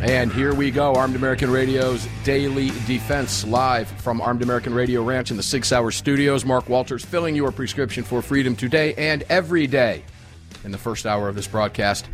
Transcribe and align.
And 0.00 0.30
here 0.32 0.52
we 0.54 0.70
go, 0.70 0.94
Armed 0.94 1.16
American 1.16 1.50
Radio's 1.50 2.06
Daily 2.24 2.68
Defense, 2.86 3.44
live 3.46 3.88
from 3.88 4.20
Armed 4.20 4.42
American 4.42 4.74
Radio 4.74 5.02
Ranch 5.02 5.30
in 5.30 5.36
the 5.38 5.42
Sig 5.42 5.64
Sauer 5.64 5.90
Studios. 5.90 6.44
Mark 6.44 6.68
Walters 6.68 7.02
filling 7.04 7.34
your 7.34 7.50
prescription 7.50 8.04
for 8.04 8.20
freedom 8.20 8.54
today 8.54 8.92
and 8.96 9.22
every 9.30 9.66
day 9.66 10.02
in 10.64 10.72
the 10.72 10.78
first 10.78 11.06
hour 11.06 11.28
of 11.28 11.36
this 11.36 11.46
broadcast 11.46 12.06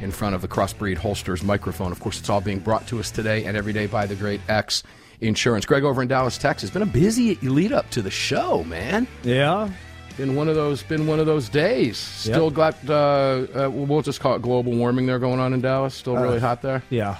in 0.00 0.10
front 0.10 0.34
of 0.34 0.42
the 0.42 0.48
Crossbreed 0.48 0.96
Holsters 0.96 1.44
microphone. 1.44 1.92
Of 1.92 2.00
course, 2.00 2.18
it's 2.18 2.28
all 2.28 2.40
being 2.40 2.58
brought 2.58 2.86
to 2.88 2.98
us 2.98 3.12
today 3.12 3.44
and 3.44 3.56
every 3.56 3.72
day 3.72 3.86
by 3.86 4.06
the 4.06 4.16
great 4.16 4.40
X 4.48 4.82
Insurance. 5.20 5.64
Greg 5.64 5.84
over 5.84 6.02
in 6.02 6.08
Dallas, 6.08 6.36
Texas. 6.38 6.68
Been 6.70 6.82
a 6.82 6.86
busy 6.86 7.36
lead 7.36 7.72
up 7.72 7.88
to 7.90 8.02
the 8.02 8.10
show, 8.10 8.64
man. 8.64 9.06
Yeah. 9.22 9.70
Been 10.16 10.34
one 10.34 10.48
of 10.48 10.56
those. 10.56 10.82
Been 10.82 11.06
one 11.06 11.20
of 11.20 11.26
those 11.26 11.48
days. 11.48 11.96
Still 11.96 12.46
Yep. 12.46 12.52
got. 12.54 12.76
Uh, 12.90 13.64
uh, 13.66 13.70
we'll 13.70 14.02
just 14.02 14.20
call 14.20 14.34
it 14.34 14.42
global 14.42 14.72
warming 14.72 15.06
there 15.06 15.18
going 15.18 15.38
on 15.40 15.52
in 15.54 15.60
Dallas. 15.60 15.94
Still 15.94 16.16
really 16.16 16.40
hot 16.40 16.60
there. 16.62 16.82
Yeah. 16.90 17.16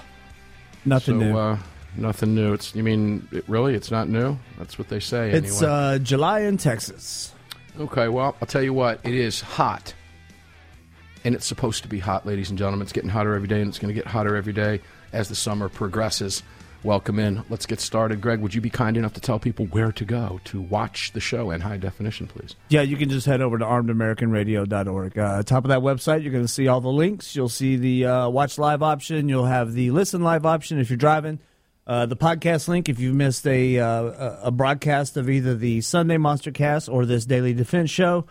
Nothing 0.86 1.20
so, 1.20 1.26
new. 1.26 1.36
Uh, 1.36 1.58
nothing 1.96 2.34
new. 2.34 2.52
It's. 2.54 2.74
You 2.74 2.82
mean 2.82 3.28
it, 3.32 3.48
really? 3.48 3.74
It's 3.74 3.90
not 3.90 4.08
new. 4.08 4.38
That's 4.58 4.78
what 4.78 4.88
they 4.88 5.00
say. 5.00 5.32
it's 5.32 5.60
anyway. 5.60 5.72
uh, 5.72 5.98
July 5.98 6.40
in 6.40 6.56
Texas. 6.56 7.32
Okay, 7.78 8.08
well, 8.08 8.36
I'll 8.40 8.46
tell 8.46 8.62
you 8.62 8.72
what, 8.72 9.00
it 9.04 9.14
is 9.14 9.40
hot. 9.40 9.92
And 11.24 11.34
it's 11.34 11.44
supposed 11.44 11.82
to 11.82 11.88
be 11.88 11.98
hot, 11.98 12.24
ladies 12.24 12.50
and 12.50 12.58
gentlemen. 12.58 12.82
It's 12.82 12.92
getting 12.92 13.10
hotter 13.10 13.34
every 13.34 13.48
day, 13.48 13.60
and 13.60 13.68
it's 13.68 13.78
going 13.78 13.92
to 13.92 14.00
get 14.00 14.06
hotter 14.06 14.36
every 14.36 14.52
day 14.52 14.80
as 15.12 15.28
the 15.28 15.34
summer 15.34 15.68
progresses. 15.68 16.42
Welcome 16.82 17.18
in. 17.18 17.42
Let's 17.48 17.66
get 17.66 17.80
started. 17.80 18.20
Greg, 18.20 18.40
would 18.40 18.54
you 18.54 18.60
be 18.60 18.70
kind 18.70 18.96
enough 18.96 19.12
to 19.14 19.20
tell 19.20 19.38
people 19.38 19.66
where 19.66 19.92
to 19.92 20.04
go 20.04 20.40
to 20.44 20.60
watch 20.60 21.12
the 21.12 21.20
show 21.20 21.50
in 21.50 21.60
high 21.60 21.76
definition, 21.78 22.26
please? 22.26 22.54
Yeah, 22.68 22.82
you 22.82 22.96
can 22.96 23.08
just 23.08 23.26
head 23.26 23.40
over 23.40 23.58
to 23.58 23.64
armedamericanradio.org. 23.64 25.18
Uh, 25.18 25.42
top 25.42 25.64
of 25.64 25.68
that 25.68 25.80
website, 25.80 26.22
you're 26.22 26.32
going 26.32 26.44
to 26.44 26.48
see 26.48 26.68
all 26.68 26.80
the 26.80 26.88
links. 26.88 27.34
You'll 27.34 27.48
see 27.48 27.76
the 27.76 28.06
uh, 28.06 28.28
watch 28.28 28.58
live 28.58 28.82
option. 28.82 29.28
You'll 29.28 29.46
have 29.46 29.72
the 29.72 29.90
listen 29.90 30.22
live 30.22 30.46
option 30.46 30.78
if 30.78 30.90
you're 30.90 30.96
driving. 30.96 31.40
Uh, 31.86 32.04
the 32.04 32.16
podcast 32.16 32.66
link 32.66 32.88
if 32.88 32.98
you've 32.98 33.14
missed 33.14 33.46
a 33.46 33.78
uh, 33.78 34.38
a 34.42 34.50
broadcast 34.50 35.16
of 35.16 35.30
either 35.30 35.54
the 35.54 35.80
Sunday 35.80 36.16
Monster 36.16 36.50
Cast 36.50 36.88
or 36.88 37.06
this 37.06 37.24
Daily 37.24 37.54
Defense 37.54 37.90
show. 37.90 38.26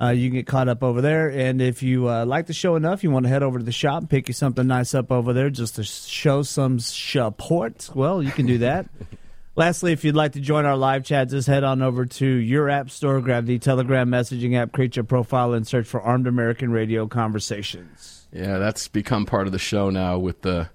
Uh, 0.00 0.10
you 0.10 0.28
can 0.28 0.36
get 0.36 0.46
caught 0.46 0.68
up 0.68 0.82
over 0.84 1.00
there. 1.00 1.28
And 1.28 1.60
if 1.60 1.82
you 1.82 2.08
uh, 2.08 2.24
like 2.24 2.46
the 2.46 2.52
show 2.52 2.76
enough, 2.76 3.02
you 3.02 3.10
want 3.10 3.24
to 3.24 3.28
head 3.30 3.42
over 3.42 3.58
to 3.58 3.64
the 3.64 3.72
shop 3.72 4.02
and 4.02 4.08
pick 4.10 4.28
you 4.28 4.34
something 4.34 4.66
nice 4.66 4.94
up 4.94 5.10
over 5.10 5.32
there 5.32 5.50
just 5.50 5.74
to 5.76 5.82
show 5.84 6.42
some 6.42 6.78
support, 6.78 7.90
well, 7.94 8.22
you 8.22 8.30
can 8.30 8.46
do 8.46 8.58
that. 8.58 8.86
Lastly, 9.56 9.90
if 9.90 10.04
you'd 10.04 10.14
like 10.14 10.32
to 10.34 10.40
join 10.40 10.66
our 10.66 10.76
live 10.76 11.02
chat, 11.04 11.30
just 11.30 11.48
head 11.48 11.64
on 11.64 11.82
over 11.82 12.06
to 12.06 12.24
your 12.26 12.68
app 12.70 12.90
store, 12.90 13.20
grab 13.20 13.44
the 13.46 13.58
Telegram 13.58 14.08
messaging 14.08 14.56
app, 14.56 14.70
create 14.70 14.94
your 14.94 15.04
profile, 15.04 15.52
and 15.52 15.66
search 15.66 15.84
for 15.88 16.00
Armed 16.00 16.28
American 16.28 16.70
Radio 16.70 17.08
Conversations. 17.08 18.28
Yeah, 18.32 18.58
that's 18.58 18.86
become 18.86 19.26
part 19.26 19.46
of 19.48 19.52
the 19.52 19.58
show 19.58 19.90
now 19.90 20.16
with 20.16 20.42
the, 20.42 20.68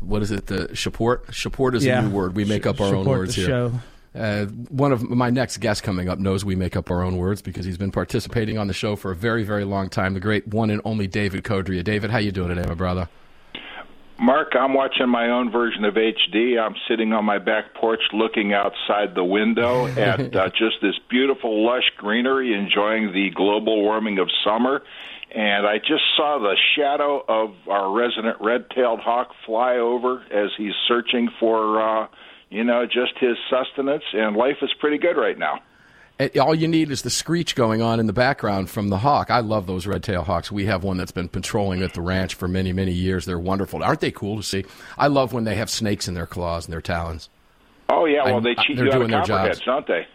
what 0.00 0.20
is 0.20 0.30
it, 0.30 0.46
the 0.48 0.76
support? 0.76 1.34
Support 1.34 1.74
is 1.74 1.86
Yeah. 1.86 2.00
a 2.00 2.02
new 2.02 2.10
word. 2.10 2.36
We 2.36 2.44
make 2.44 2.66
up 2.66 2.82
our 2.82 2.94
own 2.94 3.06
words 3.06 3.34
the 3.34 3.40
here. 3.40 3.48
show. 3.48 3.72
Uh, 4.14 4.44
one 4.44 4.92
of 4.92 5.08
my 5.08 5.30
next 5.30 5.58
guests 5.58 5.80
coming 5.80 6.08
up 6.08 6.18
knows 6.18 6.44
we 6.44 6.54
make 6.54 6.76
up 6.76 6.90
our 6.90 7.02
own 7.02 7.16
words 7.16 7.40
because 7.40 7.64
he's 7.64 7.78
been 7.78 7.92
participating 7.92 8.58
on 8.58 8.66
the 8.66 8.74
show 8.74 8.94
for 8.94 9.10
a 9.10 9.16
very, 9.16 9.42
very 9.42 9.64
long 9.64 9.88
time. 9.88 10.12
The 10.14 10.20
great 10.20 10.46
one 10.48 10.70
and 10.70 10.82
only 10.84 11.06
David 11.06 11.44
Codrea. 11.44 11.82
David, 11.82 12.10
how 12.10 12.18
you 12.18 12.30
doing 12.30 12.48
today, 12.48 12.68
my 12.68 12.74
brother? 12.74 13.08
Mark, 14.22 14.52
I'm 14.54 14.74
watching 14.74 15.08
my 15.08 15.30
own 15.30 15.50
version 15.50 15.84
of 15.84 15.94
HD. 15.94 16.56
I'm 16.56 16.76
sitting 16.88 17.12
on 17.12 17.24
my 17.24 17.38
back 17.38 17.74
porch 17.74 18.02
looking 18.12 18.52
outside 18.52 19.14
the 19.14 19.24
window 19.24 19.86
at 19.96 20.36
uh, 20.36 20.48
just 20.50 20.76
this 20.82 20.94
beautiful, 21.10 21.64
lush 21.66 21.90
greenery, 21.96 22.54
enjoying 22.54 23.12
the 23.12 23.30
global 23.34 23.82
warming 23.82 24.18
of 24.18 24.28
summer. 24.44 24.82
And 25.34 25.66
I 25.66 25.78
just 25.78 26.04
saw 26.16 26.38
the 26.38 26.56
shadow 26.76 27.24
of 27.26 27.54
our 27.66 27.90
resident 27.90 28.36
red 28.40 28.68
tailed 28.70 29.00
hawk 29.00 29.30
fly 29.46 29.78
over 29.78 30.22
as 30.30 30.50
he's 30.58 30.74
searching 30.86 31.30
for, 31.40 31.80
uh, 31.80 32.06
you 32.52 32.64
know, 32.64 32.84
just 32.84 33.18
his 33.18 33.36
sustenance. 33.48 34.04
And 34.12 34.36
life 34.36 34.58
is 34.62 34.70
pretty 34.78 34.98
good 34.98 35.16
right 35.16 35.38
now. 35.38 35.60
All 36.40 36.54
you 36.54 36.68
need 36.68 36.90
is 36.90 37.02
the 37.02 37.10
screech 37.10 37.56
going 37.56 37.82
on 37.82 37.98
in 37.98 38.06
the 38.06 38.12
background 38.12 38.70
from 38.70 38.90
the 38.90 38.98
hawk. 38.98 39.30
I 39.30 39.40
love 39.40 39.66
those 39.66 39.86
red 39.86 40.04
tail 40.04 40.22
hawks. 40.22 40.52
We 40.52 40.66
have 40.66 40.84
one 40.84 40.96
that's 40.96 41.10
been 41.10 41.28
patrolling 41.28 41.82
at 41.82 41.94
the 41.94 42.02
ranch 42.02 42.34
for 42.34 42.46
many, 42.46 42.72
many 42.72 42.92
years. 42.92 43.24
They're 43.24 43.40
wonderful. 43.40 43.82
Aren't 43.82 44.00
they 44.00 44.12
cool 44.12 44.36
to 44.36 44.42
see? 44.42 44.64
I 44.96 45.08
love 45.08 45.32
when 45.32 45.44
they 45.44 45.56
have 45.56 45.70
snakes 45.70 46.06
in 46.06 46.14
their 46.14 46.26
claws 46.26 46.66
and 46.66 46.72
their 46.72 46.82
talons. 46.82 47.28
Oh, 47.88 48.04
yeah, 48.04 48.24
well, 48.24 48.40
they 48.40 48.54
cheat 48.54 48.76
they're 48.76 48.86
you 48.86 48.92
out 48.92 49.02
of 49.02 49.10
their 49.10 49.24
jobs. 49.24 49.60
don't 49.60 49.86
they? 49.86 50.06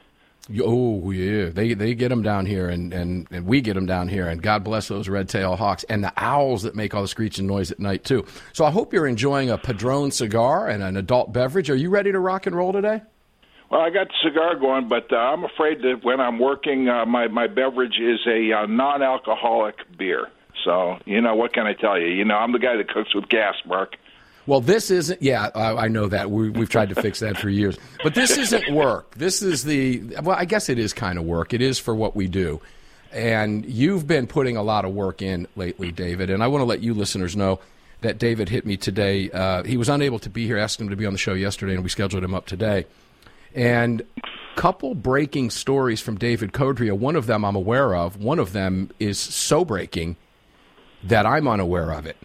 Oh 0.63 1.12
yeah, 1.12 1.50
they 1.50 1.74
they 1.74 1.94
get 1.94 2.09
them 2.09 2.22
down 2.22 2.46
here, 2.46 2.69
and, 2.69 2.94
and, 2.94 3.28
and 3.31 3.46
we 3.46 3.59
get 3.59 3.74
them 3.74 3.85
down 3.85 4.08
here, 4.08 4.28
and 4.28 4.41
God 4.41 4.63
bless 4.63 4.88
those 4.88 5.09
red 5.09 5.28
tail 5.28 5.56
hawks 5.56 5.84
and 5.85 6.03
the 6.03 6.13
owls 6.16 6.63
that 6.63 6.75
make 6.75 6.96
all 6.96 7.02
the 7.02 7.08
screeching 7.08 7.47
noise 7.47 7.69
at 7.72 7.80
night 7.80 8.06
too. 8.06 8.25
So 8.53 8.63
I 8.63 8.72
hope 8.72 8.94
you're 8.94 9.08
enjoying 9.08 9.50
a 9.50 9.58
Padron 9.58 10.12
cigar 10.12 10.69
and 10.69 10.81
an 10.84 10.96
adult 10.96 11.34
beverage. 11.34 11.69
Are 11.69 11.75
you 11.75 11.90
ready 11.90 12.12
to 12.12 12.19
rock 12.19 12.47
and 12.47 12.56
roll 12.56 12.72
today? 12.72 13.02
Well, 13.69 13.81
I 13.81 13.90
got 13.90 14.08
the 14.08 14.30
cigar 14.30 14.56
going, 14.56 14.88
but 14.88 15.12
uh, 15.12 15.18
I'm 15.18 15.44
afraid 15.44 15.81
that 15.81 16.00
when 16.03 16.22
I'm 16.22 16.40
working, 16.40 16.88
uh, 16.88 17.06
my 17.06 17.28
my 17.28 17.47
beverage 17.47 18.00
is 18.00 18.19
a 18.25 18.53
uh, 18.53 18.66
non-alcoholic 18.68 19.75
beer. 19.97 20.28
So 20.64 20.97
you 21.06 21.22
know 21.22 21.35
what 21.35 21.53
can 21.53 21.68
I 21.68 21.74
tell 21.74 22.00
you? 22.00 22.08
You 22.08 22.24
know 22.24 22.35
I'm 22.35 22.53
the 22.53 22.59
guy 22.59 22.78
that 22.78 22.90
cooks 22.90 23.14
with 23.14 23.28
gas, 23.28 23.56
Mark. 23.66 23.97
Well, 24.47 24.62
this 24.62 24.90
isn't. 24.90 25.22
Yeah, 25.22 25.50
I, 25.53 25.85
I 25.85 25.88
know 25.90 26.08
that. 26.08 26.31
We, 26.31 26.50
we've 26.50 26.69
tried 26.69 26.90
to 26.90 26.96
fix 26.96 27.19
that 27.19 27.38
for 27.38 27.50
years. 27.50 27.78
But 28.02 28.16
this 28.16 28.38
isn't 28.38 28.74
work. 28.74 29.13
This 29.16 29.41
is 29.41 29.63
the. 29.63 30.02
Well, 30.24 30.38
I 30.38 30.46
guess 30.46 30.69
it 30.69 30.80
is 30.80 30.94
kind 30.94 31.19
of 31.19 31.25
work. 31.25 31.53
It 31.53 31.62
is 31.62 31.78
for 31.78 31.94
what 31.94 32.16
we 32.16 32.28
do. 32.28 32.62
And 33.12 33.66
you've 33.66 34.08
been 34.08 34.25
putting 34.25 34.58
a 34.58 34.63
lot 34.63 34.85
of 34.85 34.94
work 34.94 35.22
in 35.22 35.47
lately, 35.56 35.91
David. 35.91 36.30
And 36.30 36.44
I 36.44 36.47
want 36.47 36.62
to 36.62 36.66
let 36.66 36.81
you 36.81 36.94
listeners 36.94 37.35
know 37.35 37.59
that 38.02 38.18
David 38.18 38.50
hit 38.50 38.66
me 38.66 38.78
today. 38.78 39.30
Uh, 39.30 39.63
he 39.63 39.78
was 39.78 39.90
unable 39.90 40.19
to 40.19 40.30
be 40.30 40.46
here. 40.46 40.58
Asked 40.58 40.81
him 40.81 40.90
to 40.90 40.96
be 40.96 41.06
on 41.06 41.14
the 41.14 41.19
show 41.19 41.34
yesterday, 41.34 41.74
and 41.74 41.84
we 41.84 41.90
scheduled 41.90 42.24
him 42.24 42.34
up 42.34 42.46
today. 42.46 42.85
And 43.53 44.03
couple 44.58 44.96
breaking 44.96 45.52
stories 45.52 46.02
from 46.02 46.18
David 46.18 46.52
Codrea. 46.52 46.97
One 46.97 47.16
of 47.16 47.28
them 47.28 47.46
I'm 47.46 47.56
aware 47.56 47.96
of. 47.96 48.18
One 48.18 48.40
of 48.40 48.53
them 48.53 48.90
is 49.00 49.19
so 49.19 49.64
breaking 49.64 50.16
that 51.03 51.28
I'm 51.28 51.47
unaware 51.47 51.91
of 51.91 52.08
it. 52.08 52.18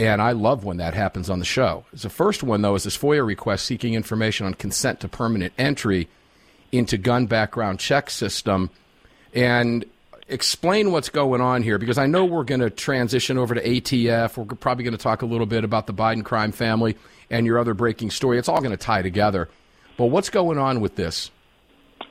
And 0.00 0.22
I 0.22 0.32
love 0.32 0.64
when 0.64 0.78
that 0.78 0.94
happens 0.94 1.28
on 1.28 1.40
the 1.40 1.44
show. 1.44 1.84
The 1.92 2.08
first 2.08 2.42
one, 2.42 2.62
though, 2.62 2.74
is 2.74 2.84
this 2.84 2.96
FOIA 2.96 3.24
request 3.24 3.66
seeking 3.66 3.92
information 3.92 4.46
on 4.46 4.54
consent 4.54 5.00
to 5.00 5.08
permanent 5.08 5.52
entry 5.58 6.08
into 6.72 6.96
gun 6.96 7.26
background 7.26 7.80
check 7.80 8.08
system. 8.08 8.70
And 9.34 9.84
explain 10.26 10.90
what's 10.90 11.10
going 11.10 11.42
on 11.42 11.62
here 11.62 11.76
because 11.76 11.98
I 11.98 12.06
know 12.06 12.24
we're 12.24 12.44
going 12.44 12.62
to 12.62 12.70
transition 12.70 13.36
over 13.36 13.54
to 13.54 13.62
ATF. 13.62 14.38
We're 14.38 14.46
probably 14.56 14.84
going 14.84 14.96
to 14.96 15.02
talk 15.02 15.20
a 15.20 15.26
little 15.26 15.44
bit 15.44 15.64
about 15.64 15.86
the 15.86 15.92
Biden 15.92 16.24
crime 16.24 16.52
family 16.52 16.96
and 17.28 17.44
your 17.44 17.58
other 17.58 17.74
breaking 17.74 18.10
story. 18.10 18.38
It's 18.38 18.48
all 18.48 18.62
going 18.62 18.70
to 18.70 18.78
tie 18.78 19.02
together. 19.02 19.50
But 19.98 20.06
what's 20.06 20.30
going 20.30 20.56
on 20.56 20.80
with 20.80 20.96
this? 20.96 21.30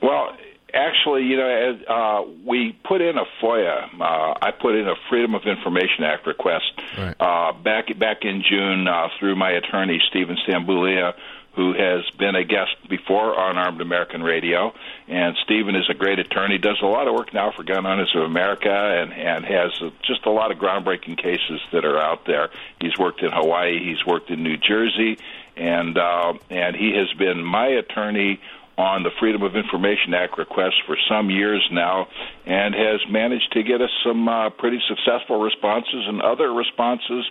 Well, 0.00 0.36
actually, 0.74 1.24
you 1.24 1.36
know, 1.36 1.48
as, 1.48 1.76
uh, 1.88 2.22
we 2.44 2.72
put 2.84 3.00
in 3.00 3.16
a 3.18 3.24
FOIA. 3.42 3.88
Uh, 4.00 4.34
I 4.40 4.50
put 4.52 4.74
in 4.74 4.88
a 4.88 4.94
Freedom 5.08 5.34
of 5.34 5.42
Information 5.46 6.04
Act 6.04 6.26
request 6.26 6.72
Right. 6.98 7.14
uh, 7.20 7.52
back 7.52 7.96
back 7.98 8.24
in 8.24 8.42
June 8.48 8.86
uh, 8.88 9.08
through 9.18 9.36
my 9.36 9.50
attorney 9.50 10.00
Stephen 10.08 10.36
Stamboulieh, 10.46 11.14
who 11.54 11.72
has 11.72 12.08
been 12.16 12.36
a 12.36 12.44
guest 12.44 12.70
before 12.88 13.38
on 13.38 13.58
Armed 13.58 13.80
American 13.80 14.22
Radio. 14.22 14.72
And 15.08 15.36
Stephen 15.44 15.74
is 15.74 15.88
a 15.90 15.94
great 15.94 16.18
attorney. 16.20 16.58
Does 16.58 16.78
a 16.80 16.86
lot 16.86 17.08
of 17.08 17.14
work 17.14 17.34
now 17.34 17.50
for 17.50 17.64
Gun 17.64 17.84
Owners 17.86 18.12
of 18.14 18.22
America, 18.22 18.70
and 18.70 19.12
and 19.12 19.44
has 19.44 19.72
uh, 19.82 19.90
just 20.02 20.24
a 20.26 20.30
lot 20.30 20.52
of 20.52 20.58
groundbreaking 20.58 21.16
cases 21.18 21.60
that 21.72 21.84
are 21.84 21.98
out 21.98 22.24
there. 22.26 22.50
He's 22.80 22.96
worked 22.98 23.22
in 23.22 23.32
Hawaii. 23.32 23.82
He's 23.84 24.04
worked 24.06 24.30
in 24.30 24.42
New 24.44 24.56
Jersey, 24.56 25.18
and 25.56 25.98
uh, 25.98 26.34
and 26.48 26.76
he 26.76 26.92
has 26.96 27.12
been 27.18 27.42
my 27.44 27.66
attorney 27.66 28.40
on 28.78 29.02
the 29.02 29.10
Freedom 29.18 29.42
of 29.42 29.56
Information 29.56 30.14
Act 30.14 30.38
request 30.38 30.74
for 30.86 30.96
some 31.08 31.28
years 31.30 31.66
now 31.70 32.06
and 32.46 32.74
has 32.74 33.00
managed 33.10 33.52
to 33.52 33.62
get 33.62 33.80
us 33.80 33.90
some 34.04 34.28
uh, 34.28 34.50
pretty 34.50 34.80
successful 34.88 35.40
responses, 35.40 36.04
and 36.08 36.22
other 36.22 36.52
responses 36.52 37.24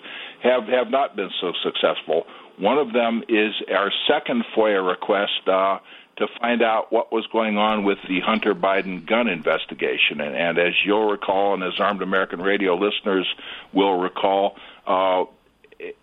have, 0.43 0.67
have 0.67 0.89
not 0.89 1.15
been 1.15 1.29
so 1.41 1.51
successful. 1.63 2.25
One 2.57 2.77
of 2.77 2.93
them 2.93 3.23
is 3.27 3.53
our 3.73 3.91
second 4.07 4.43
FOIA 4.55 4.85
request 4.85 5.47
uh, 5.47 5.79
to 6.17 6.27
find 6.39 6.61
out 6.61 6.91
what 6.91 7.11
was 7.11 7.25
going 7.31 7.57
on 7.57 7.83
with 7.85 7.97
the 8.07 8.19
Hunter 8.19 8.53
Biden 8.53 9.07
gun 9.07 9.27
investigation. 9.27 10.19
And, 10.19 10.35
and 10.35 10.59
as 10.59 10.73
you'll 10.85 11.09
recall, 11.09 11.53
and 11.53 11.63
as 11.63 11.79
Armed 11.79 12.01
American 12.01 12.41
Radio 12.41 12.75
listeners 12.75 13.25
will 13.73 13.97
recall, 13.99 14.55
uh, 14.85 15.23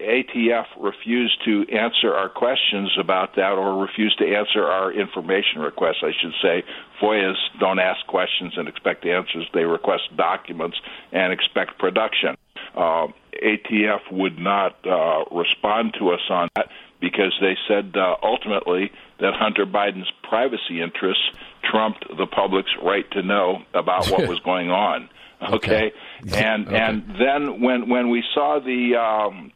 ATF 0.01 0.67
refused 0.79 1.45
to 1.45 1.67
answer 1.71 2.15
our 2.15 2.31
questions 2.31 2.97
about 2.99 3.37
that 3.37 3.53
or 3.53 3.83
refused 3.83 4.19
to 4.19 4.25
answer 4.25 4.65
our 4.65 4.91
information 4.91 5.61
requests, 5.61 6.03
I 6.03 6.13
should 6.19 6.33
say. 6.41 6.65
FOIAs 7.01 7.37
don't 7.61 7.79
ask 7.79 8.07
questions 8.07 8.55
and 8.57 8.69
expect 8.69 9.05
answers, 9.05 9.47
they 9.53 9.65
request 9.65 10.05
documents 10.17 10.79
and 11.13 11.33
expect 11.33 11.79
production. 11.79 12.37
Uh, 12.75 13.09
ATF 13.43 14.11
would 14.11 14.39
not 14.39 14.77
uh, 14.87 15.25
respond 15.31 15.95
to 15.99 16.11
us 16.11 16.21
on 16.31 16.49
that 16.57 16.69
because 17.01 17.37
they 17.43 17.57
said 17.69 17.95
uh, 17.97 18.17
ultimately 18.23 18.91
that 19.21 19.35
Hunter 19.35 19.67
Biden's 19.67 20.11
privacy 20.23 20.81
interests 20.81 21.25
trumped 21.71 22.07
the 22.17 22.27
public's 22.27 22.71
right 22.83 23.11
to 23.11 23.23
know 23.23 23.63
about 23.75 24.09
what 24.11 24.27
was 24.29 24.39
going 24.41 24.71
on. 24.71 25.11
Okay, 25.43 25.53
okay. 25.55 25.93
and 26.33 26.67
okay. 26.69 26.79
and 26.79 27.15
then 27.21 27.61
when 27.61 27.91
when 27.91 28.09
we 28.09 28.25
saw 28.33 28.59
the 28.59 28.97
um, 28.97 29.53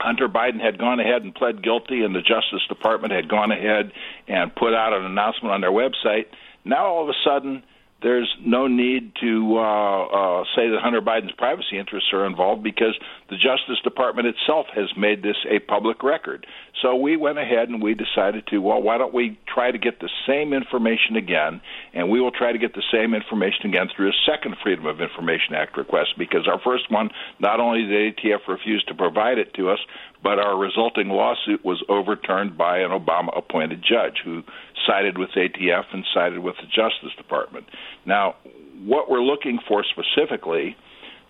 Hunter 0.00 0.28
Biden 0.28 0.60
had 0.60 0.78
gone 0.78 0.98
ahead 0.98 1.22
and 1.22 1.34
pled 1.34 1.62
guilty, 1.62 2.02
and 2.02 2.14
the 2.14 2.20
Justice 2.20 2.66
Department 2.68 3.12
had 3.12 3.28
gone 3.28 3.52
ahead 3.52 3.92
and 4.28 4.54
put 4.54 4.74
out 4.74 4.92
an 4.92 5.04
announcement 5.04 5.52
on 5.52 5.60
their 5.60 5.70
website. 5.70 6.26
Now 6.64 6.86
all 6.86 7.02
of 7.02 7.08
a 7.08 7.18
sudden 7.24 7.62
there's 8.02 8.34
no 8.44 8.66
need 8.66 9.12
to 9.20 9.58
uh, 9.58 9.60
uh, 9.60 10.44
say 10.56 10.70
that 10.70 10.80
Hunter 10.80 11.02
Biden's 11.02 11.32
privacy 11.32 11.78
interests 11.78 12.10
are 12.12 12.26
involved 12.26 12.62
because 12.62 12.98
the 13.28 13.36
Justice 13.36 13.80
Department 13.84 14.26
itself 14.28 14.66
has 14.74 14.86
made 14.96 15.22
this 15.22 15.36
a 15.48 15.58
public 15.58 16.02
record. 16.02 16.46
So 16.80 16.96
we 16.96 17.16
went 17.16 17.38
ahead 17.38 17.68
and 17.68 17.82
we 17.82 17.94
decided 17.94 18.46
to, 18.48 18.58
well, 18.58 18.80
why 18.80 18.96
don't 18.96 19.12
we 19.12 19.38
try 19.52 19.70
to 19.70 19.78
get 19.78 20.00
the 20.00 20.08
same 20.26 20.52
information 20.52 21.16
again, 21.16 21.60
and 21.92 22.10
we 22.10 22.20
will 22.20 22.30
try 22.30 22.52
to 22.52 22.58
get 22.58 22.74
the 22.74 22.82
same 22.92 23.12
information 23.12 23.66
again 23.66 23.88
through 23.94 24.08
a 24.08 24.20
second 24.24 24.56
Freedom 24.62 24.86
of 24.86 25.00
Information 25.00 25.54
Act 25.54 25.76
request 25.76 26.10
because 26.16 26.48
our 26.48 26.60
first 26.64 26.90
one, 26.90 27.10
not 27.38 27.60
only 27.60 27.82
did 27.82 28.16
ATF 28.16 28.48
refuse 28.48 28.82
to 28.88 28.94
provide 28.94 29.38
it 29.38 29.52
to 29.54 29.68
us, 29.68 29.78
but 30.22 30.38
our 30.38 30.56
resulting 30.56 31.08
lawsuit 31.08 31.64
was 31.64 31.82
overturned 31.88 32.56
by 32.56 32.78
an 32.78 32.90
Obama 32.90 33.36
appointed 33.36 33.82
judge 33.82 34.18
who 34.24 34.42
sided 34.86 35.18
with 35.18 35.30
ATF 35.30 35.84
and 35.92 36.04
sided 36.12 36.38
with 36.40 36.56
the 36.56 36.66
Justice 36.66 37.16
Department. 37.16 37.66
Now, 38.04 38.36
what 38.84 39.10
we're 39.10 39.22
looking 39.22 39.58
for 39.66 39.84
specifically, 39.84 40.76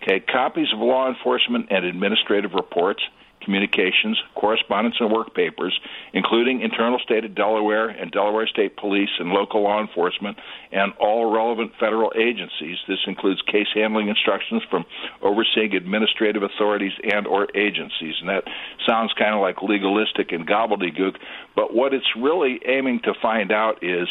okay, 0.01 0.19
copies 0.19 0.67
of 0.73 0.79
law 0.79 1.09
enforcement 1.09 1.67
and 1.69 1.85
administrative 1.85 2.53
reports 2.53 3.01
communications, 3.43 4.21
correspondence, 4.35 4.95
and 4.99 5.11
work 5.11 5.33
papers, 5.33 5.77
including 6.13 6.61
internal 6.61 6.99
state 6.99 7.25
of 7.25 7.35
Delaware 7.35 7.89
and 7.89 8.11
Delaware 8.11 8.47
State 8.47 8.77
Police 8.77 9.09
and 9.19 9.29
local 9.29 9.63
law 9.63 9.81
enforcement 9.81 10.37
and 10.71 10.93
all 10.99 11.31
relevant 11.31 11.71
federal 11.79 12.11
agencies. 12.15 12.77
This 12.87 12.99
includes 13.07 13.41
case 13.43 13.67
handling 13.73 14.07
instructions 14.09 14.63
from 14.69 14.85
overseeing 15.21 15.73
administrative 15.75 16.43
authorities 16.43 16.93
and 17.03 17.27
or 17.27 17.47
agencies. 17.55 18.15
And 18.19 18.29
that 18.29 18.43
sounds 18.87 19.13
kind 19.17 19.33
of 19.33 19.41
like 19.41 19.61
legalistic 19.61 20.31
and 20.31 20.47
gobbledygook, 20.47 21.17
but 21.55 21.73
what 21.73 21.93
it's 21.93 22.15
really 22.17 22.59
aiming 22.65 23.01
to 23.03 23.13
find 23.21 23.51
out 23.51 23.83
is 23.83 24.07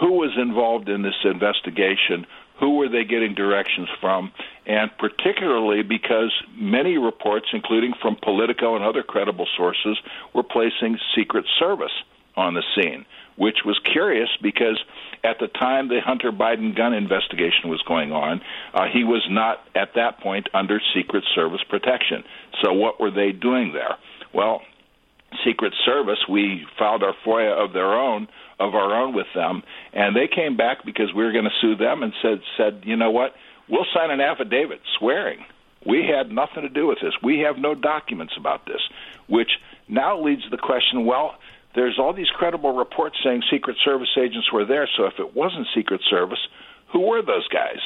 who 0.00 0.12
was 0.12 0.32
involved 0.40 0.88
in 0.88 1.02
this 1.02 1.20
investigation, 1.24 2.26
who 2.60 2.76
were 2.76 2.88
they 2.88 3.04
getting 3.04 3.34
directions 3.34 3.88
from, 4.00 4.30
and 4.66 4.90
particularly 4.98 5.82
because 5.82 6.32
many 6.54 6.98
reports, 6.98 7.46
including 7.52 7.94
from 8.00 8.16
Politico 8.22 8.76
and 8.76 8.84
other 8.84 9.02
credible 9.02 9.48
sources, 9.56 9.98
were 10.34 10.42
placing 10.42 10.98
Secret 11.16 11.46
Service 11.58 11.92
on 12.36 12.54
the 12.54 12.62
scene, 12.74 13.06
which 13.36 13.58
was 13.64 13.80
curious 13.90 14.28
because 14.42 14.78
at 15.24 15.38
the 15.40 15.48
time 15.48 15.88
the 15.88 16.00
Hunter 16.04 16.30
Biden 16.30 16.76
gun 16.76 16.92
investigation 16.92 17.68
was 17.68 17.82
going 17.88 18.12
on, 18.12 18.40
uh, 18.74 18.84
he 18.92 19.04
was 19.04 19.26
not 19.28 19.60
at 19.74 19.94
that 19.94 20.20
point 20.20 20.48
under 20.54 20.80
Secret 20.94 21.24
Service 21.34 21.62
protection. 21.68 22.22
So 22.62 22.72
what 22.72 23.00
were 23.00 23.10
they 23.10 23.32
doing 23.32 23.72
there? 23.72 23.96
Well, 24.32 24.62
Secret 25.44 25.72
Service, 25.84 26.18
we 26.28 26.66
filed 26.78 27.02
our 27.02 27.14
FOIA 27.24 27.52
of 27.52 27.72
their 27.72 27.92
own 27.92 28.28
of 28.60 28.74
our 28.74 28.94
own 29.02 29.14
with 29.14 29.26
them, 29.34 29.62
and 29.92 30.14
they 30.14 30.28
came 30.28 30.56
back 30.56 30.84
because 30.84 31.08
we 31.16 31.24
were 31.24 31.32
going 31.32 31.44
to 31.44 31.60
sue 31.60 31.74
them 31.74 32.02
and 32.02 32.12
said 32.22 32.38
said 32.56 32.82
you 32.84 32.96
know 32.96 33.10
what 33.10 33.32
we'll 33.68 33.86
sign 33.92 34.10
an 34.10 34.20
affidavit 34.20 34.80
swearing 34.98 35.44
we 35.86 36.04
had 36.04 36.30
nothing 36.30 36.62
to 36.62 36.68
do 36.68 36.86
with 36.86 36.98
this. 37.02 37.14
We 37.22 37.40
have 37.40 37.56
no 37.56 37.74
documents 37.74 38.34
about 38.38 38.66
this, 38.66 38.80
which 39.28 39.50
now 39.88 40.20
leads 40.20 40.44
to 40.44 40.50
the 40.50 40.58
question 40.58 41.06
well, 41.06 41.36
there's 41.74 41.98
all 41.98 42.12
these 42.12 42.30
credible 42.36 42.72
reports 42.72 43.16
saying 43.24 43.42
Secret 43.50 43.76
Service 43.84 44.08
agents 44.18 44.52
were 44.52 44.66
there, 44.66 44.88
so 44.96 45.04
if 45.04 45.14
it 45.18 45.34
wasn't 45.36 45.66
Secret 45.74 46.00
Service, 46.10 46.40
who 46.92 47.00
were 47.00 47.22
those 47.22 47.46
guys? 47.48 47.78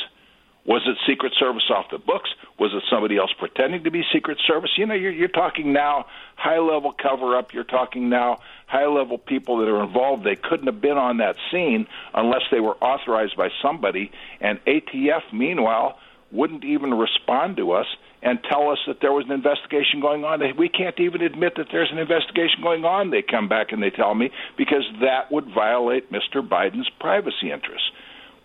Was 0.66 0.82
it 0.87 0.96
Secret 1.06 1.34
Service 1.38 1.64
off 1.70 1.87
the 1.90 1.99
books? 1.99 2.31
Was 2.58 2.72
it 2.72 2.82
somebody 2.88 3.19
else 3.19 3.31
pretending 3.38 3.84
to 3.84 3.90
be 3.90 4.02
Secret 4.12 4.38
Service? 4.46 4.70
You 4.78 4.87
know, 4.87 4.94
you're, 4.94 5.12
you're 5.12 5.28
talking 5.28 5.75
now 5.75 6.06
high 6.37 6.58
level 6.58 6.93
cover 6.93 7.37
up. 7.37 7.52
You're 7.52 7.64
talking 7.64 8.08
now 8.08 8.38
high 8.66 8.87
level 8.87 9.19
people 9.19 9.58
that 9.58 9.69
are 9.69 9.84
involved. 9.84 10.25
They 10.25 10.37
couldn't 10.37 10.66
have 10.66 10.81
been 10.81 10.96
on 10.96 11.19
that 11.19 11.37
scene 11.50 11.87
unless 12.14 12.43
they 12.50 12.61
were 12.61 12.76
authorized 12.76 13.37
by 13.37 13.50
somebody. 13.61 14.11
And 14.40 14.58
ATF, 14.64 15.32
meanwhile, 15.34 15.99
wouldn't 16.32 16.64
even 16.64 16.94
respond 16.94 17.58
to 17.58 17.72
us 17.72 17.87
and 18.22 18.38
tell 18.43 18.70
us 18.70 18.78
that 18.87 19.02
there 19.02 19.12
was 19.12 19.26
an 19.26 19.32
investigation 19.32 20.00
going 20.00 20.25
on. 20.25 20.40
We 20.56 20.70
can't 20.70 20.99
even 20.99 21.20
admit 21.20 21.56
that 21.56 21.67
there's 21.70 21.93
an 21.93 21.99
investigation 21.99 22.62
going 22.62 22.87
on. 22.87 23.10
They 23.10 23.20
come 23.20 23.49
back 23.49 23.72
and 23.72 23.82
they 23.82 23.90
tell 23.90 24.14
me 24.14 24.31
because 24.56 24.84
that 25.02 25.31
would 25.31 25.52
violate 25.55 26.10
Mr. 26.10 26.46
Biden's 26.46 26.88
privacy 26.99 27.52
interests. 27.52 27.90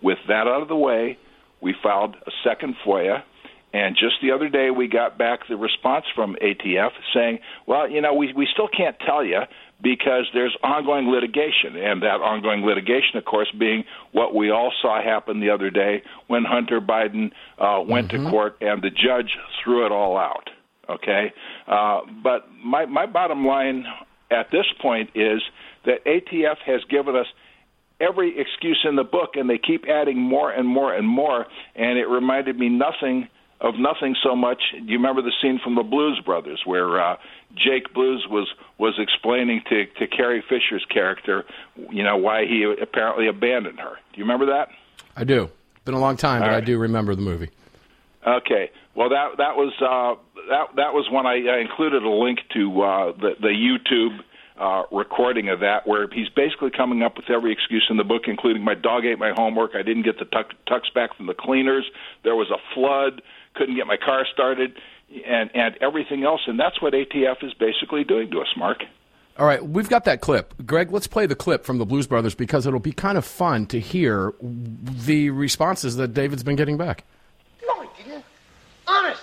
With 0.02 0.18
that 0.28 0.46
out 0.46 0.62
of 0.62 0.68
the 0.68 0.76
way, 0.76 1.18
we 1.60 1.74
filed 1.82 2.16
a 2.26 2.30
second 2.44 2.76
FOIA. 2.84 3.22
And 3.72 3.94
just 3.94 4.16
the 4.20 4.32
other 4.32 4.48
day, 4.48 4.70
we 4.70 4.88
got 4.88 5.16
back 5.16 5.40
the 5.48 5.56
response 5.56 6.04
from 6.14 6.36
ATF 6.42 6.90
saying, 7.14 7.38
well, 7.66 7.88
you 7.88 8.00
know, 8.00 8.14
we, 8.14 8.32
we 8.32 8.48
still 8.52 8.68
can't 8.68 8.96
tell 9.06 9.24
you 9.24 9.42
because 9.80 10.26
there's 10.34 10.56
ongoing 10.62 11.08
litigation. 11.08 11.76
And 11.76 12.02
that 12.02 12.20
ongoing 12.20 12.64
litigation, 12.64 13.16
of 13.16 13.24
course, 13.24 13.48
being 13.58 13.84
what 14.12 14.34
we 14.34 14.50
all 14.50 14.72
saw 14.82 15.00
happen 15.02 15.40
the 15.40 15.50
other 15.50 15.70
day 15.70 16.02
when 16.26 16.44
Hunter 16.44 16.80
Biden 16.80 17.30
uh, 17.58 17.80
went 17.86 18.08
mm-hmm. 18.08 18.24
to 18.24 18.30
court 18.30 18.56
and 18.60 18.82
the 18.82 18.90
judge 18.90 19.36
threw 19.62 19.86
it 19.86 19.92
all 19.92 20.16
out. 20.16 20.50
Okay? 20.88 21.32
Uh, 21.68 22.00
but 22.24 22.48
my, 22.64 22.86
my 22.86 23.06
bottom 23.06 23.46
line 23.46 23.84
at 24.32 24.50
this 24.50 24.66
point 24.82 25.10
is 25.14 25.40
that 25.86 26.04
ATF 26.04 26.56
has 26.66 26.80
given 26.90 27.14
us 27.14 27.26
every 28.00 28.38
excuse 28.38 28.80
in 28.88 28.96
the 28.96 29.04
book, 29.04 29.30
and 29.34 29.48
they 29.48 29.58
keep 29.58 29.84
adding 29.88 30.18
more 30.18 30.50
and 30.50 30.66
more 30.66 30.94
and 30.94 31.06
more. 31.06 31.46
And 31.76 31.98
it 31.98 32.06
reminded 32.06 32.58
me 32.58 32.68
nothing 32.68 33.28
of 33.60 33.74
nothing 33.78 34.16
so 34.22 34.34
much. 34.34 34.62
Do 34.72 34.84
you 34.86 34.96
remember 34.96 35.22
the 35.22 35.32
scene 35.42 35.60
from 35.62 35.74
the 35.74 35.82
Blues 35.82 36.20
Brothers 36.24 36.62
where 36.64 37.00
uh, 37.00 37.16
Jake 37.54 37.92
Blues 37.92 38.26
was 38.30 38.48
was 38.78 38.94
explaining 38.98 39.62
to 39.68 39.86
to 39.98 40.06
Carrie 40.06 40.42
Fisher's 40.48 40.84
character, 40.88 41.44
you 41.90 42.02
know, 42.02 42.16
why 42.16 42.46
he 42.46 42.64
apparently 42.80 43.28
abandoned 43.28 43.78
her? 43.78 43.96
Do 44.12 44.18
you 44.18 44.24
remember 44.24 44.46
that? 44.46 44.68
I 45.16 45.24
do. 45.24 45.50
Been 45.84 45.94
a 45.94 46.00
long 46.00 46.16
time, 46.16 46.42
All 46.42 46.48
but 46.48 46.54
right. 46.54 46.62
I 46.62 46.64
do 46.64 46.78
remember 46.78 47.14
the 47.14 47.22
movie. 47.22 47.50
Okay. 48.26 48.70
Well, 48.94 49.10
that 49.10 49.36
that 49.38 49.56
was 49.56 49.72
uh, 49.80 50.20
that 50.48 50.76
that 50.76 50.94
was 50.94 51.08
when 51.10 51.26
I, 51.26 51.56
I 51.56 51.60
included 51.60 52.02
a 52.02 52.10
link 52.10 52.38
to 52.54 52.82
uh, 52.82 53.12
the 53.12 53.34
the 53.40 53.48
YouTube 53.48 54.20
uh, 54.60 54.82
recording 54.92 55.48
of 55.48 55.60
that, 55.60 55.86
where 55.86 56.06
he's 56.12 56.28
basically 56.28 56.70
coming 56.70 57.02
up 57.02 57.16
with 57.16 57.30
every 57.30 57.50
excuse 57.50 57.86
in 57.88 57.96
the 57.96 58.04
book, 58.04 58.22
including 58.26 58.62
my 58.62 58.74
dog 58.74 59.06
ate 59.06 59.18
my 59.18 59.32
homework, 59.34 59.74
I 59.74 59.82
didn't 59.82 60.02
get 60.02 60.18
the 60.18 60.26
tuck, 60.26 60.52
tucks 60.68 60.90
back 60.94 61.16
from 61.16 61.26
the 61.26 61.34
cleaners, 61.34 61.90
there 62.24 62.36
was 62.36 62.50
a 62.50 62.58
flood, 62.74 63.22
couldn't 63.54 63.76
get 63.76 63.86
my 63.86 63.96
car 63.96 64.26
started, 64.32 64.76
and 65.26 65.50
and 65.54 65.76
everything 65.80 66.24
else, 66.24 66.42
and 66.46 66.60
that's 66.60 66.80
what 66.80 66.92
ATF 66.92 67.42
is 67.42 67.54
basically 67.54 68.04
doing 68.04 68.30
to 68.30 68.40
us, 68.40 68.48
Mark. 68.56 68.82
All 69.38 69.46
right, 69.46 69.66
we've 69.66 69.88
got 69.88 70.04
that 70.04 70.20
clip. 70.20 70.52
Greg, 70.66 70.92
let's 70.92 71.06
play 71.06 71.24
the 71.24 71.34
clip 71.34 71.64
from 71.64 71.78
the 71.78 71.86
Blues 71.86 72.06
Brothers 72.06 72.34
because 72.34 72.66
it'll 72.66 72.78
be 72.78 72.92
kind 72.92 73.16
of 73.16 73.24
fun 73.24 73.64
to 73.68 73.80
hear 73.80 74.34
the 74.42 75.30
responses 75.30 75.96
that 75.96 76.12
David's 76.12 76.42
been 76.42 76.56
getting 76.56 76.76
back. 76.76 77.04
No, 77.66 77.72
I 77.74 77.88
didn't. 77.96 78.24
Honest. 78.86 79.22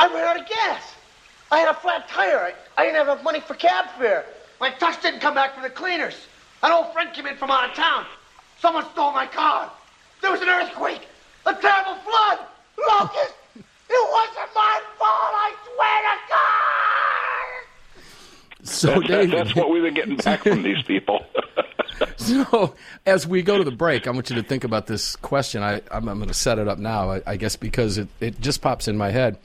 I 0.00 0.12
ran 0.12 0.24
out 0.24 0.40
of 0.40 0.48
gas. 0.48 0.81
I 1.52 1.58
had 1.58 1.68
a 1.68 1.74
flat 1.74 2.08
tire. 2.08 2.38
I, 2.38 2.54
I 2.80 2.84
didn't 2.86 2.96
have 2.96 3.08
enough 3.08 3.22
money 3.22 3.40
for 3.40 3.52
cab 3.52 3.84
fare. 3.98 4.24
My 4.58 4.70
tux 4.70 5.02
didn't 5.02 5.20
come 5.20 5.34
back 5.34 5.52
from 5.52 5.62
the 5.62 5.70
cleaners. 5.70 6.14
An 6.62 6.72
old 6.72 6.94
friend 6.94 7.12
came 7.12 7.26
in 7.26 7.36
from 7.36 7.50
out 7.50 7.68
of 7.68 7.76
town. 7.76 8.06
Someone 8.58 8.86
stole 8.92 9.12
my 9.12 9.26
car. 9.26 9.70
There 10.22 10.32
was 10.32 10.40
an 10.40 10.48
earthquake. 10.48 11.06
A 11.44 11.52
terrible 11.52 11.96
flood. 11.96 12.38
Locust. 12.88 13.34
it 13.56 13.64
wasn't 13.90 14.54
my 14.54 14.80
fault, 14.98 15.34
I 15.34 15.54
swear 15.74 16.02
to 16.08 16.16
God. 18.56 18.66
So, 18.66 19.00
David, 19.00 19.38
that's 19.38 19.54
what 19.54 19.68
we've 19.68 19.82
been 19.82 19.92
getting 19.92 20.16
back 20.16 20.44
from 20.44 20.62
these 20.62 20.82
people. 20.86 21.26
so, 22.16 22.74
as 23.04 23.26
we 23.26 23.42
go 23.42 23.58
to 23.58 23.64
the 23.64 23.70
break, 23.70 24.06
I 24.06 24.10
want 24.10 24.30
you 24.30 24.36
to 24.36 24.42
think 24.42 24.64
about 24.64 24.86
this 24.86 25.16
question. 25.16 25.62
I, 25.62 25.82
am 25.90 26.06
going 26.06 26.28
to 26.28 26.34
set 26.34 26.58
it 26.58 26.66
up 26.66 26.78
now, 26.78 27.10
I, 27.10 27.22
I 27.26 27.36
guess, 27.36 27.56
because 27.56 27.98
it, 27.98 28.08
it 28.20 28.40
just 28.40 28.62
pops 28.62 28.88
in 28.88 28.96
my 28.96 29.10
head 29.10 29.36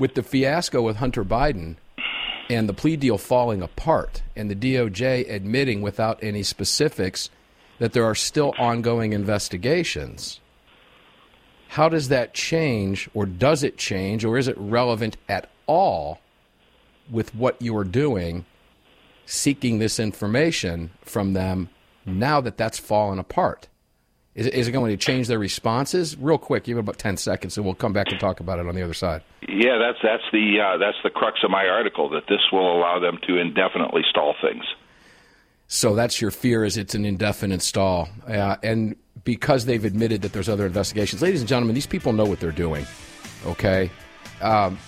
with 0.00 0.14
the 0.14 0.22
fiasco 0.22 0.80
with 0.80 0.96
Hunter 0.96 1.24
Biden 1.24 1.76
and 2.48 2.68
the 2.68 2.72
plea 2.72 2.96
deal 2.96 3.18
falling 3.18 3.62
apart 3.62 4.22
and 4.34 4.50
the 4.50 4.56
DOJ 4.56 5.30
admitting 5.30 5.82
without 5.82 6.18
any 6.22 6.42
specifics 6.42 7.28
that 7.78 7.92
there 7.92 8.04
are 8.04 8.14
still 8.14 8.54
ongoing 8.58 9.12
investigations, 9.12 10.40
how 11.68 11.88
does 11.88 12.08
that 12.08 12.34
change, 12.34 13.08
or 13.14 13.26
does 13.26 13.62
it 13.62 13.78
change, 13.78 14.24
or 14.24 14.36
is 14.36 14.48
it 14.48 14.56
relevant 14.58 15.16
at 15.28 15.48
all 15.66 16.18
with 17.10 17.34
what 17.34 17.60
you 17.62 17.76
are 17.76 17.84
doing, 17.84 18.44
seeking 19.26 19.78
this 19.78 20.00
information 20.00 20.90
from 21.02 21.34
them 21.34 21.68
now 22.04 22.40
that 22.40 22.56
that's 22.56 22.78
fallen 22.78 23.18
apart? 23.18 23.68
Is, 24.34 24.46
is 24.46 24.68
it 24.68 24.72
going 24.72 24.90
to 24.90 24.96
change 24.96 25.26
their 25.26 25.38
responses? 25.38 26.16
Real 26.16 26.38
quick, 26.38 26.68
you 26.68 26.76
have 26.76 26.84
about 26.84 26.98
10 26.98 27.16
seconds, 27.16 27.56
and 27.56 27.66
we'll 27.66 27.74
come 27.74 27.92
back 27.92 28.10
and 28.10 28.20
talk 28.20 28.40
about 28.40 28.58
it 28.58 28.66
on 28.68 28.74
the 28.74 28.82
other 28.82 28.94
side. 28.94 29.22
Yeah, 29.48 29.78
that's 29.78 29.98
that's 30.02 30.22
the 30.32 30.60
uh, 30.60 30.78
that's 30.78 30.96
the 31.02 31.10
crux 31.10 31.40
of 31.42 31.50
my 31.50 31.66
article 31.66 32.08
that 32.10 32.24
this 32.28 32.40
will 32.52 32.78
allow 32.78 33.00
them 33.00 33.18
to 33.26 33.38
indefinitely 33.38 34.02
stall 34.08 34.34
things. 34.40 34.64
So 35.66 35.94
that's 35.94 36.20
your 36.20 36.30
fear 36.30 36.64
is 36.64 36.76
it's 36.76 36.94
an 36.94 37.04
indefinite 37.04 37.62
stall, 37.62 38.08
uh, 38.28 38.56
and 38.62 38.96
because 39.24 39.66
they've 39.66 39.84
admitted 39.84 40.22
that 40.22 40.32
there's 40.32 40.48
other 40.48 40.66
investigations, 40.66 41.22
ladies 41.22 41.40
and 41.40 41.48
gentlemen, 41.48 41.74
these 41.74 41.86
people 41.86 42.12
know 42.12 42.24
what 42.24 42.40
they're 42.40 42.52
doing. 42.52 42.86
Okay, 43.46 43.90
um, 44.40 44.78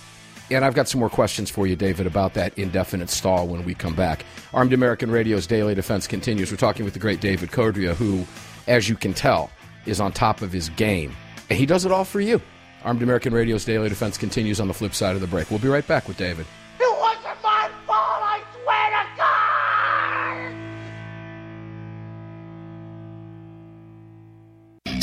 and 0.50 0.64
I've 0.64 0.74
got 0.74 0.88
some 0.88 1.00
more 1.00 1.10
questions 1.10 1.50
for 1.50 1.66
you, 1.66 1.76
David, 1.76 2.06
about 2.06 2.34
that 2.34 2.56
indefinite 2.58 3.10
stall 3.10 3.46
when 3.46 3.64
we 3.64 3.74
come 3.74 3.94
back. 3.94 4.24
Armed 4.52 4.72
American 4.72 5.10
Radio's 5.10 5.46
Daily 5.46 5.74
Defense 5.74 6.06
continues. 6.06 6.50
We're 6.50 6.56
talking 6.56 6.84
with 6.84 6.94
the 6.94 7.00
great 7.00 7.20
David 7.20 7.50
Codrea, 7.50 7.94
who, 7.94 8.26
as 8.66 8.88
you 8.88 8.96
can 8.96 9.14
tell, 9.14 9.50
is 9.86 10.00
on 10.00 10.12
top 10.12 10.42
of 10.42 10.52
his 10.52 10.68
game, 10.70 11.14
and 11.50 11.58
he 11.58 11.66
does 11.66 11.84
it 11.84 11.92
all 11.92 12.04
for 12.04 12.20
you. 12.20 12.40
Armed 12.84 13.02
American 13.02 13.32
Radio's 13.32 13.64
Daily 13.64 13.88
Defense 13.88 14.18
continues 14.18 14.60
on 14.60 14.68
the 14.68 14.74
flip 14.74 14.94
side 14.94 15.14
of 15.14 15.20
the 15.20 15.26
break. 15.26 15.50
We'll 15.50 15.60
be 15.60 15.68
right 15.68 15.86
back 15.86 16.08
with 16.08 16.16
David. 16.16 16.46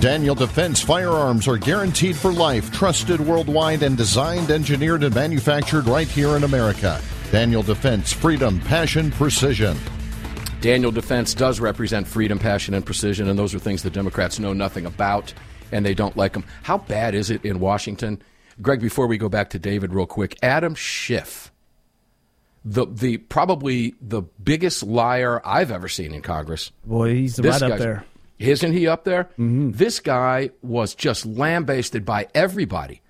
Daniel 0.00 0.34
Defense 0.34 0.80
firearms 0.80 1.46
are 1.46 1.58
guaranteed 1.58 2.16
for 2.16 2.32
life, 2.32 2.72
trusted 2.72 3.20
worldwide, 3.20 3.82
and 3.82 3.98
designed, 3.98 4.50
engineered, 4.50 5.04
and 5.04 5.14
manufactured 5.14 5.86
right 5.86 6.08
here 6.08 6.36
in 6.38 6.44
America. 6.44 6.98
Daniel 7.30 7.62
Defense, 7.62 8.10
freedom, 8.10 8.60
passion, 8.60 9.10
precision. 9.10 9.76
Daniel 10.62 10.90
Defense 10.90 11.34
does 11.34 11.60
represent 11.60 12.06
freedom, 12.06 12.38
passion, 12.38 12.72
and 12.72 12.86
precision, 12.86 13.28
and 13.28 13.38
those 13.38 13.54
are 13.54 13.58
things 13.58 13.82
the 13.82 13.90
Democrats 13.90 14.38
know 14.38 14.54
nothing 14.54 14.86
about, 14.86 15.34
and 15.70 15.84
they 15.84 15.92
don't 15.92 16.16
like 16.16 16.32
them. 16.32 16.46
How 16.62 16.78
bad 16.78 17.14
is 17.14 17.28
it 17.28 17.44
in 17.44 17.60
Washington? 17.60 18.22
Greg, 18.62 18.80
before 18.80 19.06
we 19.06 19.18
go 19.18 19.28
back 19.28 19.50
to 19.50 19.58
David, 19.58 19.92
real 19.92 20.06
quick, 20.06 20.38
Adam 20.42 20.74
Schiff, 20.74 21.52
the 22.64 22.86
the 22.86 23.18
probably 23.18 23.94
the 24.00 24.22
biggest 24.42 24.82
liar 24.82 25.42
I've 25.44 25.70
ever 25.70 25.88
seen 25.88 26.14
in 26.14 26.22
Congress. 26.22 26.72
Boy, 26.86 27.16
he's 27.16 27.36
This 27.36 27.60
right 27.60 27.72
up 27.72 27.78
there. 27.78 28.06
Isn't 28.40 28.72
he 28.72 28.86
up 28.88 29.04
there? 29.04 29.28
This 29.36 30.00
guy 30.00 30.50
was 30.62 30.94
just 30.94 31.26
lambasted 31.26 32.04
by 32.04 32.26
everybody 32.34 33.02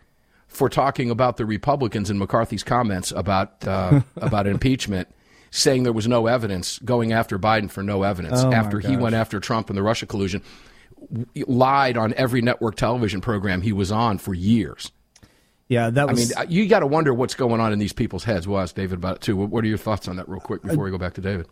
for 0.49 0.69
talking 0.69 1.11
about 1.11 1.37
the 1.37 1.47
Republicans 1.47 2.11
and 2.11 2.19
McCarthy's 2.19 2.65
comments 2.65 3.13
about 3.13 3.67
uh, 3.67 4.01
about 4.17 4.47
impeachment, 4.49 5.09
saying 5.51 5.85
there 5.85 5.93
was 5.93 6.09
no 6.09 6.27
evidence, 6.27 6.79
going 6.81 7.13
after 7.13 7.39
Biden 7.39 7.71
for 7.71 7.83
no 7.83 8.03
evidence 8.03 8.43
Oh, 8.43 8.53
after 8.53 8.81
he 8.81 8.97
went 8.97 9.15
after 9.15 9.39
Trump 9.41 9.71
and 9.71 9.77
the 9.77 9.83
Russia 9.83 10.07
collusion. 10.07 10.43
Lied 11.47 11.97
on 11.97 12.13
every 12.15 12.43
network 12.43 12.75
television 12.77 13.21
program 13.21 13.63
he 13.63 13.73
was 13.73 13.91
on 13.91 14.19
for 14.19 14.35
years. 14.35 14.91
Yeah, 15.69 15.91
that 15.91 16.09
was. 16.09 16.35
I 16.37 16.43
mean, 16.43 16.51
you 16.51 16.67
got 16.67 16.81
to 16.81 16.87
wonder 16.89 17.15
what's 17.15 17.35
going 17.35 17.61
on 17.61 17.73
in 17.73 17.79
these 17.79 17.93
people's 17.93 18.25
heads. 18.25 18.49
We'll 18.49 18.59
ask 18.59 18.75
David 18.75 18.99
about 18.99 19.17
it 19.17 19.23
too. 19.23 19.37
What, 19.37 19.65
are 19.65 19.69
your 19.69 19.79
thoughts 19.79 20.09
on 20.09 20.17
that, 20.17 20.29
real 20.29 20.41
quick, 20.41 20.63
before 20.63 20.83
we 20.85 20.91
go 20.91 20.99
back 20.99 21.15
to 21.15 21.21
David? 21.21 21.47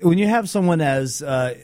when 0.00 0.16
you 0.16 0.26
have 0.26 0.48
someone 0.48 0.80
as 0.80 1.22
uh, 1.22 1.54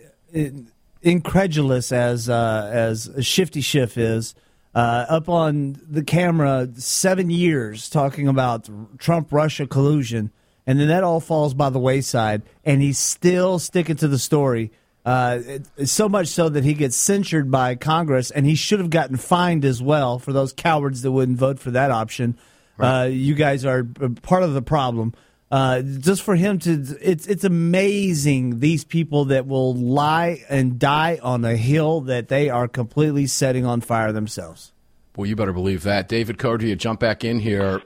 incredulous 1.06 1.92
as 1.92 2.28
uh, 2.28 2.68
as 2.72 3.08
Shifty 3.20 3.60
Schiff 3.60 3.96
is 3.96 4.34
uh, 4.74 5.06
up 5.08 5.28
on 5.28 5.80
the 5.88 6.02
camera 6.02 6.68
seven 6.76 7.30
years 7.30 7.88
talking 7.88 8.26
about 8.28 8.68
Trump 8.98 9.32
Russia 9.32 9.66
collusion, 9.66 10.30
and 10.66 10.80
then 10.80 10.88
that 10.88 11.04
all 11.04 11.20
falls 11.20 11.54
by 11.54 11.70
the 11.70 11.78
wayside, 11.78 12.42
and 12.64 12.82
he's 12.82 12.98
still 12.98 13.58
sticking 13.58 13.96
to 13.96 14.08
the 14.08 14.18
story. 14.18 14.72
Uh, 15.04 15.38
it- 15.76 15.88
so 15.88 16.08
much 16.08 16.26
so 16.26 16.48
that 16.48 16.64
he 16.64 16.74
gets 16.74 16.96
censured 16.96 17.50
by 17.50 17.76
Congress, 17.76 18.32
and 18.32 18.44
he 18.44 18.56
should 18.56 18.80
have 18.80 18.90
gotten 18.90 19.16
fined 19.16 19.64
as 19.64 19.80
well 19.80 20.18
for 20.18 20.32
those 20.32 20.52
cowards 20.52 21.02
that 21.02 21.12
wouldn't 21.12 21.38
vote 21.38 21.60
for 21.60 21.70
that 21.70 21.92
option. 21.92 22.36
Uh, 22.78 23.04
you 23.10 23.34
guys 23.34 23.64
are 23.64 23.84
part 24.22 24.42
of 24.42 24.52
the 24.52 24.60
problem. 24.60 25.14
Uh, 25.50 25.80
just 25.82 26.22
for 26.22 26.34
him 26.34 26.58
to, 26.58 26.72
it's 27.00 27.26
it's 27.28 27.44
amazing 27.44 28.58
these 28.58 28.82
people 28.82 29.26
that 29.26 29.46
will 29.46 29.74
lie 29.74 30.42
and 30.48 30.78
die 30.78 31.20
on 31.22 31.44
a 31.44 31.56
hill 31.56 32.00
that 32.00 32.26
they 32.26 32.50
are 32.50 32.66
completely 32.66 33.28
setting 33.28 33.64
on 33.64 33.80
fire 33.80 34.10
themselves. 34.10 34.72
Well, 35.16 35.26
you 35.26 35.36
better 35.36 35.52
believe 35.52 35.84
that. 35.84 36.08
David 36.08 36.38
Cody, 36.38 36.68
you 36.68 36.76
jump 36.76 36.98
back 36.98 37.24
in 37.24 37.38
here. 37.38 37.82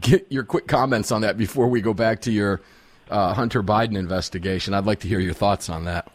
Get 0.00 0.30
your 0.30 0.44
quick 0.44 0.68
comments 0.68 1.10
on 1.10 1.22
that 1.22 1.36
before 1.36 1.66
we 1.66 1.80
go 1.80 1.92
back 1.92 2.20
to 2.22 2.30
your 2.30 2.60
uh, 3.10 3.34
Hunter 3.34 3.62
Biden 3.62 3.96
investigation. 3.96 4.72
I'd 4.72 4.86
like 4.86 5.00
to 5.00 5.08
hear 5.08 5.20
your 5.20 5.34
thoughts 5.34 5.68
on 5.68 5.84
that. 5.84 6.10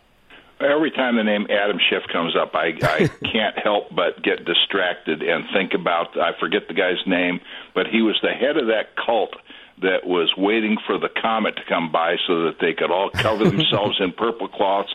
Every 0.61 0.91
time 0.91 1.15
the 1.17 1.23
name 1.23 1.47
Adam 1.49 1.79
Schiff 1.89 2.03
comes 2.13 2.35
up, 2.35 2.53
I, 2.53 2.73
I 2.83 3.07
can't 3.31 3.57
help 3.57 3.93
but 3.95 4.23
get 4.23 4.45
distracted 4.45 5.21
and 5.21 5.43
think 5.53 5.73
about 5.73 6.17
I 6.17 6.31
forget 6.39 6.67
the 6.67 6.75
guy's 6.75 7.01
name, 7.05 7.41
but 7.75 7.87
he 7.87 8.01
was 8.01 8.17
the 8.21 8.29
head 8.29 8.57
of 8.57 8.67
that 8.67 8.95
cult 8.95 9.35
that 9.81 10.05
was 10.05 10.31
waiting 10.37 10.77
for 10.85 10.97
the 10.97 11.09
comet 11.21 11.55
to 11.57 11.61
come 11.67 11.91
by 11.91 12.15
so 12.27 12.43
that 12.45 12.55
they 12.61 12.73
could 12.73 12.91
all 12.91 13.09
cover 13.11 13.43
themselves 13.49 13.97
in 13.99 14.11
purple 14.11 14.47
cloths, 14.47 14.93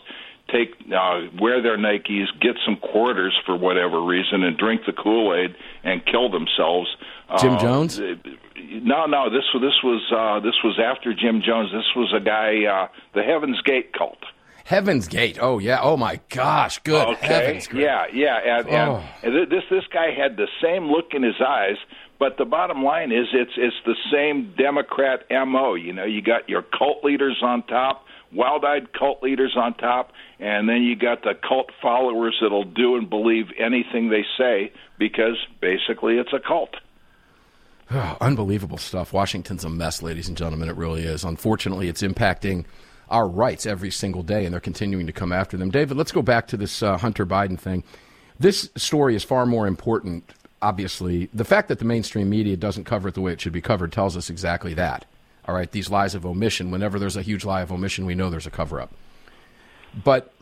take 0.51 0.69
uh, 0.95 1.21
wear 1.39 1.61
their 1.61 1.77
Nikes, 1.77 2.27
get 2.41 2.55
some 2.65 2.77
quarters 2.77 3.37
for 3.45 3.57
whatever 3.57 4.01
reason, 4.01 4.43
and 4.43 4.57
drink 4.57 4.81
the 4.85 4.93
Kool 4.93 5.35
Aid 5.35 5.55
and 5.83 6.05
kill 6.05 6.29
themselves. 6.29 6.89
Jim 7.39 7.53
Uh, 7.53 7.59
Jones? 7.59 7.99
No, 7.99 9.05
no. 9.05 9.29
This 9.29 9.43
this 9.53 9.83
was 9.83 10.01
uh, 10.15 10.39
this 10.39 10.55
was 10.63 10.79
after 10.83 11.13
Jim 11.13 11.41
Jones. 11.45 11.69
This 11.73 11.85
was 11.95 12.13
a 12.15 12.19
guy, 12.23 12.65
uh, 12.65 12.87
the 13.13 13.23
Heaven's 13.23 13.61
Gate 13.61 13.91
cult. 13.93 14.17
Heaven's 14.65 15.07
Gate. 15.07 15.37
Oh 15.41 15.59
yeah. 15.59 15.79
Oh 15.81 15.95
my 15.97 16.19
gosh. 16.29 16.79
Good 16.79 17.07
Okay. 17.07 17.25
heavens. 17.27 17.69
Yeah, 17.73 18.05
yeah, 18.13 18.57
and, 18.59 18.69
Oh. 18.69 19.03
and 19.23 19.51
this 19.51 19.63
this 19.69 19.83
guy 19.93 20.11
had 20.11 20.35
the 20.37 20.47
same 20.61 20.85
look 20.87 21.13
in 21.13 21.23
his 21.23 21.39
eyes. 21.45 21.77
But 22.19 22.37
the 22.37 22.45
bottom 22.45 22.83
line 22.83 23.11
is, 23.11 23.27
it's 23.33 23.51
it's 23.57 23.75
the 23.85 23.95
same 24.11 24.53
Democrat 24.57 25.25
mo. 25.29 25.75
You 25.75 25.93
know, 25.93 26.05
you 26.05 26.21
got 26.21 26.49
your 26.49 26.63
cult 26.63 27.03
leaders 27.03 27.37
on 27.43 27.63
top, 27.63 28.05
wild-eyed 28.33 28.91
cult 28.93 29.21
leaders 29.21 29.55
on 29.55 29.75
top, 29.75 30.11
and 30.39 30.67
then 30.67 30.81
you 30.81 30.95
got 30.95 31.21
the 31.21 31.33
cult 31.47 31.69
followers 31.81 32.35
that'll 32.41 32.63
do 32.63 32.95
and 32.95 33.09
believe 33.09 33.45
anything 33.59 34.09
they 34.09 34.25
say 34.37 34.71
because 34.97 35.37
basically 35.61 36.15
it's 36.17 36.33
a 36.33 36.39
cult. 36.39 36.75
Oh, 37.91 38.17
unbelievable 38.21 38.77
stuff. 38.77 39.13
Washington's 39.13 39.63
a 39.63 39.69
mess, 39.69 40.01
ladies 40.01 40.27
and 40.27 40.35
gentlemen. 40.35 40.69
It 40.69 40.75
really 40.75 41.03
is. 41.03 41.23
Unfortunately, 41.23 41.87
it's 41.87 42.01
impacting 42.01 42.65
our 43.09 43.27
rights 43.27 43.65
every 43.65 43.91
single 43.91 44.23
day, 44.23 44.43
and 44.43 44.53
they're 44.53 44.59
continuing 44.59 45.07
to 45.07 45.13
come 45.13 45.31
after 45.31 45.55
them. 45.55 45.69
David, 45.69 45.97
let's 45.97 46.11
go 46.11 46.21
back 46.21 46.47
to 46.47 46.57
this 46.57 46.83
uh, 46.83 46.97
Hunter 46.97 47.25
Biden 47.25 47.59
thing. 47.59 47.83
This 48.39 48.69
story 48.75 49.15
is 49.15 49.23
far 49.23 49.45
more 49.45 49.65
important, 49.65 50.31
obviously. 50.61 51.29
The 51.33 51.45
fact 51.45 51.67
that 51.67 51.79
the 51.79 51.85
mainstream 51.85 52.29
media 52.29 52.57
doesn't 52.57 52.85
cover 52.85 53.09
it 53.09 53.13
the 53.13 53.21
way 53.21 53.33
it 53.33 53.41
should 53.41 53.53
be 53.53 53.61
covered 53.61 53.91
tells 53.91 54.17
us 54.17 54.29
exactly 54.29 54.73
that. 54.75 55.05
All 55.45 55.55
right, 55.55 55.71
these 55.71 55.89
lies 55.89 56.13
of 56.13 56.25
omission, 56.25 56.71
whenever 56.71 56.99
there's 56.99 57.15
a 57.15 57.21
huge 57.21 57.45
lie 57.45 57.61
of 57.61 57.71
omission, 57.71 58.05
we 58.05 58.15
know 58.15 58.29
there's 58.29 58.47
a 58.47 58.51
cover 58.51 58.81
up. 58.81 58.93
But 60.03 60.33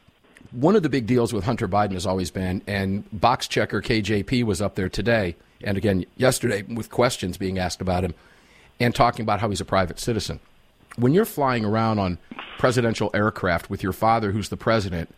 one 0.51 0.75
of 0.75 0.83
the 0.83 0.89
big 0.89 1.05
deals 1.05 1.33
with 1.33 1.43
Hunter 1.43 1.67
Biden 1.67 1.93
has 1.93 2.05
always 2.05 2.31
been, 2.31 2.61
and 2.65 3.03
box 3.11 3.47
checker 3.47 3.81
KJP 3.81 4.43
was 4.43 4.61
up 4.61 4.75
there 4.75 4.89
today, 4.89 5.35
and 5.61 5.77
again 5.77 6.05
yesterday 6.17 6.63
with 6.63 6.89
questions 6.89 7.37
being 7.37 7.59
asked 7.59 7.81
about 7.81 8.03
him, 8.03 8.13
and 8.79 8.95
talking 8.95 9.23
about 9.23 9.39
how 9.39 9.49
he's 9.49 9.61
a 9.61 9.65
private 9.65 9.99
citizen. 9.99 10.39
When 10.97 11.13
you're 11.13 11.25
flying 11.25 11.65
around 11.65 11.99
on 11.99 12.17
presidential 12.57 13.11
aircraft 13.13 13.69
with 13.69 13.83
your 13.83 13.93
father, 13.93 14.31
who's 14.31 14.49
the 14.49 14.57
president, 14.57 15.13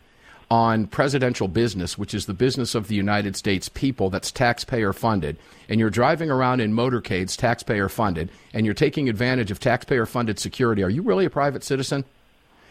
on 0.50 0.86
presidential 0.86 1.48
business, 1.48 1.98
which 1.98 2.14
is 2.14 2.26
the 2.26 2.34
business 2.34 2.74
of 2.74 2.88
the 2.88 2.94
United 2.94 3.36
States 3.36 3.68
people 3.68 4.08
that's 4.08 4.30
taxpayer 4.30 4.92
funded, 4.92 5.36
and 5.68 5.78
you're 5.78 5.90
driving 5.90 6.30
around 6.30 6.60
in 6.60 6.72
motorcades 6.72 7.36
taxpayer 7.36 7.88
funded, 7.88 8.30
and 8.54 8.64
you're 8.64 8.74
taking 8.74 9.08
advantage 9.08 9.50
of 9.50 9.60
taxpayer 9.60 10.06
funded 10.06 10.38
security, 10.38 10.82
are 10.82 10.90
you 10.90 11.02
really 11.02 11.26
a 11.26 11.30
private 11.30 11.62
citizen? 11.62 12.04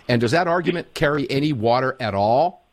And 0.08 0.22
does 0.22 0.32
that 0.32 0.48
argument 0.48 0.94
carry 0.94 1.30
any 1.30 1.54
water 1.54 1.96
at 2.00 2.16
all? 2.16 2.66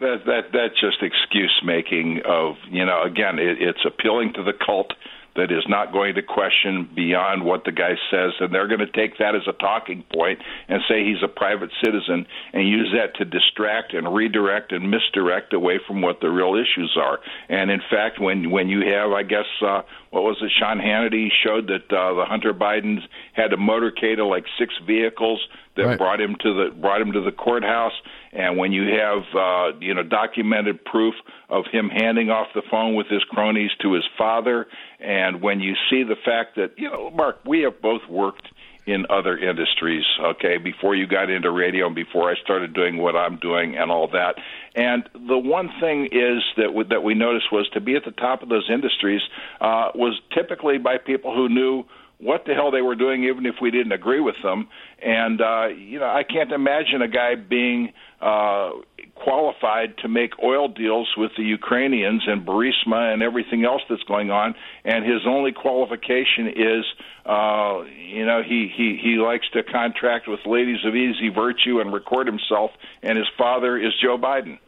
That 0.00 0.22
that 0.26 0.52
that's 0.52 0.80
just 0.80 1.02
excuse 1.02 1.62
making 1.64 2.20
of 2.24 2.56
you 2.68 2.84
know 2.84 3.02
again 3.02 3.38
it, 3.38 3.60
it's 3.60 3.84
appealing 3.86 4.32
to 4.34 4.42
the 4.42 4.52
cult 4.52 4.92
that 5.36 5.50
is 5.50 5.64
not 5.68 5.92
going 5.92 6.14
to 6.14 6.22
question 6.22 6.88
beyond 6.94 7.44
what 7.44 7.64
the 7.64 7.72
guy 7.72 7.94
says. 8.10 8.32
And 8.40 8.54
they're 8.54 8.68
going 8.68 8.80
to 8.80 8.86
take 8.92 9.18
that 9.18 9.34
as 9.34 9.42
a 9.48 9.52
talking 9.52 10.04
point 10.14 10.38
and 10.68 10.80
say 10.88 11.04
he's 11.04 11.22
a 11.22 11.28
private 11.28 11.70
citizen 11.84 12.26
and 12.52 12.68
use 12.68 12.94
that 12.96 13.16
to 13.18 13.24
distract 13.24 13.94
and 13.94 14.14
redirect 14.14 14.72
and 14.72 14.90
misdirect 14.90 15.52
away 15.52 15.80
from 15.86 16.02
what 16.02 16.20
the 16.20 16.28
real 16.30 16.54
issues 16.54 16.96
are. 17.00 17.18
And 17.48 17.70
in 17.70 17.80
fact 17.90 18.20
when 18.20 18.50
when 18.50 18.68
you 18.68 18.80
have 18.92 19.10
I 19.12 19.22
guess 19.24 19.46
uh 19.60 19.82
what 20.10 20.22
was 20.22 20.36
it 20.40 20.52
Sean 20.58 20.78
Hannity 20.78 21.28
showed 21.44 21.66
that 21.66 21.92
uh, 21.92 22.14
the 22.14 22.24
Hunter 22.24 22.54
Bidens 22.54 23.00
had 23.32 23.52
a 23.52 23.56
motorcade 23.56 24.20
of 24.20 24.28
like 24.28 24.44
six 24.58 24.72
vehicles 24.86 25.40
that 25.76 25.84
Right. 25.84 25.98
brought 25.98 26.20
him 26.20 26.36
to 26.40 26.54
the 26.54 26.70
brought 26.70 27.00
him 27.00 27.10
to 27.12 27.20
the 27.20 27.32
courthouse 27.32 27.92
and 28.34 28.58
when 28.58 28.72
you 28.72 28.82
have 28.82 29.22
uh 29.34 29.78
you 29.80 29.94
know 29.94 30.02
documented 30.02 30.84
proof 30.84 31.14
of 31.48 31.64
him 31.70 31.88
handing 31.88 32.30
off 32.30 32.48
the 32.54 32.62
phone 32.70 32.94
with 32.94 33.06
his 33.06 33.22
cronies 33.30 33.70
to 33.80 33.92
his 33.92 34.04
father 34.18 34.66
and 35.00 35.40
when 35.40 35.60
you 35.60 35.74
see 35.88 36.02
the 36.02 36.16
fact 36.24 36.56
that 36.56 36.72
you 36.76 36.90
know 36.90 37.10
Mark 37.10 37.38
we 37.46 37.60
have 37.60 37.80
both 37.80 38.02
worked 38.08 38.48
in 38.86 39.06
other 39.08 39.38
industries 39.38 40.04
okay 40.20 40.58
before 40.58 40.94
you 40.94 41.06
got 41.06 41.30
into 41.30 41.50
radio 41.50 41.86
and 41.86 41.94
before 41.94 42.30
I 42.30 42.34
started 42.42 42.74
doing 42.74 42.98
what 42.98 43.16
I'm 43.16 43.38
doing 43.38 43.76
and 43.76 43.90
all 43.90 44.08
that. 44.08 44.34
And 44.74 45.08
the 45.14 45.38
one 45.38 45.70
thing 45.80 46.06
is 46.06 46.42
that 46.56 46.74
we, 46.74 46.84
that 46.90 47.02
we 47.02 47.14
noticed 47.14 47.46
was 47.50 47.68
to 47.72 47.80
be 47.80 47.96
at 47.96 48.04
the 48.04 48.10
top 48.10 48.42
of 48.42 48.48
those 48.48 48.68
industries 48.72 49.22
uh 49.60 49.90
was 49.94 50.20
typically 50.34 50.78
by 50.78 50.98
people 50.98 51.34
who 51.34 51.48
knew 51.48 51.84
what 52.24 52.46
the 52.46 52.54
hell 52.54 52.70
they 52.70 52.80
were 52.80 52.94
doing, 52.94 53.24
even 53.24 53.44
if 53.44 53.56
we 53.60 53.70
didn't 53.70 53.92
agree 53.92 54.20
with 54.20 54.36
them. 54.42 54.68
And 55.02 55.40
uh, 55.40 55.66
you 55.66 55.98
know, 55.98 56.06
I 56.06 56.22
can't 56.22 56.50
imagine 56.50 57.02
a 57.02 57.08
guy 57.08 57.34
being 57.34 57.92
uh, 58.20 58.70
qualified 59.14 59.98
to 59.98 60.08
make 60.08 60.30
oil 60.42 60.68
deals 60.68 61.12
with 61.18 61.32
the 61.36 61.42
Ukrainians 61.44 62.22
and 62.26 62.46
Burisma 62.46 63.12
and 63.12 63.22
everything 63.22 63.64
else 63.66 63.82
that's 63.90 64.02
going 64.04 64.30
on. 64.30 64.54
And 64.86 65.04
his 65.04 65.26
only 65.26 65.52
qualification 65.52 66.48
is, 66.48 66.84
uh, 67.26 67.84
you 67.84 68.24
know, 68.24 68.42
he 68.42 68.72
he 68.74 68.98
he 69.00 69.16
likes 69.16 69.46
to 69.52 69.62
contract 69.62 70.26
with 70.26 70.40
ladies 70.46 70.82
of 70.86 70.96
easy 70.96 71.28
virtue 71.28 71.80
and 71.80 71.92
record 71.92 72.26
himself. 72.26 72.70
And 73.02 73.18
his 73.18 73.28
father 73.36 73.76
is 73.76 73.92
Joe 74.02 74.16
Biden. 74.16 74.58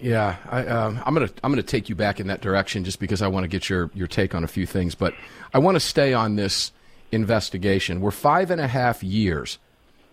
Yeah, 0.00 0.36
I, 0.50 0.66
um, 0.66 1.02
I'm 1.06 1.14
gonna 1.14 1.30
I'm 1.42 1.50
gonna 1.50 1.62
take 1.62 1.88
you 1.88 1.94
back 1.94 2.20
in 2.20 2.26
that 2.26 2.42
direction 2.42 2.84
just 2.84 3.00
because 3.00 3.22
I 3.22 3.28
want 3.28 3.44
to 3.44 3.48
get 3.48 3.68
your 3.68 3.90
your 3.94 4.06
take 4.06 4.34
on 4.34 4.44
a 4.44 4.48
few 4.48 4.66
things, 4.66 4.94
but 4.94 5.14
I 5.54 5.58
want 5.58 5.76
to 5.76 5.80
stay 5.80 6.12
on 6.12 6.36
this 6.36 6.72
investigation. 7.12 8.00
We're 8.00 8.10
five 8.10 8.50
and 8.50 8.60
a 8.60 8.68
half 8.68 9.02
years 9.02 9.58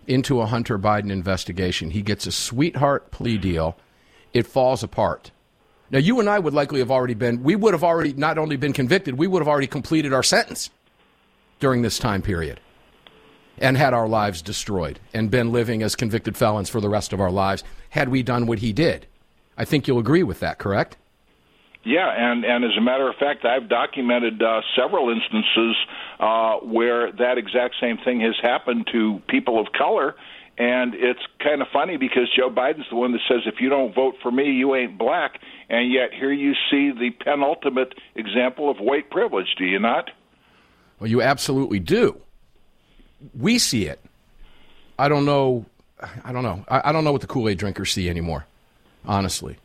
into 0.06 0.40
a 0.40 0.46
Hunter 0.46 0.78
Biden 0.78 1.10
investigation. 1.10 1.90
He 1.90 2.02
gets 2.02 2.26
a 2.26 2.32
sweetheart 2.32 3.10
plea 3.10 3.36
deal 3.38 3.76
it 4.34 4.46
falls 4.46 4.82
apart. 4.82 5.30
Now, 5.90 6.00
you 6.00 6.18
and 6.18 6.28
I 6.28 6.40
would 6.40 6.52
likely 6.52 6.80
have 6.80 6.90
already 6.90 7.14
been, 7.14 7.42
we 7.44 7.54
would 7.54 7.72
have 7.72 7.84
already 7.84 8.12
not 8.12 8.36
only 8.36 8.56
been 8.56 8.72
convicted, 8.72 9.16
we 9.16 9.28
would 9.28 9.40
have 9.40 9.48
already 9.48 9.68
completed 9.68 10.12
our 10.12 10.24
sentence 10.24 10.70
during 11.60 11.82
this 11.82 11.98
time 11.98 12.20
period 12.20 12.58
and 13.58 13.76
had 13.76 13.94
our 13.94 14.08
lives 14.08 14.42
destroyed 14.42 14.98
and 15.14 15.30
been 15.30 15.52
living 15.52 15.82
as 15.84 15.94
convicted 15.94 16.36
felons 16.36 16.68
for 16.68 16.80
the 16.80 16.88
rest 16.88 17.12
of 17.12 17.20
our 17.20 17.30
lives 17.30 17.62
had 17.90 18.08
we 18.08 18.24
done 18.24 18.46
what 18.46 18.58
he 18.58 18.72
did. 18.72 19.06
I 19.56 19.64
think 19.64 19.86
you'll 19.86 19.98
agree 19.98 20.22
with 20.22 20.40
that, 20.40 20.58
correct? 20.58 20.96
Yeah, 21.84 22.08
and 22.08 22.44
and 22.44 22.64
as 22.64 22.76
a 22.78 22.80
matter 22.80 23.08
of 23.08 23.16
fact, 23.16 23.44
I've 23.44 23.68
documented 23.68 24.42
uh, 24.42 24.62
several 24.74 25.10
instances 25.10 25.76
uh, 26.18 26.56
where 26.58 27.12
that 27.12 27.36
exact 27.36 27.74
same 27.80 27.98
thing 27.98 28.20
has 28.20 28.34
happened 28.40 28.88
to 28.92 29.20
people 29.28 29.60
of 29.60 29.66
color. 29.72 30.14
And 30.56 30.94
it's 30.94 31.20
kind 31.42 31.60
of 31.62 31.68
funny 31.72 31.96
because 31.96 32.30
Joe 32.34 32.48
Biden's 32.48 32.88
the 32.88 32.94
one 32.94 33.10
that 33.10 33.20
says, 33.28 33.40
if 33.44 33.56
you 33.60 33.68
don't 33.68 33.92
vote 33.92 34.14
for 34.22 34.30
me, 34.30 34.52
you 34.52 34.76
ain't 34.76 34.96
black. 34.96 35.40
And 35.68 35.92
yet 35.92 36.12
here 36.12 36.32
you 36.32 36.52
see 36.70 36.92
the 36.92 37.10
penultimate 37.24 37.94
example 38.14 38.70
of 38.70 38.78
white 38.78 39.10
privilege, 39.10 39.48
do 39.58 39.64
you 39.64 39.80
not? 39.80 40.10
Well, 41.00 41.10
you 41.10 41.22
absolutely 41.22 41.80
do. 41.80 42.20
We 43.36 43.58
see 43.58 43.86
it. 43.86 44.00
I 44.96 45.08
don't 45.08 45.24
know. 45.24 45.66
I 46.24 46.32
don't 46.32 46.44
know. 46.44 46.64
I, 46.68 46.90
I 46.90 46.92
don't 46.92 47.02
know 47.02 47.10
what 47.10 47.22
the 47.22 47.26
Kool 47.26 47.48
Aid 47.48 47.58
drinkers 47.58 47.90
see 47.90 48.08
anymore, 48.08 48.46
honestly. 49.06 49.56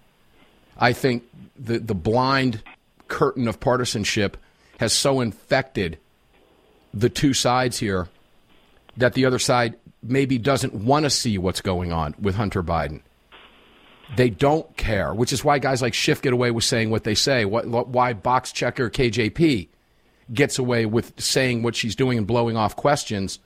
I 0.78 0.94
think 0.94 1.24
the, 1.58 1.80
the 1.80 1.96
blind 1.96 2.64
curtain 3.08 3.48
of 3.48 3.60
partisanship 3.60 4.38
has 4.80 4.94
so 4.94 5.20
infected 5.20 5.98
the 6.94 7.10
two 7.10 7.34
sides 7.34 7.78
here 7.80 8.08
that 8.98 9.14
the 9.14 9.26
other 9.26 9.40
side 9.40 9.76
maybe 10.02 10.38
doesn't 10.38 10.74
want 10.74 11.04
to 11.04 11.10
see 11.10 11.38
what's 11.38 11.62
going 11.62 11.92
on 11.92 12.16
with 12.20 12.36
Hunter 12.36 12.64
Biden. 12.64 13.02
They 14.16 14.30
don't 14.30 14.76
care, 14.76 15.14
which 15.14 15.34
is 15.34 15.44
why 15.44 15.60
guys 15.60 15.82
like 15.82 15.94
Schiff 15.94 16.22
get 16.22 16.34
away 16.34 16.50
with 16.52 16.64
saying 16.64 16.90
what 16.90 17.04
they 17.04 17.14
say. 17.14 17.46
What, 17.46 17.68
why 17.68 18.14
box 18.14 18.52
checker 18.52 18.90
KJP 18.90 19.68
gets 20.34 20.58
away 20.58 20.86
with 20.86 21.14
saying 21.20 21.62
what 21.62 21.76
she's 21.76 21.96
doing 21.96 22.18
and 22.18 22.26
blowing 22.26 22.58
off 22.58 22.76
questions 22.76 23.40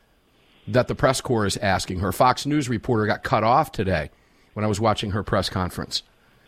that 0.67 0.87
the 0.87 0.95
press 0.95 1.19
corps 1.19 1.45
is 1.45 1.57
asking 1.57 1.99
her. 1.99 2.11
Fox 2.11 2.45
News 2.45 2.69
reporter 2.69 3.05
got 3.05 3.23
cut 3.23 3.43
off 3.43 3.71
today 3.71 4.09
when 4.53 4.65
I 4.65 4.67
was 4.67 4.79
watching 4.79 5.11
her 5.11 5.23
press 5.23 5.49
conference 5.49 6.03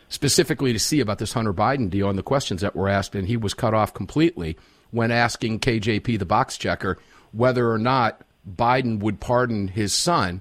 specifically 0.08 0.72
to 0.72 0.78
see 0.78 1.00
about 1.00 1.18
this 1.18 1.32
Hunter 1.32 1.52
Biden 1.52 1.90
deal 1.90 2.08
and 2.08 2.18
the 2.18 2.22
questions 2.22 2.60
that 2.60 2.76
were 2.76 2.88
asked, 2.88 3.14
and 3.14 3.26
he 3.26 3.36
was 3.36 3.54
cut 3.54 3.74
off 3.74 3.94
completely 3.94 4.56
when 4.90 5.10
asking 5.10 5.60
KJP, 5.60 6.18
the 6.18 6.24
box 6.24 6.56
checker, 6.56 6.98
whether 7.32 7.70
or 7.70 7.78
not 7.78 8.22
Biden 8.48 9.00
would 9.00 9.20
pardon 9.20 9.68
his 9.68 9.92
son. 9.92 10.40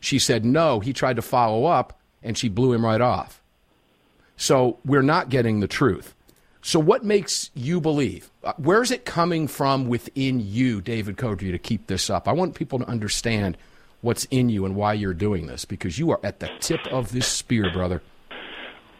She 0.00 0.18
said 0.18 0.44
no. 0.44 0.80
He 0.80 0.92
tried 0.92 1.16
to 1.16 1.22
follow 1.22 1.66
up, 1.66 1.98
and 2.22 2.36
she 2.38 2.48
blew 2.48 2.72
him 2.72 2.84
right 2.84 3.00
off. 3.00 3.42
So 4.36 4.78
we're 4.84 5.02
not 5.02 5.28
getting 5.28 5.60
the 5.60 5.68
truth. 5.68 6.14
So, 6.62 6.80
what 6.80 7.04
makes 7.04 7.50
you 7.54 7.80
believe? 7.80 8.28
Uh, 8.42 8.52
where 8.56 8.82
is 8.82 8.90
it 8.90 9.04
coming 9.04 9.46
from 9.46 9.86
within 9.86 10.40
you, 10.40 10.80
David 10.80 11.16
Codrea, 11.16 11.52
to 11.52 11.58
keep 11.58 11.86
this 11.86 12.10
up? 12.10 12.26
I 12.26 12.32
want 12.32 12.56
people 12.56 12.80
to 12.80 12.88
understand 12.88 13.56
what's 14.00 14.24
in 14.26 14.48
you 14.48 14.64
and 14.64 14.76
why 14.76 14.92
you're 14.92 15.14
doing 15.14 15.46
this 15.46 15.64
because 15.64 15.98
you 15.98 16.10
are 16.10 16.20
at 16.22 16.40
the 16.40 16.48
tip 16.60 16.86
of 16.88 17.12
this 17.12 17.26
spear, 17.26 17.72
brother. 17.72 18.02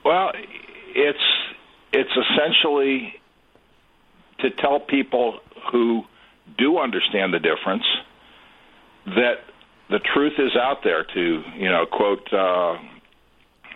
Well, 0.05 0.31
it's 0.95 1.19
it's 1.93 2.11
essentially 2.11 3.15
to 4.41 4.51
tell 4.51 4.81
people 4.81 5.41
who 5.73 6.03
do 6.59 6.79
understand 6.79 7.33
the 7.35 7.39
difference 7.39 7.85
that 9.07 9.45
the 9.91 9.99
truth 10.15 10.35
is 10.39 10.53
out 10.57 10.79
there. 10.85 11.05
To 11.05 11.43
you 11.57 11.69
know, 11.69 11.87
quote. 11.87 12.33
Uh, 12.33 12.77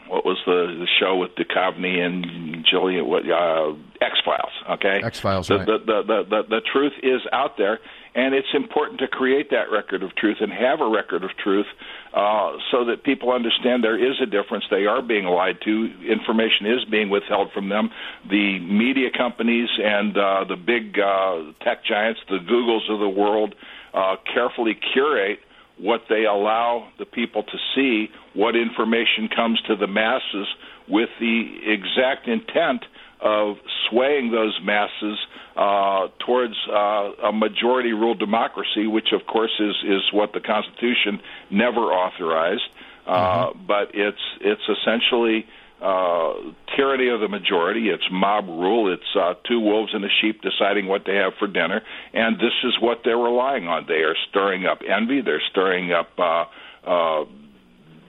what 0.08 0.24
was 0.24 0.38
the, 0.44 0.76
the 0.80 0.88
show 0.98 1.16
with 1.16 1.30
Duchovny 1.36 2.00
and 2.00 2.66
Gillian? 2.68 3.06
What 3.06 3.22
uh, 3.30 3.74
X 4.00 4.18
Files? 4.24 4.50
Okay, 4.70 5.00
X 5.04 5.20
Files. 5.20 5.46
The, 5.46 5.58
right. 5.58 5.66
the, 5.66 5.78
the, 5.78 6.02
the, 6.02 6.22
the 6.28 6.42
the 6.48 6.60
truth 6.72 6.94
is 7.00 7.20
out 7.32 7.56
there, 7.56 7.78
and 8.14 8.34
it's 8.34 8.48
important 8.54 9.00
to 9.00 9.08
create 9.08 9.50
that 9.50 9.70
record 9.70 10.02
of 10.02 10.14
truth 10.16 10.38
and 10.40 10.52
have 10.52 10.80
a 10.80 10.88
record 10.88 11.22
of 11.22 11.30
truth 11.42 11.66
uh, 12.14 12.52
so 12.70 12.84
that 12.86 13.04
people 13.04 13.30
understand 13.32 13.84
there 13.84 13.98
is 13.98 14.16
a 14.20 14.26
difference. 14.26 14.64
They 14.70 14.86
are 14.86 15.00
being 15.00 15.26
lied 15.26 15.58
to. 15.64 15.70
Information 16.10 16.66
is 16.66 16.84
being 16.90 17.08
withheld 17.08 17.52
from 17.52 17.68
them. 17.68 17.90
The 18.28 18.58
media 18.58 19.10
companies 19.16 19.68
and 19.78 20.16
uh, 20.16 20.44
the 20.48 20.56
big 20.56 20.98
uh, 20.98 21.52
tech 21.64 21.84
giants, 21.84 22.20
the 22.28 22.38
Googles 22.38 22.90
of 22.92 22.98
the 22.98 23.08
world, 23.08 23.54
uh, 23.94 24.16
carefully 24.32 24.76
curate 24.92 25.38
what 25.78 26.02
they 26.08 26.24
allow 26.24 26.88
the 26.98 27.06
people 27.06 27.42
to 27.42 27.58
see, 27.74 28.08
what 28.34 28.54
information 28.54 29.28
comes 29.34 29.60
to 29.66 29.76
the 29.76 29.86
masses 29.86 30.46
with 30.88 31.08
the 31.18 31.58
exact 31.64 32.28
intent 32.28 32.84
of 33.22 33.56
swaying 33.88 34.30
those 34.30 34.58
masses 34.62 35.18
uh, 35.56 36.08
towards 36.24 36.54
uh, 36.70 37.28
a 37.28 37.32
majority 37.32 37.92
rule 37.92 38.14
democracy, 38.14 38.86
which 38.86 39.08
of 39.12 39.26
course 39.26 39.52
is 39.60 39.74
is 39.86 40.02
what 40.12 40.32
the 40.32 40.40
Constitution 40.40 41.20
never 41.50 41.80
authorized. 41.80 42.62
Uh, 43.06 43.12
mm-hmm. 43.12 43.66
But 43.66 43.90
it's 43.94 44.22
it's 44.40 44.62
essentially 44.68 45.46
uh, 45.82 46.34
tyranny 46.76 47.08
of 47.08 47.20
the 47.20 47.28
majority. 47.28 47.88
It's 47.88 48.04
mob 48.10 48.46
rule. 48.46 48.92
It's 48.92 49.16
uh, 49.18 49.34
two 49.48 49.60
wolves 49.60 49.92
and 49.94 50.04
a 50.04 50.08
sheep 50.20 50.42
deciding 50.42 50.86
what 50.86 51.04
to 51.06 51.12
have 51.12 51.32
for 51.38 51.46
dinner, 51.46 51.82
and 52.12 52.36
this 52.36 52.52
is 52.64 52.74
what 52.80 53.00
they're 53.04 53.16
relying 53.16 53.66
on. 53.66 53.86
They 53.86 54.02
are 54.02 54.16
stirring 54.28 54.66
up 54.66 54.80
envy. 54.86 55.20
They're 55.22 55.42
stirring 55.50 55.92
up 55.92 56.10
uh, 56.18 56.44
uh, 56.86 57.24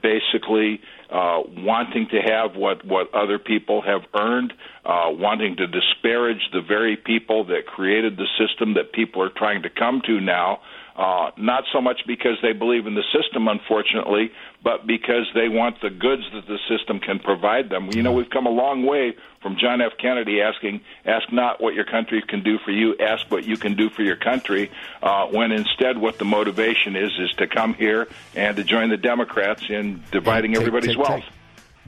basically 0.02 0.80
uh, 1.12 1.42
wanting 1.58 2.08
to 2.10 2.20
have 2.20 2.56
what 2.56 2.84
what 2.86 3.12
other 3.14 3.38
people 3.38 3.82
have 3.82 4.00
earned, 4.18 4.52
uh, 4.84 5.08
wanting 5.10 5.56
to 5.56 5.66
disparage 5.66 6.48
the 6.52 6.62
very 6.62 6.96
people 6.96 7.44
that 7.44 7.66
created 7.66 8.16
the 8.16 8.26
system 8.38 8.74
that 8.74 8.92
people 8.92 9.22
are 9.22 9.30
trying 9.36 9.62
to 9.62 9.70
come 9.70 10.00
to 10.06 10.20
now. 10.20 10.60
Uh, 10.94 11.30
not 11.38 11.64
so 11.72 11.80
much 11.80 12.02
because 12.06 12.36
they 12.42 12.52
believe 12.52 12.86
in 12.86 12.94
the 12.94 13.04
system, 13.18 13.48
unfortunately, 13.48 14.30
but 14.62 14.86
because 14.86 15.26
they 15.34 15.48
want 15.48 15.80
the 15.80 15.88
goods 15.88 16.22
that 16.34 16.46
the 16.46 16.58
system 16.68 17.00
can 17.00 17.18
provide 17.18 17.70
them. 17.70 17.88
You 17.94 18.02
know, 18.02 18.12
we've 18.12 18.28
come 18.28 18.46
a 18.46 18.50
long 18.50 18.84
way 18.84 19.16
from 19.40 19.56
John 19.56 19.80
F. 19.80 19.92
Kennedy 19.98 20.42
asking, 20.42 20.82
"Ask 21.06 21.32
not 21.32 21.62
what 21.62 21.74
your 21.74 21.84
country 21.84 22.22
can 22.22 22.42
do 22.42 22.58
for 22.58 22.72
you, 22.72 22.94
ask 22.98 23.30
what 23.30 23.44
you 23.44 23.56
can 23.56 23.74
do 23.74 23.88
for 23.88 24.02
your 24.02 24.16
country." 24.16 24.70
Uh, 25.02 25.26
when 25.28 25.50
instead, 25.50 25.96
what 25.96 26.18
the 26.18 26.26
motivation 26.26 26.94
is 26.94 27.18
is 27.18 27.30
to 27.38 27.46
come 27.46 27.72
here 27.72 28.06
and 28.36 28.56
to 28.58 28.64
join 28.64 28.90
the 28.90 28.98
Democrats 28.98 29.64
in 29.70 30.02
dividing 30.10 30.52
Take, 30.52 30.60
everybody's 30.60 30.90
take, 30.90 30.98
wealth. 30.98 31.22
take. 31.22 31.24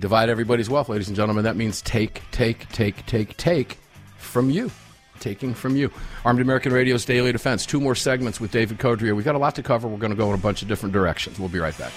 Divide 0.01 0.31
everybody's 0.31 0.71
wealth, 0.71 0.89
ladies 0.89 1.09
and 1.09 1.17
gentlemen. 1.17 1.45
That 1.45 1.57
means 1.57 1.83
take, 1.83 2.23
take, 2.31 2.69
take, 2.71 3.05
take, 3.05 3.37
take 3.37 3.79
from 4.17 4.49
you 4.49 4.71
taking 5.21 5.55
from 5.55 5.77
you. 5.77 5.91
Armed 6.25 6.41
American 6.41 6.73
Radio's 6.73 7.05
Daily 7.05 7.33
Defense. 7.33 7.67
Two 7.67 7.81
more 7.81 7.95
segments 7.95 8.41
with 8.41 8.51
David 8.51 8.79
Codrea. 8.79 9.15
We've 9.15 9.25
got 9.25 9.35
a 9.35 9.39
lot 9.39 9.55
to 9.57 9.63
cover. 9.63 9.89
We're 9.89 9.99
going 9.99 10.13
to 10.13 10.17
go 10.17 10.29
in 10.29 10.35
a 10.35 10.43
bunch 10.43 10.63
of 10.63 10.69
different 10.69 10.93
directions. 10.93 11.39
We'll 11.39 11.49
be 11.49 11.59
right 11.59 11.77
back. 11.79 11.93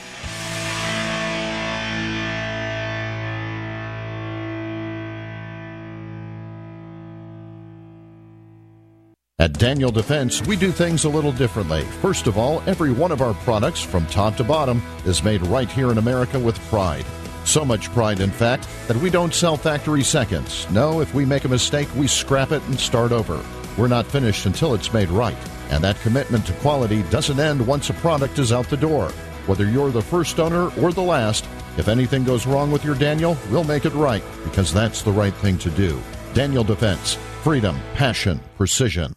At 9.40 9.54
Daniel 9.54 9.92
Defense, 9.92 10.42
we 10.48 10.56
do 10.56 10.72
things 10.72 11.06
a 11.06 11.10
little 11.10 11.32
differently. 11.32 11.84
First 12.02 12.26
of 12.26 12.40
all, 12.40 12.62
every 12.66 12.92
one 12.92 13.12
of 13.12 13.22
our 13.22 13.36
products, 13.36 13.82
from 13.82 14.08
top 14.08 14.36
to 14.38 14.44
bottom, 14.44 14.82
is 15.06 15.24
made 15.24 15.42
right 15.44 15.70
here 15.70 15.92
in 15.92 16.00
America 16.00 16.40
with 16.40 16.60
pride. 16.70 17.06
So 17.48 17.64
much 17.64 17.90
pride, 17.94 18.20
in 18.20 18.30
fact, 18.30 18.68
that 18.90 18.98
we 18.98 19.10
don't 19.10 19.34
sell 19.34 19.56
factory 19.56 20.04
seconds. 20.04 20.70
No, 20.70 21.00
if 21.00 21.14
we 21.14 21.24
make 21.24 21.46
a 21.46 21.50
mistake, 21.50 21.88
we 21.96 22.06
scrap 22.06 22.52
it 22.52 22.62
and 22.64 22.78
start 22.78 23.14
over. 23.14 23.42
We're 23.78 23.88
not 23.88 24.06
finished 24.06 24.46
until 24.46 24.74
it's 24.74 24.92
made 24.92 25.10
right. 25.10 25.38
And 25.70 25.82
that 25.82 26.00
commitment 26.02 26.46
to 26.48 26.54
quality 26.56 27.04
doesn't 27.04 27.40
end 27.40 27.66
once 27.66 27.90
a 27.90 27.94
product 27.94 28.38
is 28.38 28.52
out 28.52 28.70
the 28.70 28.76
door. 28.76 29.12
Whether 29.46 29.70
you're 29.70 29.92
the 29.92 30.02
first 30.02 30.42
owner 30.42 30.70
or 30.78 30.92
the 30.92 31.02
last, 31.02 31.46
if 31.78 31.88
anything 31.88 32.26
goes 32.26 32.46
wrong 32.46 32.70
with 32.70 32.84
your 32.84 32.96
Daniel, 32.96 33.38
we'll 33.50 33.64
make 33.64 33.86
it 33.86 33.94
right 33.94 34.24
because 34.44 34.74
that's 34.74 35.02
the 35.02 35.12
right 35.14 35.34
thing 35.36 35.58
to 35.60 35.70
do. 35.70 35.98
Daniel 36.34 36.66
Defense. 36.66 37.18
Freedom, 37.44 37.80
passion, 37.94 38.42
precision. 38.58 39.17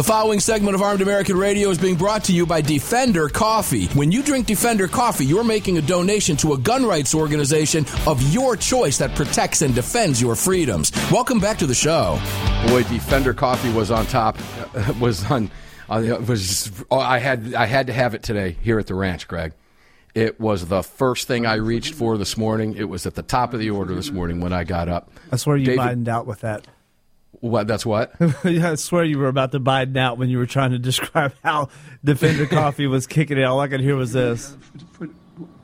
The 0.00 0.04
following 0.04 0.40
segment 0.40 0.74
of 0.74 0.80
Armed 0.80 1.02
American 1.02 1.36
Radio 1.36 1.68
is 1.68 1.76
being 1.76 1.94
brought 1.94 2.24
to 2.24 2.32
you 2.32 2.46
by 2.46 2.62
Defender 2.62 3.28
Coffee. 3.28 3.84
When 3.88 4.10
you 4.10 4.22
drink 4.22 4.46
Defender 4.46 4.88
Coffee, 4.88 5.26
you're 5.26 5.44
making 5.44 5.76
a 5.76 5.82
donation 5.82 6.38
to 6.38 6.54
a 6.54 6.58
gun 6.58 6.86
rights 6.86 7.14
organization 7.14 7.84
of 8.06 8.22
your 8.32 8.56
choice 8.56 8.96
that 8.96 9.14
protects 9.14 9.60
and 9.60 9.74
defends 9.74 10.18
your 10.18 10.36
freedoms. 10.36 10.90
Welcome 11.12 11.38
back 11.38 11.58
to 11.58 11.66
the 11.66 11.74
show. 11.74 12.18
Boy, 12.68 12.82
Defender 12.84 13.34
Coffee 13.34 13.70
was 13.74 13.90
on 13.90 14.06
top. 14.06 14.38
Was 15.00 15.30
on. 15.30 15.50
Was 15.90 16.72
oh, 16.90 16.98
I 16.98 17.18
had 17.18 17.52
I 17.52 17.66
had 17.66 17.88
to 17.88 17.92
have 17.92 18.14
it 18.14 18.22
today 18.22 18.56
here 18.62 18.78
at 18.78 18.86
the 18.86 18.94
ranch, 18.94 19.28
Greg. 19.28 19.52
It 20.14 20.40
was 20.40 20.66
the 20.66 20.82
first 20.82 21.28
thing 21.28 21.44
I 21.44 21.56
reached 21.56 21.92
for 21.92 22.16
this 22.16 22.38
morning. 22.38 22.74
It 22.74 22.88
was 22.88 23.04
at 23.04 23.16
the 23.16 23.22
top 23.22 23.52
of 23.52 23.60
the 23.60 23.68
order 23.68 23.94
this 23.94 24.10
morning 24.10 24.40
when 24.40 24.54
I 24.54 24.64
got 24.64 24.88
up. 24.88 25.12
I 25.30 25.36
swear 25.36 25.58
you 25.58 25.66
David- 25.66 26.08
out 26.08 26.26
with 26.26 26.40
that. 26.40 26.66
What? 27.32 27.66
That's 27.66 27.86
what. 27.86 28.12
I 28.44 28.74
swear 28.74 29.04
you 29.04 29.18
were 29.18 29.28
about 29.28 29.52
to 29.52 29.60
Biden 29.60 29.96
out 29.96 30.18
when 30.18 30.28
you 30.28 30.38
were 30.38 30.46
trying 30.46 30.72
to 30.72 30.78
describe 30.78 31.32
how 31.44 31.68
Defender 32.04 32.46
Coffee 32.50 32.86
was 32.86 33.06
kicking 33.06 33.38
it. 33.38 33.44
All 33.44 33.60
I 33.60 33.68
could 33.68 33.80
hear 33.80 33.96
was 33.96 34.12
this. 34.12 34.56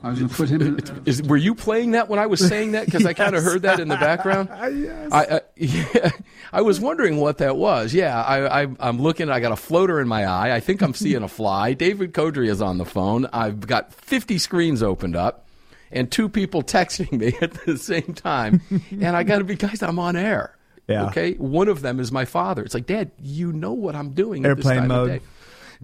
I 0.01 0.09
was 0.09 0.19
going 0.19 0.29
to 0.29 0.35
put 0.35 0.49
him 0.49 0.61
in. 0.61 1.03
Is, 1.05 1.21
were 1.21 1.37
you 1.37 1.53
playing 1.53 1.91
that 1.91 2.09
when 2.09 2.17
I 2.17 2.25
was 2.25 2.39
saying 2.39 2.71
that? 2.71 2.85
Because 2.85 3.05
I 3.05 3.13
kind 3.13 3.35
of 3.35 3.43
heard 3.43 3.61
that 3.63 3.79
in 3.79 3.89
the 3.89 3.95
background. 3.95 4.49
Yes. 4.75 5.11
I, 5.11 5.23
I, 5.23 5.41
yeah, 5.55 6.09
I 6.51 6.61
was 6.61 6.79
wondering 6.79 7.17
what 7.17 7.39
that 7.39 7.57
was. 7.57 7.93
Yeah, 7.93 8.19
I, 8.23 8.63
I, 8.63 8.67
I'm 8.79 8.99
looking. 8.99 9.29
I 9.29 9.39
got 9.39 9.51
a 9.51 9.55
floater 9.57 9.99
in 9.99 10.07
my 10.07 10.25
eye. 10.25 10.55
I 10.55 10.61
think 10.61 10.81
I'm 10.81 10.95
seeing 10.95 11.21
a 11.21 11.27
fly. 11.27 11.73
David 11.73 12.13
Codrea 12.13 12.49
is 12.49 12.61
on 12.61 12.79
the 12.79 12.85
phone. 12.85 13.27
I've 13.31 13.67
got 13.67 13.93
50 13.93 14.39
screens 14.39 14.81
opened 14.81 15.15
up, 15.15 15.47
and 15.91 16.11
two 16.11 16.29
people 16.29 16.63
texting 16.63 17.11
me 17.11 17.35
at 17.39 17.53
the 17.65 17.77
same 17.77 18.13
time. 18.15 18.61
and 18.89 19.15
I 19.15 19.21
got 19.23 19.39
to 19.39 19.43
be, 19.43 19.55
guys, 19.55 19.83
I'm 19.83 19.99
on 19.99 20.15
air. 20.15 20.56
Yeah. 20.87 21.07
Okay. 21.07 21.33
One 21.33 21.67
of 21.67 21.81
them 21.81 21.99
is 21.99 22.11
my 22.11 22.25
father. 22.25 22.63
It's 22.63 22.73
like, 22.73 22.85
Dad, 22.85 23.11
you 23.21 23.51
know 23.51 23.73
what 23.73 23.95
I'm 23.95 24.11
doing. 24.11 24.45
at 24.45 24.57
this 24.57 24.65
Airplane 24.65 24.79
time 24.79 24.87
mode. 24.87 25.09
Of 25.09 25.19
day. 25.19 25.25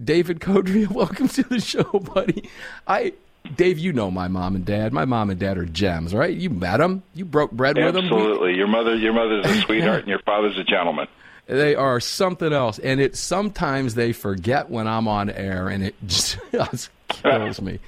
David 0.02 0.40
Codrea, 0.40 0.88
welcome 0.90 1.28
to 1.28 1.42
the 1.42 1.60
show, 1.60 1.84
buddy. 1.84 2.48
I. 2.86 3.12
Dave, 3.56 3.78
you 3.78 3.92
know 3.92 4.10
my 4.10 4.26
mom 4.26 4.56
and 4.56 4.64
dad. 4.64 4.94
My 4.94 5.04
mom 5.04 5.28
and 5.28 5.38
dad 5.38 5.58
are 5.58 5.66
gems, 5.66 6.14
right? 6.14 6.34
You 6.34 6.48
met 6.48 6.78
them. 6.78 7.02
You 7.12 7.26
broke 7.26 7.50
bread 7.50 7.76
with 7.76 7.92
them. 7.92 8.04
Absolutely. 8.06 8.54
Your 8.54 8.68
mother, 8.68 8.96
your 8.96 9.12
mother's 9.12 9.44
a 9.44 9.60
sweetheart, 9.66 9.98
and 10.00 10.08
your 10.08 10.20
father's 10.20 10.56
a 10.56 10.64
gentleman. 10.64 11.06
They 11.46 11.74
are 11.74 12.00
something 12.00 12.54
else, 12.54 12.78
and 12.78 13.02
it 13.02 13.16
sometimes 13.16 13.96
they 13.96 14.14
forget 14.14 14.70
when 14.70 14.88
I'm 14.88 15.06
on 15.08 15.28
air, 15.28 15.68
and 15.68 15.84
it 15.84 15.94
just 16.06 16.38
kills 17.10 17.60
me. 17.60 17.80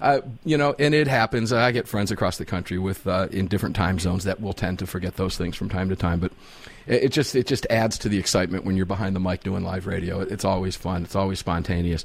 Uh, 0.00 0.20
you 0.44 0.56
know, 0.56 0.74
and 0.78 0.94
it 0.94 1.08
happens. 1.08 1.52
I 1.52 1.72
get 1.72 1.88
friends 1.88 2.10
across 2.10 2.38
the 2.38 2.44
country 2.44 2.78
with 2.78 3.06
uh, 3.06 3.28
in 3.30 3.48
different 3.48 3.74
time 3.74 3.98
zones 3.98 4.24
that 4.24 4.40
will 4.40 4.52
tend 4.52 4.78
to 4.78 4.86
forget 4.86 5.16
those 5.16 5.36
things 5.36 5.56
from 5.56 5.68
time 5.68 5.88
to 5.88 5.96
time. 5.96 6.20
But 6.20 6.32
it, 6.86 7.04
it 7.04 7.12
just 7.12 7.34
it 7.34 7.46
just 7.46 7.66
adds 7.68 7.98
to 7.98 8.08
the 8.08 8.18
excitement 8.18 8.64
when 8.64 8.76
you're 8.76 8.86
behind 8.86 9.16
the 9.16 9.20
mic 9.20 9.42
doing 9.42 9.64
live 9.64 9.86
radio. 9.86 10.20
It, 10.20 10.30
it's 10.30 10.44
always 10.44 10.76
fun. 10.76 11.02
It's 11.02 11.16
always 11.16 11.40
spontaneous. 11.40 12.04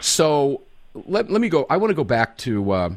So 0.00 0.62
let 0.94 1.30
let 1.30 1.40
me 1.40 1.48
go. 1.48 1.66
I 1.68 1.78
want 1.78 1.90
to 1.90 1.96
go 1.96 2.04
back 2.04 2.38
to. 2.38 2.70
Uh, 2.70 2.90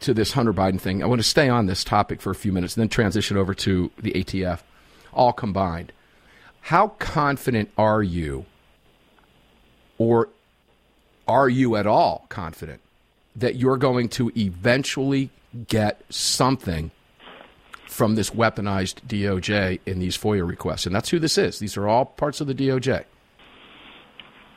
to 0.00 0.14
this 0.14 0.30
Hunter 0.30 0.52
Biden 0.52 0.80
thing. 0.80 1.02
I 1.02 1.06
want 1.06 1.20
to 1.20 1.26
stay 1.26 1.48
on 1.48 1.66
this 1.66 1.82
topic 1.82 2.20
for 2.20 2.30
a 2.30 2.34
few 2.34 2.52
minutes 2.52 2.76
and 2.76 2.82
then 2.82 2.88
transition 2.88 3.36
over 3.36 3.52
to 3.54 3.90
the 3.98 4.12
ATF, 4.12 4.60
all 5.12 5.32
combined. 5.32 5.90
How 6.60 6.88
confident 7.00 7.70
are 7.76 8.00
you, 8.00 8.46
or 9.98 10.28
are 11.26 11.48
you 11.48 11.74
at 11.74 11.84
all 11.84 12.26
confident 12.28 12.80
that 13.38 13.56
you're 13.56 13.76
going 13.76 14.08
to 14.10 14.30
eventually 14.36 15.30
get 15.66 16.02
something 16.10 16.90
from 17.86 18.14
this 18.14 18.30
weaponized 18.30 19.00
DOJ 19.06 19.80
in 19.86 19.98
these 19.98 20.16
FOIA 20.16 20.46
requests? 20.46 20.86
And 20.86 20.94
that's 20.94 21.08
who 21.08 21.18
this 21.18 21.38
is. 21.38 21.58
These 21.58 21.76
are 21.76 21.88
all 21.88 22.04
parts 22.04 22.40
of 22.40 22.46
the 22.46 22.54
DOJ. 22.54 23.04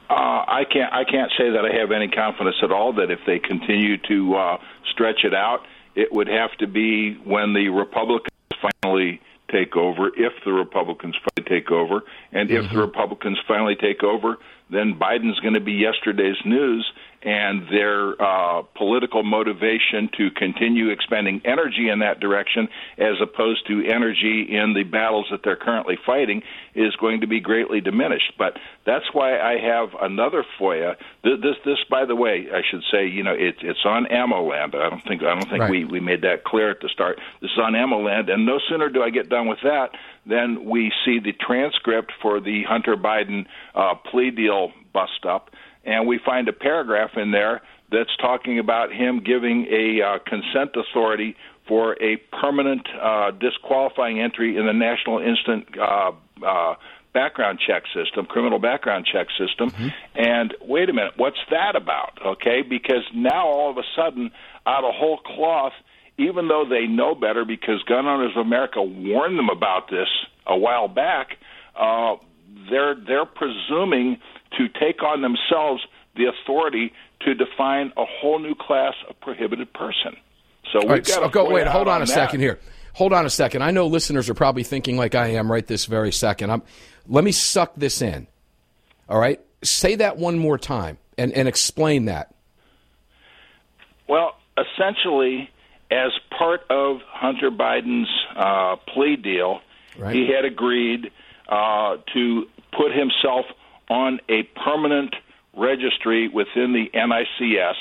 Uh, 0.10 0.14
I 0.14 0.64
can't. 0.72 0.92
I 0.92 1.06
can't 1.06 1.32
say 1.38 1.52
that 1.52 1.64
I 1.64 1.80
have 1.80 1.92
any 1.92 2.10
confidence 2.10 2.58
at 2.62 2.72
all 2.72 2.92
that 2.94 3.10
if 3.10 3.20
they 3.26 3.40
continue 3.40 3.98
to 4.10 4.36
uh, 4.36 4.58
stretch 4.92 5.24
it 5.24 5.34
out, 5.34 5.62
it 5.96 6.12
would 6.12 6.28
have 6.28 6.52
to 6.60 6.68
be 6.68 7.14
when 7.24 7.54
the 7.54 7.70
Republicans 7.70 8.30
finally 8.82 9.22
take 9.50 9.78
over. 9.78 10.08
If 10.16 10.34
the 10.44 10.52
Republicans 10.52 11.16
finally 11.16 11.50
take 11.50 11.72
over, 11.72 12.04
and 12.34 12.50
mm-hmm. 12.50 12.66
if 12.66 12.72
the 12.72 12.80
Republicans 12.80 13.40
finally 13.48 13.76
take 13.76 14.04
over, 14.04 14.38
then 14.70 15.00
Biden's 15.00 15.40
going 15.40 15.54
to 15.54 15.62
be 15.62 15.74
yesterday's 15.74 16.38
news, 16.46 16.92
and 17.24 17.68
their 17.70 18.20
uh, 18.22 18.64
political 18.76 19.24
motivation 19.24 20.10
to 20.18 20.32
continue 20.32 20.90
expending 20.90 21.42
energy 21.46 21.90
in 21.90 22.00
that 22.00 22.20
direction 22.20 22.68
as 22.98 23.16
opposed 23.22 23.68
to 23.68 23.86
energy 23.86 24.48
in 24.50 24.74
the 24.74 24.84
battles 24.84 25.28
that 25.30 25.42
they're 25.44 25.56
currently 25.56 25.98
fighting 26.06 26.42
is 26.74 26.96
going 26.96 27.22
to 27.22 27.28
be 27.28 27.40
greatly 27.40 27.80
diminished. 27.80 28.34
But 28.38 28.58
that's 28.86 29.06
why 29.14 29.40
I 29.40 29.58
have 29.60 29.90
another 30.02 30.44
FOIA. 30.60 30.96
This, 31.24 31.34
this, 31.42 31.56
this 31.64 31.78
by 31.90 32.06
the 32.06 32.16
way, 32.16 32.48
I 32.52 32.62
should 32.70 32.84
say, 32.92 33.08
you 33.08 33.24
know, 33.24 33.34
it, 33.34 33.56
it's 33.62 33.86
on 33.86 34.06
AmmoLand. 34.06 34.76
I 34.76 34.90
don't 34.90 35.04
think 35.04 35.22
I 35.22 35.34
don't 35.34 35.50
think 35.50 35.62
right. 35.62 35.72
we 35.72 35.86
we 35.86 36.00
made 36.00 36.22
that 36.22 36.44
clear 36.44 36.72
at 36.72 36.80
the 36.82 36.90
start. 36.90 37.20
This 37.42 37.52
is 37.52 37.60
on 37.60 37.74
AmmoLand, 37.74 38.32
and 38.32 38.46
no 38.46 38.60
sooner 38.68 38.90
do 38.90 39.04
I 39.04 39.12
get 39.12 39.30
done 39.30 39.48
with 39.48 39.60
that 39.64 39.92
than 40.26 40.66
we 40.66 40.92
see 41.06 41.20
the 41.20 41.34
transcript 41.34 42.12
for 42.22 42.40
the 42.40 42.64
Hunter 42.64 42.96
Biden 42.96 43.46
uh, 43.76 43.96
plea 44.10 44.32
deal 44.32 44.72
bust 44.94 45.26
up 45.28 45.52
and 45.84 46.08
we 46.08 46.20
find 46.24 46.48
a 46.48 46.54
paragraph 46.54 47.12
in 47.16 47.32
there 47.32 47.62
that's 47.92 48.16
talking 48.20 48.60
about 48.60 48.92
him 48.92 49.22
giving 49.24 49.68
a 49.70 50.02
uh, 50.02 50.20
consent 50.26 50.72
authority 50.76 51.36
for 51.68 52.02
a 52.02 52.18
permanent 52.42 52.88
uh, 53.02 53.32
disqualifying 53.32 54.20
entry 54.20 54.58
in 54.58 54.66
the 54.66 54.74
National 54.74 55.20
Instant 55.20 55.68
uh, 55.78 56.12
uh, 56.46 56.76
Background 57.14 57.60
Check 57.66 57.84
System, 57.94 58.26
criminal 58.26 58.60
background 58.60 59.06
check 59.12 59.28
system. 59.38 59.70
Mm-hmm. 59.70 59.88
And 60.16 60.56
wait 60.62 60.90
a 60.90 60.94
minute, 60.94 61.14
what's 61.18 61.40
that 61.50 61.76
about? 61.76 62.18
Okay, 62.26 62.62
because 62.62 63.04
now 63.14 63.48
all 63.48 63.70
of 63.70 63.78
a 63.78 63.84
sudden, 63.96 64.32
out 64.66 64.86
of 64.86 64.94
whole 64.96 65.18
cloth, 65.18 65.74
even 66.18 66.48
though 66.48 66.66
they 66.70 66.88
know 66.88 67.16
better 67.16 67.44
because 67.44 67.84
Gun 67.84 68.06
Owners 68.06 68.32
of 68.36 68.46
America 68.46 68.82
warned 68.82 69.38
them 69.38 69.50
about 69.50 69.90
this 69.90 70.08
a 70.48 70.58
while 70.58 70.88
back, 70.88 71.38
uh, 71.76 72.16
they're 72.70 72.96
they're 72.96 73.26
presuming 73.26 74.18
to 74.58 74.68
take 74.68 75.04
on 75.04 75.22
themselves 75.22 75.82
the 76.16 76.26
authority 76.26 76.92
to 77.22 77.34
define 77.34 77.94
a 77.98 78.06
whole 78.06 78.40
new 78.40 78.56
class 78.56 78.94
of 79.10 79.20
prohibited 79.22 79.72
person. 79.74 80.18
So 80.72 80.80
we've 80.80 80.90
right, 80.90 81.06
got 81.06 81.20
to 81.22 81.30
go. 81.30 81.50
Wait, 81.50 81.68
hold 81.68 81.88
on, 81.88 81.96
on 81.96 82.02
a 82.02 82.06
that. 82.06 82.14
second 82.14 82.40
here. 82.40 82.60
Hold 82.94 83.14
on 83.14 83.26
a 83.26 83.30
second. 83.30 83.64
I 83.64 83.72
know 83.72 83.88
listeners 83.88 84.30
are 84.30 84.34
probably 84.34 84.64
thinking 84.64 84.98
like 84.98 85.16
I 85.16 85.28
am 85.30 85.52
right 85.52 85.66
this 85.66 85.86
very 85.86 86.12
second. 86.12 86.52
I'm, 86.52 86.64
let 87.08 87.24
me 87.24 87.32
suck 87.32 87.74
this 87.76 88.02
in. 88.02 88.28
All 89.08 89.20
right, 89.20 89.40
say 89.64 89.96
that 89.96 90.18
one 90.18 90.38
more 90.38 90.58
time 90.58 90.98
and, 91.18 91.32
and 91.34 91.48
explain 91.48 92.06
that. 92.06 92.34
Well, 94.08 94.36
essentially, 94.58 95.50
as 95.90 96.12
part 96.38 96.62
of 96.70 96.98
Hunter 97.08 97.52
Biden's 97.52 98.10
uh, 98.36 98.76
plea 98.94 99.16
deal, 99.16 99.60
right. 99.98 100.16
he 100.16 100.30
had 100.34 100.46
agreed 100.46 101.12
uh, 101.48 101.98
to 102.14 102.46
put 102.72 102.92
himself 102.92 103.46
on 103.92 104.22
a 104.30 104.44
permanent 104.64 105.14
registry 105.54 106.30
within 106.30 106.72
the 106.72 106.90
NICS 106.94 107.76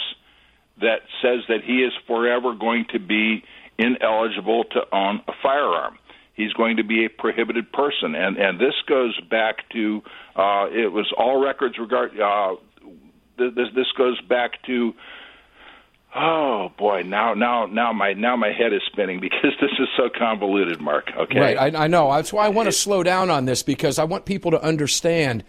that 0.81 1.03
says 1.23 1.45
that 1.49 1.63
he 1.65 1.85
is 1.85 1.93
forever 2.09 2.53
going 2.55 2.85
to 2.93 2.99
be 2.99 3.45
ineligible 3.79 4.65
to 4.65 4.81
own 4.93 5.23
a 5.29 5.33
firearm. 5.41 5.97
He's 6.35 6.53
going 6.55 6.79
to 6.79 6.85
be 6.85 7.05
a 7.05 7.09
prohibited 7.09 7.71
person, 7.71 8.15
and 8.15 8.37
and 8.39 8.59
this 8.59 8.75
goes 8.89 9.19
back 9.31 9.69
to 9.71 10.03
uh, 10.35 10.67
it 10.73 10.91
was 10.91 11.13
all 11.17 11.41
records 11.41 11.79
regard. 11.79 12.19
Uh, 12.19 12.57
this 13.39 13.69
this 13.75 13.93
goes 13.97 14.21
back 14.23 14.63
to 14.67 14.95
Oh 16.13 16.73
boy, 16.77 17.03
now 17.03 17.35
now 17.35 17.67
now 17.67 17.93
my 17.93 18.15
now 18.15 18.35
my 18.35 18.53
head 18.53 18.73
is 18.73 18.81
spinning 18.91 19.21
because 19.21 19.53
this 19.61 19.71
is 19.79 19.89
so 19.97 20.09
convoluted, 20.09 20.81
Mark. 20.81 21.11
Okay, 21.17 21.39
right? 21.39 21.75
I, 21.77 21.85
I 21.85 21.87
know. 21.87 22.11
That's 22.11 22.33
why 22.33 22.47
I 22.47 22.49
want 22.49 22.67
to 22.67 22.73
slow 22.73 23.05
down 23.05 23.31
on 23.31 23.45
this 23.45 23.63
because 23.63 23.99
I 23.99 24.05
want 24.05 24.25
people 24.25 24.51
to 24.51 24.63
understand 24.63 25.45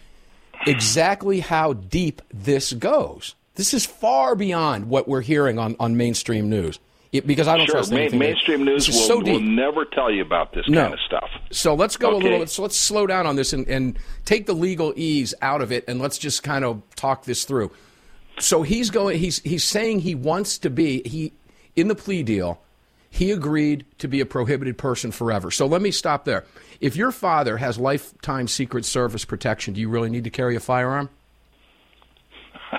exactly 0.66 1.40
how 1.40 1.72
deep 1.72 2.22
this 2.32 2.72
goes. 2.72 3.34
This 3.54 3.74
is 3.74 3.84
far 3.84 4.34
beyond 4.34 4.88
what 4.88 5.06
we're 5.06 5.20
hearing 5.20 5.58
on, 5.58 5.76
on 5.78 5.96
mainstream 5.96 6.48
news. 6.48 6.78
It, 7.12 7.26
because 7.26 7.46
I 7.46 7.58
don't 7.58 7.66
sure. 7.66 7.74
trust 7.74 7.92
anything. 7.92 8.18
Ma- 8.18 8.24
mainstream 8.24 8.64
news 8.64 8.88
will, 8.88 8.94
so 8.94 9.18
will, 9.18 9.38
never 9.38 9.84
tell 9.84 10.10
you 10.10 10.22
about 10.22 10.54
this 10.54 10.66
no. 10.66 10.80
kind 10.80 10.94
of 10.94 11.00
stuff. 11.00 11.28
So 11.50 11.74
let's 11.74 11.98
go 11.98 12.16
okay. 12.16 12.26
a 12.26 12.30
little. 12.30 12.46
So 12.46 12.62
let's 12.62 12.76
slow 12.76 13.06
down 13.06 13.26
on 13.26 13.36
this 13.36 13.52
and, 13.52 13.68
and 13.68 13.98
take 14.24 14.46
the 14.46 14.54
legalese 14.54 15.34
out 15.42 15.60
of 15.60 15.70
it, 15.72 15.84
and 15.86 16.00
let's 16.00 16.16
just 16.16 16.42
kind 16.42 16.64
of 16.64 16.82
talk 16.96 17.24
this 17.24 17.44
through. 17.44 17.70
So 18.38 18.62
he's 18.62 18.88
going. 18.88 19.18
He's 19.18 19.40
he's 19.40 19.62
saying 19.62 20.00
he 20.00 20.14
wants 20.14 20.56
to 20.58 20.70
be 20.70 21.06
he 21.06 21.34
in 21.76 21.88
the 21.88 21.94
plea 21.94 22.22
deal. 22.22 22.62
He 23.12 23.30
agreed 23.30 23.84
to 23.98 24.08
be 24.08 24.20
a 24.20 24.26
prohibited 24.26 24.78
person 24.78 25.12
forever. 25.12 25.50
So 25.50 25.66
let 25.66 25.82
me 25.82 25.90
stop 25.90 26.24
there. 26.24 26.46
If 26.80 26.96
your 26.96 27.12
father 27.12 27.58
has 27.58 27.78
lifetime 27.78 28.48
Secret 28.48 28.86
Service 28.86 29.26
protection, 29.26 29.74
do 29.74 29.82
you 29.82 29.90
really 29.90 30.08
need 30.08 30.24
to 30.24 30.30
carry 30.30 30.56
a 30.56 30.60
firearm? 30.60 31.10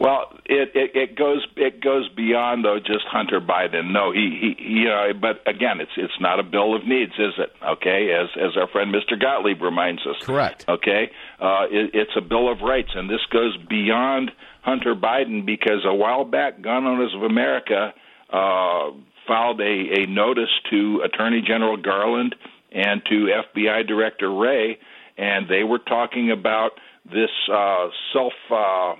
Well, 0.00 0.32
it, 0.44 0.72
it 0.74 0.90
it 0.94 1.16
goes 1.16 1.46
it 1.56 1.80
goes 1.80 2.08
beyond 2.08 2.64
though 2.64 2.78
just 2.78 3.04
Hunter 3.06 3.40
Biden. 3.40 3.92
No, 3.92 4.10
he 4.10 4.56
he 4.58 4.80
you 4.80 4.84
know, 4.86 5.12
but 5.18 5.40
again, 5.48 5.80
it's 5.80 5.92
it's 5.96 6.20
not 6.20 6.40
a 6.40 6.42
bill 6.42 6.74
of 6.74 6.84
needs, 6.84 7.12
is 7.12 7.32
it? 7.38 7.52
Okay, 7.64 8.10
as 8.10 8.28
as 8.36 8.56
our 8.56 8.66
friend 8.66 8.92
Mr. 8.92 9.18
Gottlieb 9.18 9.62
reminds 9.62 10.02
us. 10.04 10.16
Correct. 10.20 10.64
Okay, 10.68 11.12
uh, 11.40 11.66
it, 11.70 11.92
it's 11.94 12.10
a 12.16 12.20
bill 12.20 12.50
of 12.50 12.60
rights, 12.60 12.90
and 12.94 13.08
this 13.08 13.24
goes 13.32 13.56
beyond 13.70 14.32
Hunter 14.62 14.96
Biden 14.96 15.46
because 15.46 15.86
a 15.86 15.94
while 15.94 16.24
back, 16.24 16.60
Gun 16.60 16.84
Owners 16.84 17.14
of 17.14 17.22
America 17.22 17.94
uh, 18.30 18.90
filed 19.26 19.60
a 19.60 20.02
a 20.02 20.06
notice 20.06 20.50
to 20.70 21.02
Attorney 21.04 21.42
General 21.42 21.76
Garland 21.76 22.34
and 22.72 23.02
to 23.06 23.28
FBI 23.54 23.86
Director 23.86 24.32
Wray, 24.32 24.78
and 25.16 25.48
they 25.48 25.64
were 25.64 25.78
talking 25.78 26.30
about 26.30 26.72
this 27.04 27.30
uh, 27.52 27.88
self. 28.12 28.32
Uh, 28.50 28.94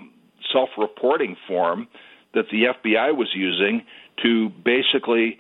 self 0.53 0.71
reporting 0.79 1.37
form 1.47 1.89
that 2.35 2.47
the 2.51 2.65
FBI 2.65 3.17
was 3.17 3.29
using 3.35 3.83
to 4.23 4.49
basically 4.65 5.39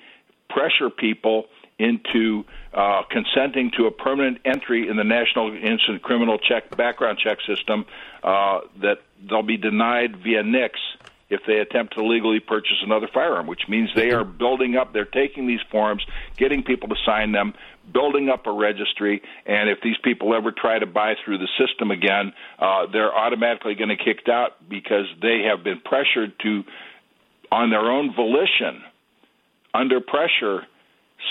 pressure 0.48 0.90
people 0.90 1.46
into 1.78 2.44
uh, 2.72 3.02
consenting 3.10 3.70
to 3.76 3.86
a 3.86 3.90
permanent 3.90 4.38
entry 4.44 4.88
in 4.88 4.96
the 4.96 5.04
National 5.04 5.52
Instant 5.52 6.02
Criminal 6.02 6.38
Check 6.38 6.76
background 6.76 7.18
check 7.18 7.38
system 7.46 7.84
uh, 8.22 8.60
that 8.80 8.98
they'll 9.28 9.42
be 9.42 9.56
denied 9.56 10.16
via 10.22 10.42
NICS 10.42 10.78
if 11.30 11.40
they 11.46 11.58
attempt 11.58 11.94
to 11.94 12.04
legally 12.04 12.40
purchase 12.40 12.76
another 12.82 13.08
firearm, 13.12 13.46
which 13.46 13.68
means 13.68 13.90
they 13.94 14.10
are 14.10 14.24
building 14.24 14.76
up, 14.76 14.92
they're 14.92 15.04
taking 15.04 15.46
these 15.46 15.60
forms, 15.70 16.04
getting 16.36 16.62
people 16.62 16.88
to 16.88 16.96
sign 17.04 17.32
them, 17.32 17.54
building 17.92 18.28
up 18.28 18.46
a 18.46 18.52
registry, 18.52 19.22
and 19.46 19.68
if 19.68 19.78
these 19.82 19.96
people 20.02 20.34
ever 20.34 20.52
try 20.52 20.78
to 20.78 20.86
buy 20.86 21.14
through 21.24 21.38
the 21.38 21.48
system 21.58 21.90
again, 21.90 22.32
uh, 22.58 22.86
they're 22.92 23.14
automatically 23.14 23.74
going 23.74 23.88
to 23.88 23.96
get 23.96 24.04
kicked 24.04 24.28
out 24.28 24.68
because 24.68 25.06
they 25.22 25.42
have 25.48 25.64
been 25.64 25.80
pressured 25.84 26.32
to, 26.40 26.62
on 27.50 27.70
their 27.70 27.90
own 27.90 28.14
volition, 28.14 28.82
under 29.72 30.00
pressure, 30.00 30.66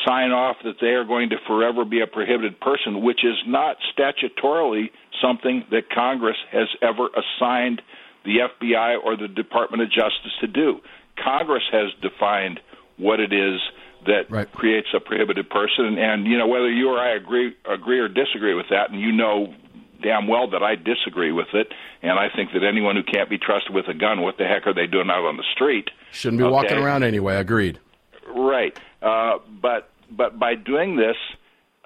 sign 0.06 0.32
off 0.32 0.58
that 0.64 0.76
they 0.82 0.88
are 0.88 1.06
going 1.06 1.30
to 1.30 1.38
forever 1.48 1.86
be 1.86 2.02
a 2.02 2.08
prohibited 2.08 2.60
person, 2.60 3.02
which 3.04 3.24
is 3.24 3.38
not 3.46 3.78
statutorily 3.96 4.90
something 5.22 5.64
that 5.72 5.90
Congress 5.90 6.38
has 6.52 6.68
ever 6.82 7.10
assigned 7.10 7.82
the 8.26 8.48
FBI 8.62 9.04
or 9.04 9.18
the 9.18 9.28
Department 9.28 9.84
of 9.84 9.90
Justice 9.90 10.34
to 10.42 10.48
do. 10.48 10.80
Congress 11.22 11.64
has 11.72 11.92
defined 12.02 12.60
what 12.98 13.20
it 13.20 13.34
is 13.34 13.60
that 14.06 14.30
right. 14.30 14.52
creates 14.52 14.88
a 14.96 15.00
prohibited 15.00 15.50
person, 15.50 15.98
and 15.98 16.26
you 16.26 16.38
know 16.38 16.48
whether 16.48 16.70
you 16.70 16.90
or 16.90 17.00
I 17.00 17.16
agree 17.16 17.56
agree 17.66 18.00
or 18.00 18.08
disagree 18.08 18.54
with 18.54 18.68
that, 18.70 18.90
and 18.90 19.00
you 19.00 19.12
know 19.12 19.54
damn 20.02 20.28
well 20.28 20.50
that 20.50 20.62
I 20.62 20.76
disagree 20.76 21.32
with 21.32 21.48
it, 21.54 21.68
and 22.02 22.20
I 22.20 22.28
think 22.36 22.52
that 22.54 22.64
anyone 22.64 22.96
who 22.96 23.04
can't 23.04 23.30
be 23.30 23.38
trusted 23.38 23.74
with 23.74 23.88
a 23.88 23.94
gun, 23.94 24.22
what 24.22 24.38
the 24.38 24.44
heck 24.44 24.68
are 24.68 24.74
they 24.74 24.88
doing 24.88 25.10
out 25.10 25.26
on 25.26 25.38
the 25.38 25.46
street? 25.54 25.90
Shouldn't 26.12 26.40
be 26.40 26.44
okay? 26.44 26.52
walking 26.52 26.78
around 26.78 27.04
anyway. 27.04 27.38
Agreed. 27.38 27.80
Right, 28.28 28.78
uh, 29.02 29.40
but 29.62 29.90
but 30.12 30.38
by 30.38 30.56
doing 30.56 30.98
this, 30.98 31.18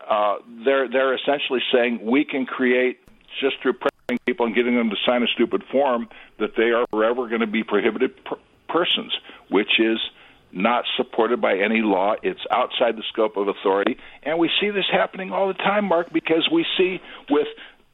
uh, 0.09 0.37
they're 0.65 0.89
they're 0.89 1.15
essentially 1.15 1.61
saying 1.71 1.99
we 2.03 2.25
can 2.25 2.45
create 2.45 2.99
just 3.39 3.57
through 3.61 3.73
pressuring 3.73 3.96
people 4.25 4.45
and 4.45 4.55
getting 4.55 4.75
them 4.75 4.89
to 4.89 4.95
sign 5.05 5.21
a 5.21 5.27
stupid 5.27 5.63
form 5.69 6.07
that 6.39 6.51
they 6.55 6.71
are 6.71 6.85
forever 6.91 7.27
going 7.27 7.41
to 7.41 7.47
be 7.47 7.63
prohibited 7.63 8.11
per- 8.23 8.39
persons, 8.69 9.11
which 9.49 9.79
is 9.79 9.97
not 10.53 10.85
supported 10.95 11.41
by 11.41 11.57
any 11.57 11.81
law. 11.81 12.15
It's 12.23 12.39
outside 12.49 12.95
the 12.95 13.03
scope 13.11 13.35
of 13.35 13.49
authority. 13.49 13.97
And 14.23 14.39
we 14.39 14.49
see 14.61 14.69
this 14.69 14.85
happening 14.89 15.33
all 15.33 15.49
the 15.49 15.55
time, 15.55 15.85
Mark, 15.85 16.13
because 16.13 16.47
we 16.51 16.65
see 16.77 16.99
with 17.29 17.47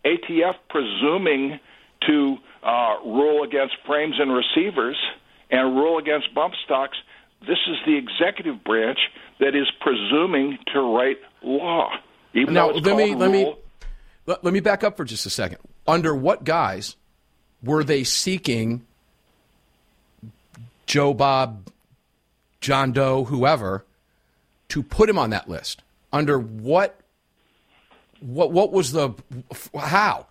ATF 0.06 0.54
presuming 0.70 1.60
to 2.08 2.38
uh, 2.64 2.96
rule 3.04 3.44
against 3.44 3.74
frames 3.88 4.16
and 4.20 4.32
receivers 4.32 4.98
and 5.50 5.76
rule 5.76 5.98
against 5.98 6.34
bump 6.36 6.54
stocks. 6.64 6.98
This 7.42 7.58
is 7.68 7.78
the 7.88 7.98
executive 7.98 8.64
branch 8.64 9.00
that 9.40 9.56
is 9.56 9.68
presuming 9.82 10.60
to 10.74 10.80
write 10.96 11.18
law. 11.42 11.90
Even 12.36 12.54
now, 12.54 12.68
though 12.68 12.78
it's 12.78 12.88
let 12.88 12.98
me 12.98 13.08
called 13.10 13.20
let 13.20 13.32
me 13.32 13.44
rule, 13.44 13.60
let 14.28 14.54
me 14.54 14.60
back 14.60 14.84
up 14.84 14.96
for 14.96 15.06
just 15.06 15.26
a 15.26 15.30
second. 15.30 15.58
Under 15.88 16.16
what 16.16 16.44
guise 16.44 16.96
were 17.62 17.84
they 17.84 18.04
seeking 18.04 18.86
Joe 20.86 21.14
Bob, 21.14 21.70
John 22.62 22.92
Doe, 22.92 23.26
whoever, 23.26 23.86
to 24.70 24.84
put 24.84 25.10
him 25.10 25.18
on 25.18 25.30
that 25.32 25.50
list? 25.50 25.82
Under 26.12 26.40
what? 26.40 27.00
What? 28.20 28.52
What 28.52 28.72
was 28.72 28.92
the? 28.92 29.12
How? 29.78 30.28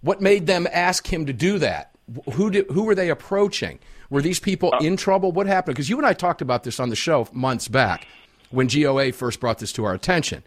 What 0.00 0.20
made 0.20 0.46
them 0.46 0.66
ask 0.72 1.12
him 1.12 1.26
to 1.26 1.32
do 1.32 1.58
that? 1.58 1.90
Who 2.34 2.50
did? 2.50 2.70
Who 2.70 2.84
were 2.84 2.94
they 2.94 3.10
approaching? 3.10 3.78
Were 4.10 4.22
these 4.22 4.40
people 4.40 4.72
in 4.80 4.96
trouble? 4.96 5.32
What 5.32 5.46
happened? 5.46 5.74
Because 5.74 5.90
you 5.90 5.98
and 5.98 6.06
I 6.06 6.14
talked 6.14 6.40
about 6.40 6.62
this 6.62 6.80
on 6.80 6.88
the 6.88 6.96
show 6.96 7.28
months 7.32 7.68
back 7.68 8.06
when 8.50 8.68
GOA 8.68 9.12
first 9.12 9.40
brought 9.40 9.58
this 9.58 9.72
to 9.72 9.84
our 9.84 9.92
attention. 9.92 10.42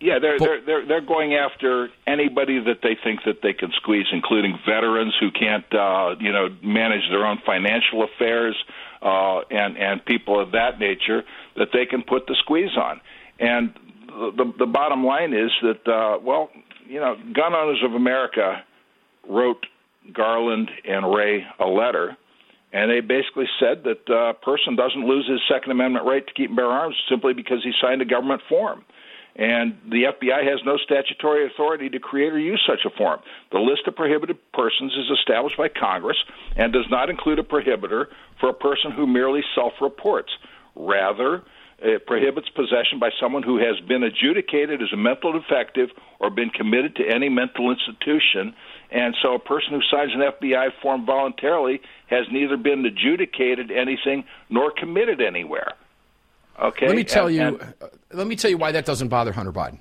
Yeah, 0.00 0.20
they're 0.20 0.38
they're 0.38 0.60
they're 0.64 0.86
they're 0.86 1.00
going 1.00 1.34
after 1.34 1.88
anybody 2.06 2.60
that 2.60 2.82
they 2.82 2.96
think 3.02 3.20
that 3.26 3.42
they 3.42 3.52
can 3.52 3.72
squeeze, 3.72 4.06
including 4.12 4.56
veterans 4.64 5.12
who 5.18 5.32
can't 5.32 5.64
uh, 5.74 6.14
you 6.20 6.30
know 6.30 6.48
manage 6.62 7.02
their 7.10 7.26
own 7.26 7.38
financial 7.44 8.04
affairs, 8.04 8.56
uh, 9.02 9.40
and 9.50 9.76
and 9.76 10.04
people 10.04 10.40
of 10.40 10.52
that 10.52 10.78
nature 10.78 11.24
that 11.56 11.68
they 11.72 11.84
can 11.84 12.02
put 12.02 12.28
the 12.28 12.36
squeeze 12.38 12.76
on. 12.76 13.00
And 13.40 13.74
the 14.06 14.30
the, 14.36 14.52
the 14.60 14.66
bottom 14.66 15.04
line 15.04 15.32
is 15.34 15.50
that 15.62 15.88
uh, 15.90 16.18
well, 16.22 16.50
you 16.86 17.00
know, 17.00 17.16
Gun 17.34 17.54
Owners 17.54 17.82
of 17.84 17.94
America 17.94 18.62
wrote 19.28 19.66
Garland 20.12 20.70
and 20.88 21.12
Wray 21.12 21.44
a 21.58 21.66
letter. 21.66 22.16
And 22.70 22.90
they 22.90 23.00
basically 23.00 23.48
said 23.58 23.84
that 23.84 24.10
uh, 24.10 24.30
a 24.30 24.34
person 24.34 24.76
doesn't 24.76 25.08
lose 25.08 25.26
his 25.26 25.40
Second 25.50 25.72
Amendment 25.72 26.04
right 26.04 26.24
to 26.24 26.34
keep 26.34 26.50
and 26.50 26.56
bear 26.56 26.66
arms 26.66 26.94
simply 27.08 27.32
because 27.32 27.64
he 27.64 27.72
signed 27.80 28.02
a 28.02 28.04
government 28.04 28.42
form 28.46 28.84
and 29.38 29.78
the 29.88 30.02
FBI 30.02 30.44
has 30.44 30.60
no 30.66 30.76
statutory 30.78 31.46
authority 31.46 31.88
to 31.88 32.00
create 32.00 32.32
or 32.32 32.40
use 32.40 32.60
such 32.68 32.84
a 32.84 32.90
form. 32.96 33.20
The 33.52 33.60
list 33.60 33.82
of 33.86 33.94
prohibited 33.94 34.36
persons 34.52 34.92
is 34.92 35.16
established 35.16 35.56
by 35.56 35.68
Congress 35.68 36.16
and 36.56 36.72
does 36.72 36.86
not 36.90 37.08
include 37.08 37.38
a 37.38 37.44
prohibitor 37.44 38.06
for 38.40 38.50
a 38.50 38.54
person 38.54 38.90
who 38.90 39.06
merely 39.06 39.42
self 39.54 39.74
reports. 39.80 40.32
Rather, 40.74 41.44
it 41.80 42.06
prohibits 42.06 42.48
possession 42.48 42.98
by 42.98 43.10
someone 43.20 43.44
who 43.44 43.58
has 43.58 43.78
been 43.86 44.02
adjudicated 44.02 44.82
as 44.82 44.88
a 44.92 44.96
mental 44.96 45.32
defective 45.32 45.90
or 46.18 46.30
been 46.30 46.50
committed 46.50 46.96
to 46.96 47.04
any 47.08 47.28
mental 47.28 47.70
institution. 47.70 48.52
And 48.90 49.14
so 49.22 49.34
a 49.34 49.38
person 49.38 49.70
who 49.70 49.80
signs 49.88 50.10
an 50.12 50.20
FBI 50.20 50.70
form 50.82 51.06
voluntarily 51.06 51.80
has 52.08 52.26
neither 52.32 52.56
been 52.56 52.84
adjudicated 52.84 53.70
anything 53.70 54.24
nor 54.50 54.72
committed 54.76 55.20
anywhere. 55.20 55.74
Okay. 56.60 56.86
Let 56.86 56.96
me 56.96 57.04
tell 57.04 57.26
and, 57.26 57.36
you. 57.36 57.42
and- 57.42 57.74
uh, 57.80 57.86
let 58.12 58.26
me 58.26 58.36
tell 58.36 58.50
you 58.50 58.58
why 58.58 58.72
that 58.72 58.86
doesn't 58.86 59.08
bother 59.08 59.32
Hunter 59.32 59.52
Biden. 59.52 59.78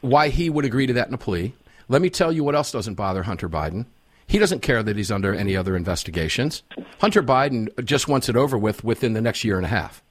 Why 0.00 0.28
he 0.28 0.48
would 0.48 0.64
agree 0.64 0.86
to 0.86 0.92
that 0.94 1.08
in 1.08 1.14
a 1.14 1.18
plea. 1.18 1.54
Let 1.88 2.02
me 2.02 2.10
tell 2.10 2.32
you 2.32 2.44
what 2.44 2.54
else 2.54 2.72
doesn't 2.72 2.94
bother 2.94 3.22
Hunter 3.22 3.48
Biden. 3.48 3.86
He 4.26 4.38
doesn't 4.38 4.60
care 4.60 4.82
that 4.82 4.96
he's 4.96 5.10
under 5.10 5.34
any 5.34 5.56
other 5.56 5.74
investigations. 5.74 6.62
Hunter 7.00 7.22
Biden 7.22 7.84
just 7.84 8.08
wants 8.08 8.28
it 8.28 8.36
over 8.36 8.58
with 8.58 8.84
within 8.84 9.14
the 9.14 9.22
next 9.22 9.42
year 9.42 9.56
and 9.56 9.64
a 9.64 9.70
half, 9.70 10.02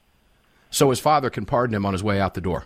so 0.72 0.90
his 0.90 1.00
father 1.00 1.30
can 1.30 1.46
pardon 1.46 1.76
him 1.76 1.86
on 1.86 1.94
his 1.94 2.04
way 2.04 2.20
out 2.20 2.34
the 2.34 2.42
door. 2.42 2.66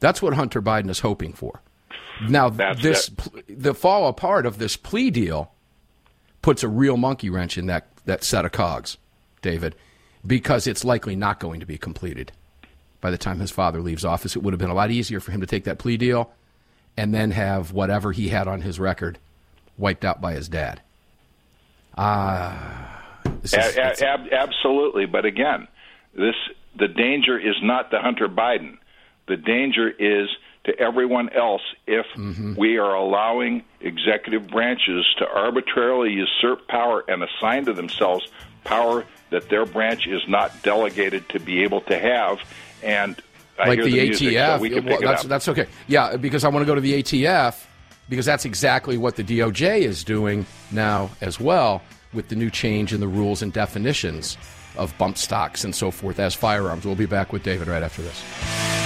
That's 0.00 0.22
what 0.22 0.34
Hunter 0.34 0.62
Biden 0.62 0.88
is 0.88 1.00
hoping 1.00 1.32
for. 1.32 1.60
Now, 2.28 2.48
this 2.48 3.10
the 3.46 3.74
fall 3.74 4.08
apart 4.08 4.46
of 4.46 4.58
this 4.58 4.76
plea 4.76 5.10
deal 5.10 5.52
puts 6.40 6.62
a 6.62 6.68
real 6.68 6.96
monkey 6.96 7.28
wrench 7.28 7.58
in 7.58 7.66
that, 7.66 7.88
that 8.06 8.24
set 8.24 8.46
of 8.46 8.52
cogs, 8.52 8.96
David, 9.42 9.74
because 10.26 10.66
it's 10.66 10.84
likely 10.84 11.16
not 11.16 11.38
going 11.40 11.60
to 11.60 11.66
be 11.66 11.78
completed 11.78 12.32
by 13.00 13.10
the 13.10 13.18
time 13.18 13.38
his 13.40 13.50
father 13.50 13.80
leaves 13.80 14.04
office. 14.04 14.34
It 14.36 14.42
would 14.42 14.52
have 14.52 14.58
been 14.60 14.70
a 14.70 14.74
lot 14.74 14.90
easier 14.90 15.20
for 15.20 15.30
him 15.32 15.40
to 15.40 15.46
take 15.46 15.64
that 15.64 15.78
plea 15.78 15.96
deal 15.96 16.32
and 16.96 17.14
then 17.14 17.30
have 17.32 17.72
whatever 17.72 18.12
he 18.12 18.28
had 18.28 18.48
on 18.48 18.62
his 18.62 18.80
record 18.80 19.18
wiped 19.78 20.04
out 20.04 20.20
by 20.20 20.32
his 20.32 20.48
dad. 20.48 20.80
Ah, 21.96 23.00
is- 23.42 23.54
A- 23.54 23.58
a- 23.80 24.06
ab- 24.06 24.32
absolutely, 24.32 25.06
but 25.06 25.24
again, 25.24 25.66
this 26.14 26.34
the 26.76 26.88
danger 26.88 27.38
is 27.38 27.54
not 27.62 27.90
the 27.90 27.98
Hunter 28.00 28.28
Biden. 28.28 28.76
The 29.28 29.36
danger 29.36 29.88
is 29.88 30.28
to 30.64 30.78
everyone 30.78 31.30
else 31.30 31.62
if 31.86 32.06
we 32.56 32.76
are 32.78 32.94
allowing 32.94 33.62
executive 33.80 34.48
branches 34.48 35.06
to 35.18 35.28
arbitrarily 35.28 36.12
usurp 36.12 36.66
power 36.68 37.04
and 37.08 37.22
assign 37.22 37.64
to 37.66 37.72
themselves 37.72 38.26
power 38.64 39.04
that 39.30 39.48
their 39.48 39.66
branch 39.66 40.06
is 40.06 40.22
not 40.28 40.62
delegated 40.62 41.28
to 41.30 41.40
be 41.40 41.62
able 41.62 41.80
to 41.82 41.98
have. 41.98 42.38
And 42.82 43.20
I 43.58 43.68
like 43.68 43.78
hear 43.78 43.84
the, 43.84 43.90
the, 43.90 44.04
music, 44.04 44.28
ATF. 44.28 44.56
so 44.56 44.62
we 44.62 44.70
can 44.70 44.84
well, 44.84 44.96
pick 44.96 45.08
it 45.08 45.14
up. 45.14 45.22
that's 45.22 45.48
okay. 45.48 45.66
Yeah, 45.86 46.16
because 46.16 46.44
I 46.44 46.48
want 46.48 46.62
to 46.62 46.66
go 46.66 46.74
to 46.74 46.80
the 46.80 47.02
ATF 47.02 47.64
because 48.08 48.26
that's 48.26 48.44
exactly 48.44 48.96
what 48.96 49.16
the 49.16 49.24
DOJ 49.24 49.80
is 49.80 50.04
doing 50.04 50.46
now 50.70 51.10
as 51.20 51.40
well 51.40 51.82
with 52.12 52.28
the 52.28 52.36
new 52.36 52.50
change 52.50 52.92
in 52.92 53.00
the 53.00 53.08
rules 53.08 53.42
and 53.42 53.52
definitions 53.52 54.36
of 54.76 54.96
bump 54.98 55.18
stocks 55.18 55.64
and 55.64 55.74
so 55.74 55.90
forth 55.90 56.18
as 56.18 56.34
firearms. 56.34 56.84
We'll 56.84 56.94
be 56.94 57.06
back 57.06 57.32
with 57.32 57.42
David 57.42 57.68
right 57.68 57.82
after 57.82 58.02
this. 58.02 58.85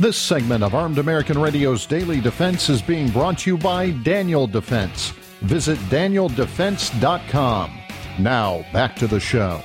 This 0.00 0.16
segment 0.16 0.64
of 0.64 0.74
Armed 0.74 0.96
American 0.96 1.38
Radio's 1.38 1.84
Daily 1.84 2.22
Defense 2.22 2.70
is 2.70 2.80
being 2.80 3.10
brought 3.10 3.40
to 3.40 3.50
you 3.50 3.58
by 3.58 3.90
Daniel 3.90 4.46
Defense. 4.46 5.10
Visit 5.42 5.78
danieldefense.com. 5.90 7.78
Now, 8.18 8.64
back 8.72 8.96
to 8.96 9.06
the 9.06 9.20
show. 9.20 9.60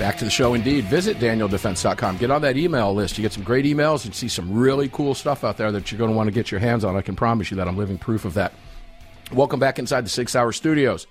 Back 0.00 0.18
to 0.18 0.24
the 0.24 0.30
show 0.30 0.54
indeed. 0.54 0.86
Visit 0.86 1.18
danieldefense.com. 1.18 2.16
Get 2.16 2.32
on 2.32 2.42
that 2.42 2.56
email 2.56 2.92
list. 2.92 3.16
You 3.16 3.22
get 3.22 3.32
some 3.32 3.44
great 3.44 3.64
emails 3.64 4.04
and 4.04 4.12
see 4.12 4.26
some 4.26 4.52
really 4.52 4.88
cool 4.88 5.14
stuff 5.14 5.44
out 5.44 5.56
there 5.56 5.70
that 5.70 5.92
you're 5.92 6.00
going 6.00 6.10
to 6.10 6.16
want 6.16 6.26
to 6.26 6.32
get 6.32 6.50
your 6.50 6.58
hands 6.58 6.84
on. 6.84 6.96
I 6.96 7.00
can 7.00 7.14
promise 7.14 7.52
you 7.52 7.56
that. 7.58 7.68
I'm 7.68 7.76
living 7.76 7.96
proof 7.96 8.24
of 8.24 8.34
that. 8.34 8.54
Welcome 9.30 9.60
back 9.60 9.78
inside 9.78 10.04
the 10.04 10.10
Six 10.10 10.34
Hour 10.34 10.50
Studios 10.50 11.06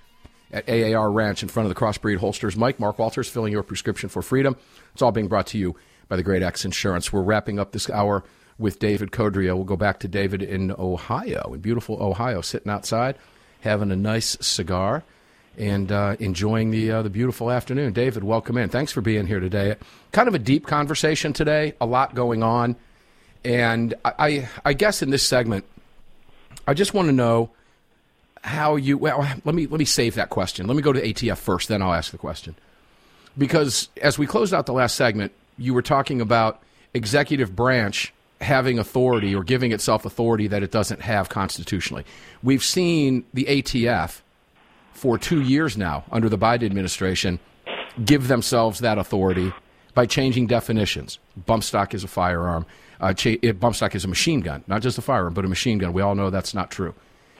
at 0.51 0.69
AAR 0.69 1.13
Ranch 1.13 1.43
in 1.43 1.47
front 1.47 1.69
of 1.69 1.73
the 1.73 1.79
Crossbreed 1.79 2.17
Holsters. 2.17 2.57
Mike, 2.57 2.77
Mark 2.81 2.99
Walters 2.99 3.29
filling 3.29 3.53
your 3.53 3.63
prescription 3.63 4.09
for 4.09 4.21
freedom. 4.21 4.57
It's 4.91 5.01
all 5.01 5.13
being 5.13 5.29
brought 5.29 5.47
to 5.47 5.57
you 5.57 5.77
by 6.09 6.17
the 6.17 6.23
Great 6.23 6.43
X 6.43 6.65
Insurance. 6.65 7.13
We're 7.13 7.21
wrapping 7.21 7.57
up 7.57 7.71
this 7.71 7.89
hour 7.89 8.25
with 8.57 8.79
David 8.79 9.11
Codrea. 9.11 9.55
We'll 9.55 9.63
go 9.63 9.75
back 9.75 9.99
to 9.99 10.07
David 10.07 10.41
in 10.41 10.71
Ohio, 10.71 11.51
in 11.53 11.59
beautiful 11.59 12.01
Ohio, 12.01 12.41
sitting 12.41 12.71
outside, 12.71 13.17
having 13.61 13.91
a 13.91 13.95
nice 13.95 14.37
cigar, 14.39 15.03
and 15.57 15.91
uh, 15.91 16.15
enjoying 16.19 16.71
the 16.71 16.91
uh, 16.91 17.01
the 17.01 17.09
beautiful 17.09 17.51
afternoon. 17.51 17.93
David, 17.93 18.23
welcome 18.23 18.57
in. 18.57 18.69
Thanks 18.69 18.91
for 18.91 19.01
being 19.01 19.27
here 19.27 19.39
today. 19.39 19.75
Kind 20.11 20.27
of 20.27 20.35
a 20.35 20.39
deep 20.39 20.67
conversation 20.67 21.33
today. 21.33 21.73
A 21.81 21.85
lot 21.85 22.15
going 22.15 22.43
on, 22.43 22.75
and 23.43 23.93
I 24.03 24.13
I, 24.17 24.49
I 24.65 24.73
guess 24.73 25.01
in 25.01 25.09
this 25.09 25.25
segment, 25.25 25.65
I 26.67 26.73
just 26.73 26.93
want 26.93 27.07
to 27.07 27.13
know 27.13 27.51
how 28.43 28.75
you. 28.75 28.97
Well, 28.97 29.21
let 29.43 29.55
me 29.55 29.67
let 29.67 29.79
me 29.79 29.85
save 29.85 30.15
that 30.15 30.29
question. 30.29 30.67
Let 30.67 30.75
me 30.75 30.81
go 30.81 30.93
to 30.93 31.01
ATF 31.01 31.37
first, 31.37 31.67
then 31.67 31.81
I'll 31.81 31.93
ask 31.93 32.11
the 32.11 32.17
question. 32.17 32.55
Because 33.37 33.89
as 34.01 34.17
we 34.17 34.27
closed 34.27 34.53
out 34.53 34.65
the 34.65 34.73
last 34.73 34.95
segment, 34.95 35.33
you 35.57 35.73
were 35.73 35.81
talking 35.81 36.21
about 36.21 36.61
executive 36.93 37.53
branch 37.53 38.13
having 38.41 38.79
authority 38.79 39.33
or 39.33 39.43
giving 39.43 39.71
itself 39.71 40.05
authority 40.05 40.47
that 40.47 40.63
it 40.63 40.71
doesn't 40.71 41.01
have 41.01 41.29
constitutionally. 41.29 42.05
We've 42.43 42.63
seen 42.63 43.23
the 43.33 43.45
ATF 43.45 44.21
for 44.93 45.17
two 45.17 45.41
years 45.41 45.77
now 45.77 46.03
under 46.11 46.29
the 46.29 46.37
Biden 46.37 46.63
administration 46.63 47.39
give 48.03 48.27
themselves 48.27 48.79
that 48.79 48.97
authority 48.97 49.53
by 49.93 50.05
changing 50.05 50.47
definitions. 50.47 51.19
Bump 51.45 51.63
stock 51.63 51.93
is 51.93 52.03
a 52.03 52.07
firearm. 52.07 52.65
Uh, 52.99 53.13
cha- 53.13 53.37
bump 53.53 53.75
stock 53.75 53.95
is 53.95 54.05
a 54.05 54.07
machine 54.07 54.41
gun, 54.41 54.63
not 54.67 54.81
just 54.81 54.97
a 54.97 55.01
firearm, 55.01 55.33
but 55.33 55.45
a 55.45 55.47
machine 55.47 55.77
gun. 55.77 55.93
We 55.93 56.01
all 56.01 56.15
know 56.15 56.29
that's 56.29 56.53
not 56.53 56.71
true. 56.71 56.93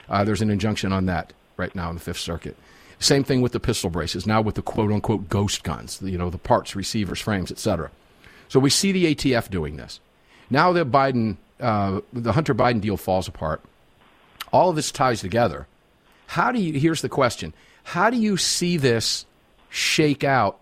Uh, 0.08 0.24
there's 0.24 0.42
an 0.42 0.50
injunction 0.50 0.92
on 0.92 1.06
that 1.06 1.32
right 1.56 1.74
now 1.74 1.88
in 1.90 1.96
the 1.96 2.00
Fifth 2.00 2.18
Circuit. 2.18 2.56
Same 2.98 3.24
thing 3.24 3.42
with 3.42 3.52
the 3.52 3.60
pistol 3.60 3.90
braces. 3.90 4.26
Now 4.26 4.40
with 4.40 4.54
the 4.54 4.62
quote 4.62 4.90
unquote 4.90 5.28
ghost 5.28 5.62
guns, 5.62 6.00
you 6.02 6.16
know, 6.16 6.30
the 6.30 6.38
parts, 6.38 6.74
receivers, 6.74 7.20
frames, 7.20 7.50
etc. 7.50 7.90
So 8.48 8.60
we 8.60 8.70
see 8.70 8.92
the 8.92 9.14
ATF 9.14 9.50
doing 9.50 9.76
this. 9.76 10.00
Now 10.50 10.72
that 10.72 10.90
Biden, 10.90 11.36
uh, 11.60 12.00
the 12.12 12.32
Hunter 12.32 12.54
Biden 12.54 12.80
deal 12.80 12.96
falls 12.96 13.28
apart, 13.28 13.60
all 14.52 14.70
of 14.70 14.76
this 14.76 14.90
ties 14.92 15.20
together. 15.20 15.66
How 16.28 16.52
do 16.52 16.60
you? 16.60 16.78
Here's 16.78 17.02
the 17.02 17.08
question: 17.08 17.52
How 17.84 18.10
do 18.10 18.16
you 18.16 18.36
see 18.36 18.76
this 18.76 19.26
shake 19.68 20.24
out 20.24 20.60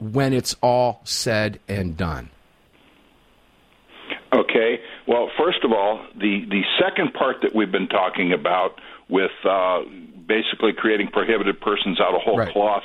when 0.00 0.32
it's 0.32 0.54
all 0.62 1.00
said 1.04 1.60
and 1.68 1.96
done? 1.96 2.30
Okay. 4.32 4.80
Well, 5.06 5.30
first 5.38 5.62
of 5.64 5.72
all, 5.72 6.04
the 6.16 6.44
the 6.48 6.62
second 6.80 7.12
part 7.14 7.36
that 7.42 7.54
we've 7.54 7.70
been 7.72 7.88
talking 7.88 8.32
about 8.32 8.80
with 9.08 9.30
uh, 9.44 9.80
basically 10.26 10.72
creating 10.72 11.08
prohibited 11.08 11.60
persons 11.60 12.00
out 12.00 12.14
of 12.14 12.22
whole 12.22 12.38
Right. 12.38 12.52
cloth 12.52 12.82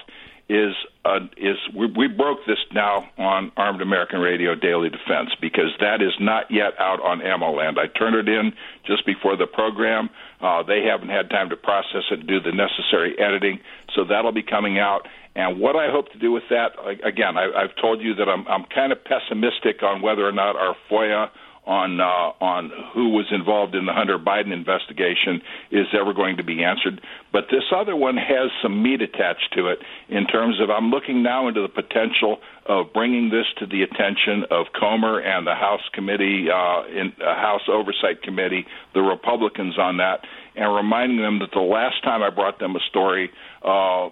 is 0.49 0.73
uh, 1.03 1.19
is 1.35 1.57
we, 1.75 1.87
we 1.87 2.07
broke 2.07 2.39
this 2.47 2.59
now 2.73 3.09
on 3.17 3.51
Armed 3.57 3.81
American 3.81 4.19
Radio 4.19 4.55
Daily 4.55 4.89
Defense 4.89 5.29
because 5.41 5.75
that 5.79 6.01
is 6.01 6.13
not 6.19 6.45
yet 6.49 6.73
out 6.79 7.01
on 7.01 7.19
AmmoLand. 7.19 7.77
I 7.77 7.87
turned 7.87 8.15
it 8.15 8.29
in 8.29 8.53
just 8.85 9.05
before 9.05 9.35
the 9.35 9.47
program. 9.47 10.09
Uh, 10.39 10.63
they 10.63 10.83
haven't 10.83 11.09
had 11.09 11.29
time 11.29 11.49
to 11.49 11.57
process 11.57 12.03
it 12.11 12.19
and 12.19 12.27
do 12.27 12.39
the 12.39 12.51
necessary 12.51 13.17
editing, 13.19 13.59
so 13.93 14.05
that'll 14.05 14.31
be 14.31 14.43
coming 14.43 14.79
out. 14.79 15.07
And 15.35 15.59
what 15.59 15.75
I 15.75 15.91
hope 15.91 16.11
to 16.13 16.17
do 16.17 16.31
with 16.31 16.43
that, 16.49 16.71
again, 17.03 17.37
I, 17.37 17.51
I've 17.51 17.75
told 17.81 18.01
you 18.01 18.15
that 18.15 18.29
I'm 18.29 18.47
I'm 18.47 18.63
kind 18.73 18.91
of 18.91 19.03
pessimistic 19.03 19.83
on 19.83 20.01
whether 20.01 20.25
or 20.25 20.31
not 20.31 20.55
our 20.55 20.75
FOIA 20.89 21.29
on 21.67 21.99
uh, 21.99 22.31
on 22.43 22.71
who 22.93 23.09
was 23.09 23.25
involved 23.31 23.75
in 23.75 23.85
the 23.85 23.93
Hunter 23.93 24.17
Biden 24.17 24.53
investigation 24.53 25.41
is 25.69 25.85
ever 25.93 26.13
going 26.13 26.37
to 26.37 26.43
be 26.43 26.63
answered. 26.63 27.01
But 27.33 27.45
this 27.51 27.63
other 27.75 27.95
one 27.95 28.15
has 28.15 28.49
some 28.63 28.81
meat 28.81 29.01
attached 29.01 29.53
to 29.55 29.67
it 29.67 29.79
in 30.07 30.25
terms 30.25 30.61
of 30.61 30.69
I'm 30.69 30.89
looking 30.89 31.21
now 31.21 31.47
into 31.49 31.61
the 31.61 31.67
potential 31.67 32.39
of 32.65 32.93
bringing 32.93 33.29
this 33.29 33.45
to 33.59 33.65
the 33.65 33.83
attention 33.83 34.45
of 34.49 34.67
Comer 34.79 35.19
and 35.19 35.45
the 35.45 35.55
House 35.55 35.83
Committee, 35.93 36.47
uh, 36.49 36.87
in 36.87 37.13
uh, 37.19 37.35
House 37.35 37.67
Oversight 37.67 38.21
Committee, 38.23 38.65
the 38.93 39.01
Republicans 39.01 39.77
on 39.77 39.97
that, 39.97 40.21
and 40.55 40.73
reminding 40.73 41.21
them 41.21 41.39
that 41.39 41.51
the 41.53 41.59
last 41.59 42.01
time 42.03 42.23
I 42.23 42.29
brought 42.29 42.59
them 42.59 42.75
a 42.75 42.81
story. 42.89 43.29
Uh, 43.61 44.09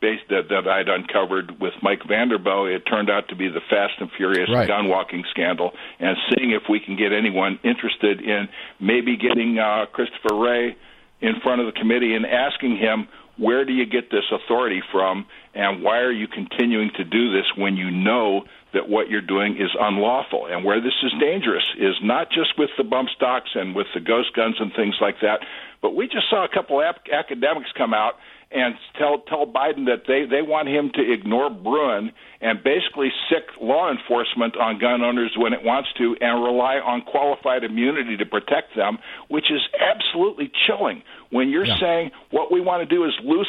based 0.00 0.28
that, 0.30 0.48
that 0.50 0.68
I'd 0.68 0.88
uncovered 0.88 1.60
with 1.60 1.74
Mike 1.82 2.00
Vanderboegh, 2.08 2.74
it 2.74 2.82
turned 2.86 3.10
out 3.10 3.28
to 3.28 3.36
be 3.36 3.48
the 3.48 3.60
Fast 3.68 3.94
and 4.00 4.10
Furious 4.16 4.48
Right. 4.52 4.68
gun 4.68 4.88
walking 4.88 5.24
scandal, 5.30 5.72
and 5.98 6.16
seeing 6.30 6.52
if 6.52 6.62
we 6.68 6.80
can 6.80 6.96
get 6.96 7.12
anyone 7.12 7.58
interested 7.64 8.20
in 8.20 8.48
maybe 8.80 9.16
getting 9.16 9.58
uh, 9.58 9.86
Christopher 9.92 10.34
Wray 10.34 10.76
in 11.20 11.40
front 11.42 11.60
of 11.60 11.66
the 11.66 11.78
committee 11.78 12.14
and 12.14 12.24
asking 12.24 12.76
him 12.76 13.08
where 13.38 13.64
do 13.64 13.72
you 13.72 13.86
get 13.86 14.10
this 14.10 14.24
authority 14.32 14.82
from, 14.90 15.24
and 15.54 15.82
why 15.82 15.98
are 15.98 16.12
you 16.12 16.26
continuing 16.26 16.90
to 16.96 17.04
do 17.04 17.32
this 17.32 17.46
when 17.56 17.76
you 17.76 17.90
know 17.90 18.44
that 18.74 18.88
what 18.88 19.08
you're 19.08 19.22
doing 19.22 19.56
is 19.56 19.70
unlawful, 19.78 20.46
and 20.46 20.64
where 20.64 20.80
this 20.80 20.92
is 21.02 21.12
dangerous 21.20 21.64
is 21.78 21.94
not 22.02 22.30
just 22.30 22.58
with 22.58 22.70
the 22.76 22.84
bump 22.84 23.08
stocks 23.16 23.50
and 23.54 23.74
with 23.74 23.86
the 23.94 24.00
ghost 24.00 24.34
guns 24.34 24.56
and 24.58 24.72
things 24.74 24.96
like 25.00 25.20
that, 25.22 25.40
but 25.82 25.94
we 25.94 26.06
just 26.06 26.28
saw 26.30 26.44
a 26.44 26.48
couple 26.48 26.82
ap- 26.82 27.06
academics 27.12 27.70
come 27.76 27.94
out 27.94 28.14
and 28.50 28.74
tell 28.98 29.18
tell 29.28 29.46
Biden 29.46 29.86
that 29.86 30.04
they 30.06 30.24
they 30.24 30.42
want 30.42 30.68
him 30.68 30.90
to 30.94 31.12
ignore 31.12 31.50
Bruen 31.50 32.12
and 32.40 32.62
basically 32.62 33.10
sick 33.28 33.44
law 33.60 33.90
enforcement 33.90 34.56
on 34.56 34.78
gun 34.78 35.02
owners 35.02 35.34
when 35.36 35.52
it 35.52 35.62
wants 35.62 35.90
to 35.98 36.16
and 36.20 36.42
rely 36.42 36.76
on 36.76 37.02
qualified 37.02 37.64
immunity 37.64 38.16
to 38.16 38.24
protect 38.24 38.74
them, 38.74 38.98
which 39.28 39.50
is 39.50 39.60
absolutely 39.78 40.50
chilling. 40.66 41.02
When 41.30 41.50
you're 41.50 41.66
saying 41.66 42.10
what 42.30 42.50
we 42.50 42.60
want 42.60 42.88
to 42.88 42.94
do 42.94 43.04
is 43.04 43.12
loose 43.22 43.48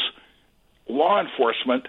law 0.90 1.22
enforcement 1.22 1.88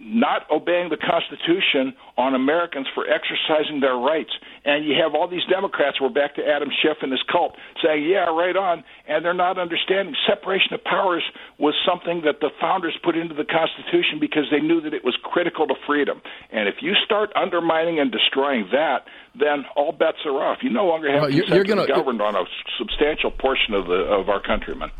not 0.00 0.42
obeying 0.50 0.90
the 0.90 0.96
Constitution 0.96 1.92
on 2.16 2.34
Americans 2.34 2.86
for 2.94 3.04
exercising 3.10 3.80
their 3.80 3.96
rights. 3.96 4.30
And 4.64 4.84
you 4.86 4.94
have 5.02 5.14
all 5.14 5.26
these 5.26 5.42
Democrats, 5.50 6.00
we're 6.00 6.08
back 6.08 6.36
to 6.36 6.42
Adam 6.46 6.68
Schiff 6.82 6.98
and 7.02 7.10
his 7.10 7.22
cult, 7.30 7.56
saying, 7.82 8.04
yeah, 8.04 8.30
right 8.30 8.54
on. 8.54 8.84
And 9.08 9.24
they're 9.24 9.34
not 9.34 9.58
understanding 9.58 10.14
separation 10.26 10.72
of 10.72 10.84
powers 10.84 11.24
was 11.58 11.74
something 11.84 12.22
that 12.24 12.38
the 12.40 12.50
founders 12.60 12.94
put 13.02 13.16
into 13.16 13.34
the 13.34 13.44
Constitution 13.44 14.18
because 14.20 14.44
they 14.52 14.60
knew 14.60 14.80
that 14.82 14.94
it 14.94 15.02
was 15.04 15.16
critical 15.24 15.66
to 15.66 15.74
freedom. 15.84 16.22
And 16.52 16.68
if 16.68 16.76
you 16.80 16.94
start 17.04 17.30
undermining 17.34 17.98
and 17.98 18.12
destroying 18.12 18.68
that, 18.70 19.06
then 19.34 19.64
all 19.74 19.90
bets 19.90 20.18
are 20.24 20.38
off. 20.38 20.58
You 20.62 20.70
no 20.70 20.86
longer 20.86 21.10
have 21.10 21.22
Well, 21.22 21.30
you're- 21.30 21.42
consent 21.46 21.56
you're 21.66 21.76
to 21.76 21.82
be 21.82 21.86
gonna- 21.88 21.98
governed 22.00 22.22
on 22.22 22.36
a 22.36 22.44
substantial 22.78 23.32
portion 23.32 23.74
of 23.74 23.86
the 23.88 23.94
of 24.06 24.28
our 24.28 24.40
countrymen. 24.40 24.90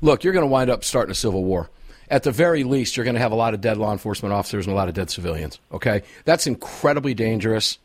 Look, 0.00 0.24
you're 0.24 0.32
going 0.32 0.46
to 0.46 0.50
wind 0.50 0.70
up 0.70 0.82
starting 0.82 1.10
a 1.10 1.14
civil 1.14 1.44
war. 1.44 1.68
At 2.10 2.24
the 2.24 2.32
very 2.32 2.64
least, 2.64 2.96
you're 2.96 3.04
going 3.04 3.14
to 3.14 3.20
have 3.20 3.32
a 3.32 3.36
lot 3.36 3.54
of 3.54 3.60
dead 3.60 3.78
law 3.78 3.92
enforcement 3.92 4.32
officers 4.32 4.66
and 4.66 4.72
a 4.72 4.76
lot 4.76 4.88
of 4.88 4.94
dead 4.94 5.10
civilians. 5.10 5.60
Okay? 5.72 6.02
That's 6.24 6.46
incredibly 6.46 7.14
dangerous 7.14 7.78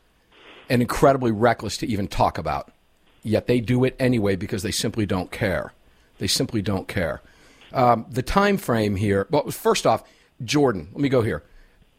and 0.68 0.82
incredibly 0.82 1.30
reckless 1.30 1.76
to 1.78 1.86
even 1.86 2.08
talk 2.08 2.36
about. 2.36 2.72
Yet 3.22 3.46
they 3.46 3.60
do 3.60 3.84
it 3.84 3.94
anyway 3.98 4.36
because 4.36 4.62
they 4.62 4.72
simply 4.72 5.06
don't 5.06 5.30
care. 5.30 5.72
They 6.18 6.26
simply 6.26 6.60
don't 6.60 6.88
care. 6.88 7.22
Um, 7.72 8.06
the 8.10 8.22
time 8.22 8.56
frame 8.56 8.96
here. 8.96 9.26
Well, 9.30 9.50
first 9.50 9.86
off, 9.86 10.02
Jordan. 10.44 10.88
Let 10.92 11.00
me 11.00 11.08
go 11.08 11.22
here. 11.22 11.42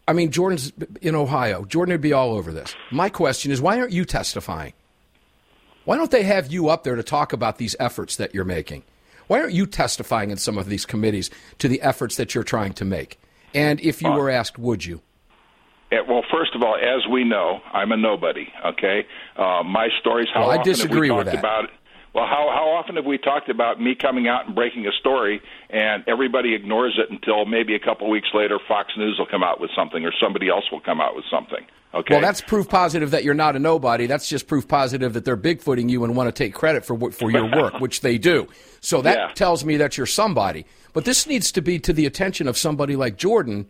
I 0.07 0.13
mean, 0.13 0.32
Jordan's 0.32 0.71
in 1.01 1.15
Ohio. 1.15 1.65
Jordan 1.65 1.93
would 1.93 2.01
be 2.01 2.13
all 2.13 2.34
over 2.34 2.53
this. 2.53 2.75
My 2.91 3.09
question 3.09 3.51
is, 3.51 3.61
why 3.61 3.80
aren't 3.80 3.91
you 3.91 4.05
testifying? 4.05 4.73
Why 5.84 5.97
don't 5.97 6.11
they 6.11 6.23
have 6.23 6.51
you 6.51 6.69
up 6.69 6.84
there 6.84 6.95
to 6.95 7.03
talk 7.03 7.34
about 7.34 7.57
these 7.57 7.75
efforts 7.80 8.15
that 8.17 8.34
you're 8.34 8.45
making? 8.45 8.84
Why 9.28 9.41
aren't 9.41 9.53
you 9.53 9.65
testifying 9.65 10.32
in 10.32 10.38
some 10.38 10.57
of 10.57 10.67
these 10.69 10.86
committees 10.86 11.30
to 11.59 11.67
the 11.67 11.82
efforts 11.82 12.15
that 12.15 12.34
you're 12.34 12.43
trying 12.43 12.73
to 12.73 12.86
make? 12.86 13.19
And 13.53 13.80
if 13.82 14.01
you 14.01 14.11
were 14.11 14.30
asked, 14.30 14.57
would 14.57 14.86
you? 14.86 15.01
Well, 16.07 16.23
first 16.32 16.53
of 16.55 16.63
all, 16.63 16.75
as 16.75 17.07
we 17.11 17.23
know, 17.23 17.59
I'm 17.73 17.91
a 17.91 17.97
nobody. 17.97 18.47
Okay, 18.65 19.05
uh, 19.38 19.63
my 19.63 19.88
stories. 20.01 20.28
How 20.34 20.41
Well, 20.41 20.51
I 20.51 20.57
often 20.57 20.71
disagree 20.71 21.07
have 21.07 21.15
we 21.15 21.17
with 21.19 21.28
talked 21.28 21.36
that. 21.36 21.39
about 21.39 21.63
it? 21.65 21.69
Well, 22.13 22.25
how 22.25 22.49
how 22.53 22.69
often 22.69 22.95
have 22.95 23.05
we 23.05 23.17
talked 23.17 23.47
about 23.49 23.80
me 23.80 23.95
coming 23.95 24.28
out 24.28 24.47
and 24.47 24.55
breaking 24.55 24.86
a 24.88 24.91
story, 24.99 25.41
and 25.69 26.03
everybody 26.07 26.55
ignores 26.55 26.97
it 26.97 27.11
until 27.11 27.45
maybe 27.45 27.75
a 27.75 27.80
couple 27.80 28.09
weeks 28.09 28.30
later, 28.34 28.59
Fox 28.67 28.91
News 28.97 29.15
will 29.19 29.28
come 29.28 29.43
out 29.43 29.61
with 29.61 29.69
something, 29.75 30.03
or 30.03 30.11
somebody 30.19 30.49
else 30.49 30.65
will 30.71 30.82
come 30.82 30.99
out 30.99 31.15
with 31.15 31.25
something. 31.32 31.63
Okay. 31.93 32.13
Well, 32.15 32.21
that's 32.21 32.41
proof 32.41 32.67
positive 32.69 33.11
that 33.11 33.23
you're 33.23 33.33
not 33.33 33.55
a 33.55 33.59
nobody. 33.59 34.05
That's 34.07 34.27
just 34.27 34.45
proof 34.47 34.67
positive 34.67 35.13
that 35.13 35.25
they're 35.25 35.38
bigfooting 35.38 35.89
you 35.89 36.03
and 36.03 36.15
want 36.15 36.27
to 36.27 36.31
take 36.31 36.53
credit 36.53 36.85
for 36.85 37.11
for 37.11 37.31
your 37.31 37.49
work, 37.55 37.79
which 37.79 38.01
they 38.01 38.17
do. 38.17 38.47
So 38.81 39.01
that 39.01 39.17
Yeah. 39.17 39.33
tells 39.33 39.63
me 39.65 39.77
that 39.77 39.97
you're 39.97 40.05
somebody. 40.05 40.65
But 40.93 41.05
this 41.05 41.25
needs 41.25 41.51
to 41.53 41.61
be 41.61 41.79
to 41.79 41.93
the 41.93 42.05
attention 42.05 42.47
of 42.47 42.57
somebody 42.57 42.95
like 42.95 43.17
Jordan, 43.17 43.67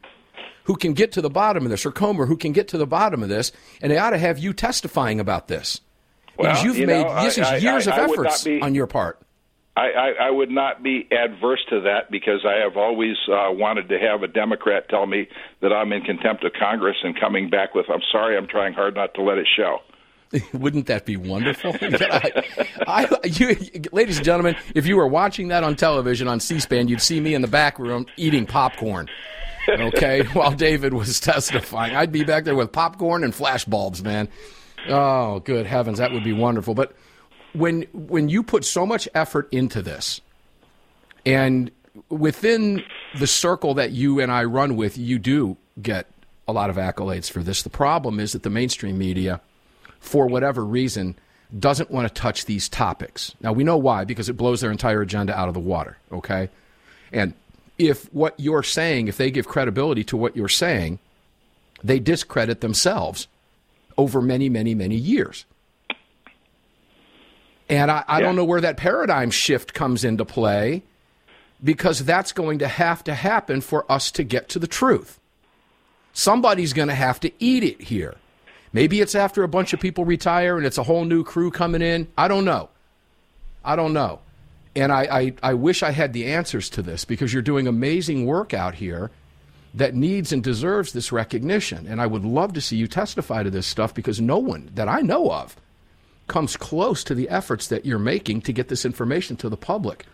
who 0.63 0.75
can 0.75 0.93
get 0.93 1.11
to 1.13 1.21
the 1.21 1.29
bottom 1.29 1.63
of 1.63 1.69
this, 1.69 1.85
or 1.85 1.91
Comer, 1.91 2.25
who 2.25 2.35
can 2.37 2.51
get 2.53 2.67
to 2.69 2.77
the 2.77 2.87
bottom 2.87 3.21
of 3.23 3.29
this, 3.29 3.51
and 3.81 3.91
they 3.91 3.97
ought 3.97 4.09
to 4.09 4.17
have 4.17 4.39
you 4.39 4.51
testifying 4.53 5.19
about 5.19 5.47
this. 5.47 5.81
because 6.37 6.57
Well, 6.57 6.65
you've 6.65 6.77
you 6.77 6.87
made 6.87 7.03
know, 7.07 7.23
this 7.23 7.37
is 7.37 7.45
I- 7.47 7.55
I- 7.55 7.57
years 7.57 7.87
I- 7.87 7.91
of 7.91 7.97
I 7.97 8.07
would 8.07 8.17
not 8.17 8.25
efforts 8.27 8.43
be- 8.43 8.61
on 8.61 8.75
your 8.75 8.87
part. 8.87 9.19
I, 9.77 9.91
I, 9.91 10.27
I 10.27 10.31
would 10.31 10.49
not 10.49 10.81
be 10.81 11.07
adverse 11.11 11.63
to 11.69 11.81
that 11.81 12.09
because 12.09 12.43
I 12.43 12.63
have 12.63 12.77
always 12.77 13.15
uh, 13.27 13.51
wanted 13.51 13.87
to 13.89 13.99
have 13.99 14.23
a 14.23 14.27
Democrat 14.27 14.89
tell 14.89 15.05
me 15.05 15.27
that 15.61 15.71
I'm 15.71 15.93
in 15.93 16.01
contempt 16.01 16.43
of 16.43 16.53
Congress 16.59 16.97
and 17.03 17.17
coming 17.19 17.51
back 17.51 17.75
with, 17.75 17.85
"I'm 17.87 18.01
sorry, 18.11 18.35
I'm 18.35 18.47
trying 18.47 18.73
hard 18.73 18.95
not 18.95 19.13
to 19.13 19.21
let 19.21 19.37
it 19.37 19.47
show." 19.55 19.77
Wouldn't 20.53 20.87
that 20.87 21.05
be 21.05 21.15
wonderful? 21.15 21.75
I, 21.81 22.33
I, 22.87 23.17
you, 23.27 23.55
ladies 23.91 24.17
and 24.17 24.25
gentlemen, 24.25 24.55
if 24.73 24.87
you 24.87 24.97
were 24.97 25.07
watching 25.07 25.49
that 25.49 25.63
on 25.63 25.75
television 25.75 26.27
on 26.27 26.39
C-SPAN, 26.39 26.87
you'd 26.87 27.01
see 27.01 27.19
me 27.19 27.35
in 27.35 27.43
the 27.43 27.47
back 27.47 27.77
room 27.77 28.07
eating 28.17 28.47
popcorn. 28.47 29.07
Okay, 29.69 30.23
while 30.33 30.53
David 30.53 30.93
was 30.93 31.19
testifying, 31.19 31.95
I'd 31.95 32.11
be 32.11 32.23
back 32.23 32.45
there 32.45 32.55
with 32.55 32.71
popcorn 32.71 33.23
and 33.23 33.35
flash 33.35 33.65
bulbs, 33.65 34.03
man. 34.03 34.27
Oh, 34.89 35.39
good 35.41 35.65
heavens, 35.65 35.99
that 35.99 36.13
would 36.13 36.23
be 36.23 36.33
wonderful. 36.33 36.73
But 36.73 36.93
when 37.57 37.83
when 37.93 38.29
you 38.29 38.43
put 38.43 38.63
so 38.65 38.85
much 38.85 39.07
effort 39.13 39.47
into 39.51 39.81
this, 39.81 40.21
and 41.25 41.71
within 42.09 42.83
the 43.19 43.27
circle 43.27 43.73
that 43.75 43.91
you 43.91 44.19
and 44.19 44.31
I 44.31 44.43
run 44.43 44.75
with, 44.75 44.97
you 44.97 45.19
do 45.19 45.57
get 45.81 46.07
a 46.47 46.53
lot 46.53 46.69
of 46.69 46.77
accolades 46.77 47.29
for 47.29 47.43
this. 47.43 47.63
The 47.63 47.69
problem 47.69 48.19
is 48.19 48.31
that 48.31 48.43
the 48.43 48.49
mainstream 48.49 48.97
media, 48.97 49.41
for 49.99 50.27
whatever 50.27 50.63
reason, 50.63 51.15
doesn't 51.57 51.91
want 51.91 52.07
to 52.07 52.13
touch 52.13 52.45
these 52.45 52.69
topics. 52.69 53.33
Now, 53.41 53.53
we 53.53 53.63
know 53.63 53.77
why, 53.77 54.05
because 54.05 54.29
it 54.29 54.33
blows 54.33 54.61
their 54.61 54.71
entire 54.71 55.01
agenda 55.01 55.37
out 55.37 55.47
of 55.47 55.53
the 55.53 55.59
water, 55.59 55.97
okay? 56.11 56.49
And 57.11 57.33
if 57.77 58.11
what 58.13 58.35
you're 58.37 58.63
saying, 58.63 59.07
if 59.07 59.17
they 59.17 59.31
give 59.31 59.47
credibility 59.47 60.03
to 60.05 60.17
what 60.17 60.35
you're 60.35 60.49
saying, 60.49 60.99
they 61.83 61.99
discredit 61.99 62.61
themselves 62.61 63.27
over 63.97 64.21
many, 64.21 64.49
many, 64.49 64.75
many 64.75 64.95
years. 64.95 65.45
And 67.69 67.91
I, 67.91 68.03
I 68.07 68.21
don't 68.21 68.35
know 68.35 68.45
where 68.45 68.61
that 68.61 68.77
paradigm 68.77 69.29
shift 69.29 69.73
comes 69.73 70.03
into 70.03 70.23
play 70.23 70.83
because 71.63 72.05
that's 72.05 72.31
going 72.31 72.59
to 72.59 72.67
have 72.67 73.03
to 73.05 73.13
happen 73.13 73.61
for 73.61 73.89
us 73.91 74.11
to 74.11 74.23
get 74.23 74.49
to 74.49 74.59
the 74.59 74.67
truth. 74.67 75.19
Somebody's 76.13 76.73
going 76.73 76.87
to 76.87 76.95
have 76.95 77.19
to 77.21 77.31
eat 77.39 77.63
it 77.63 77.81
here. 77.81 78.15
Maybe 78.71 79.01
it's 79.01 79.15
after 79.15 79.43
a 79.43 79.47
bunch 79.47 79.73
of 79.73 79.79
people 79.79 80.05
retire 80.05 80.57
and 80.57 80.65
it's 80.65 80.77
a 80.77 80.83
whole 80.83 81.05
new 81.05 81.23
crew 81.23 81.51
coming 81.51 81.81
in. 81.81 82.07
I 82.17 82.27
don't 82.27 82.45
know. 82.45 82.69
I 83.63 83.75
don't 83.75 83.93
know. 83.93 84.19
And 84.75 84.91
I, 84.91 85.01
I, 85.03 85.33
I 85.43 85.53
wish 85.55 85.83
I 85.83 85.91
had 85.91 86.13
the 86.13 86.25
answers 86.25 86.69
to 86.71 86.81
this 86.81 87.03
because 87.03 87.33
you're 87.33 87.41
doing 87.41 87.67
amazing 87.67 88.25
work 88.25 88.53
out 88.53 88.75
here 88.75 89.11
that 89.73 89.95
needs 89.95 90.31
and 90.31 90.43
deserves 90.43 90.93
this 90.93 91.11
recognition. 91.11 91.85
And 91.87 91.99
I 91.99 92.07
would 92.07 92.23
love 92.23 92.53
to 92.53 92.61
see 92.61 92.77
you 92.77 92.87
testify 92.87 93.43
to 93.43 93.49
this 93.49 93.67
stuff 93.67 93.93
because 93.93 94.21
no 94.21 94.37
one 94.37 94.69
that 94.75 94.87
I 94.87 95.01
know 95.01 95.31
of 95.31 95.55
comes 96.27 96.57
close 96.57 97.03
to 97.05 97.15
the 97.15 97.29
efforts 97.29 97.67
that 97.67 97.85
you're 97.85 97.99
making 97.99 98.41
to 98.41 98.53
get 98.53 98.67
this 98.67 98.85
information 98.85 99.35
to 99.37 99.49
the 99.49 99.57
public. 99.57 100.05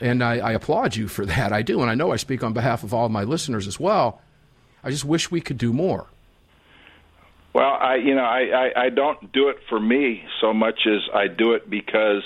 And 0.00 0.24
I, 0.24 0.38
I 0.38 0.52
applaud 0.52 0.96
you 0.96 1.08
for 1.08 1.24
that. 1.26 1.52
I 1.52 1.62
do. 1.62 1.80
And 1.80 1.90
I 1.90 1.94
know 1.94 2.12
I 2.12 2.16
speak 2.16 2.42
on 2.42 2.52
behalf 2.52 2.82
of 2.82 2.92
all 2.92 3.08
my 3.08 3.24
listeners 3.24 3.66
as 3.66 3.78
well. 3.78 4.20
I 4.82 4.90
just 4.90 5.04
wish 5.04 5.30
we 5.30 5.40
could 5.40 5.58
do 5.58 5.72
more. 5.72 6.06
Well, 7.54 7.78
I 7.80 7.96
you 7.96 8.16
know 8.16 8.24
I, 8.24 8.40
I 8.40 8.84
I 8.86 8.88
don't 8.90 9.32
do 9.32 9.48
it 9.48 9.58
for 9.68 9.78
me 9.78 10.24
so 10.40 10.52
much 10.52 10.86
as 10.86 11.02
I 11.14 11.28
do 11.28 11.52
it 11.52 11.70
because 11.70 12.24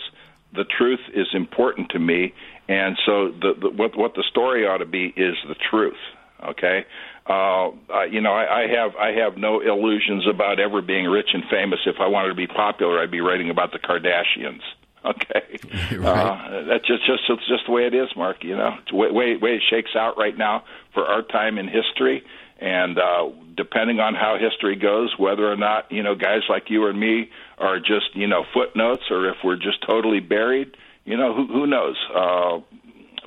the 0.55 0.65
truth 0.65 1.01
is 1.13 1.27
important 1.35 1.91
to 1.91 1.99
me, 1.99 2.33
and 2.67 2.99
so 3.05 3.29
the, 3.29 3.53
the 3.61 3.69
what 3.69 3.95
what 3.95 4.15
the 4.15 4.25
story 4.31 4.67
ought 4.67 4.79
to 4.79 4.87
be 4.87 5.13
is 5.15 5.37
the 5.47 5.55
truth. 5.55 5.99
Okay, 6.43 6.87
uh, 7.29 7.69
uh, 7.69 8.05
you 8.11 8.21
know 8.21 8.33
I, 8.33 8.63
I 8.63 8.67
have 8.69 8.97
I 8.97 9.13
have 9.13 9.37
no 9.37 9.61
illusions 9.61 10.27
about 10.29 10.61
ever 10.61 10.83
being 10.83 11.07
rich 11.07 11.29
and 11.33 11.45
famous. 11.51 11.81
If 11.87 11.97
I 12.01 12.07
wanted 12.07 12.29
to 12.29 12.35
be 12.35 12.47
popular, 12.47 13.01
I'd 13.01 13.11
be 13.11 13.21
writing 13.21 13.51
about 13.51 13.73
the 13.73 13.79
Kardashians. 13.79 14.61
Okay, 15.05 15.59
uh, 16.05 16.65
that's 16.67 16.85
just 16.85 17.07
just 17.07 17.23
it's 17.29 17.49
just 17.49 17.67
the 17.67 17.73
way 17.73 17.87
it 17.87 17.95
is, 17.95 18.09
Mark. 18.17 18.43
You 18.43 18.57
know, 18.57 18.75
it's 18.83 18.93
way, 18.93 19.13
way 19.13 19.37
way 19.37 19.51
it 19.55 19.63
shakes 19.71 19.93
out 19.95 20.19
right 20.19 20.37
now 20.37 20.65
for 20.93 21.05
our 21.05 21.23
time 21.23 21.57
in 21.57 21.69
history 21.69 22.25
and 22.59 22.99
uh, 22.99 23.29
depending 23.57 24.01
on 24.01 24.15
how 24.15 24.37
history 24.39 24.77
goes, 24.77 25.15
whether 25.17 25.51
or 25.51 25.57
not 25.57 25.91
you 25.91 26.03
know 26.03 26.15
guys 26.15 26.43
like 26.49 26.65
you 26.69 26.85
or 26.85 26.93
me 26.93 27.31
are 27.59 27.79
just 27.79 28.15
you 28.15 28.27
know 28.27 28.45
footnotes 28.53 29.05
or 29.11 29.29
if 29.29 29.37
we're 29.45 29.57
just 29.57 29.85
totally 29.87 30.21
buried. 30.21 30.77
You 31.05 31.17
know, 31.17 31.35
who 31.35 31.47
who 31.47 31.67
knows? 31.67 31.97
Uh, 32.15 32.59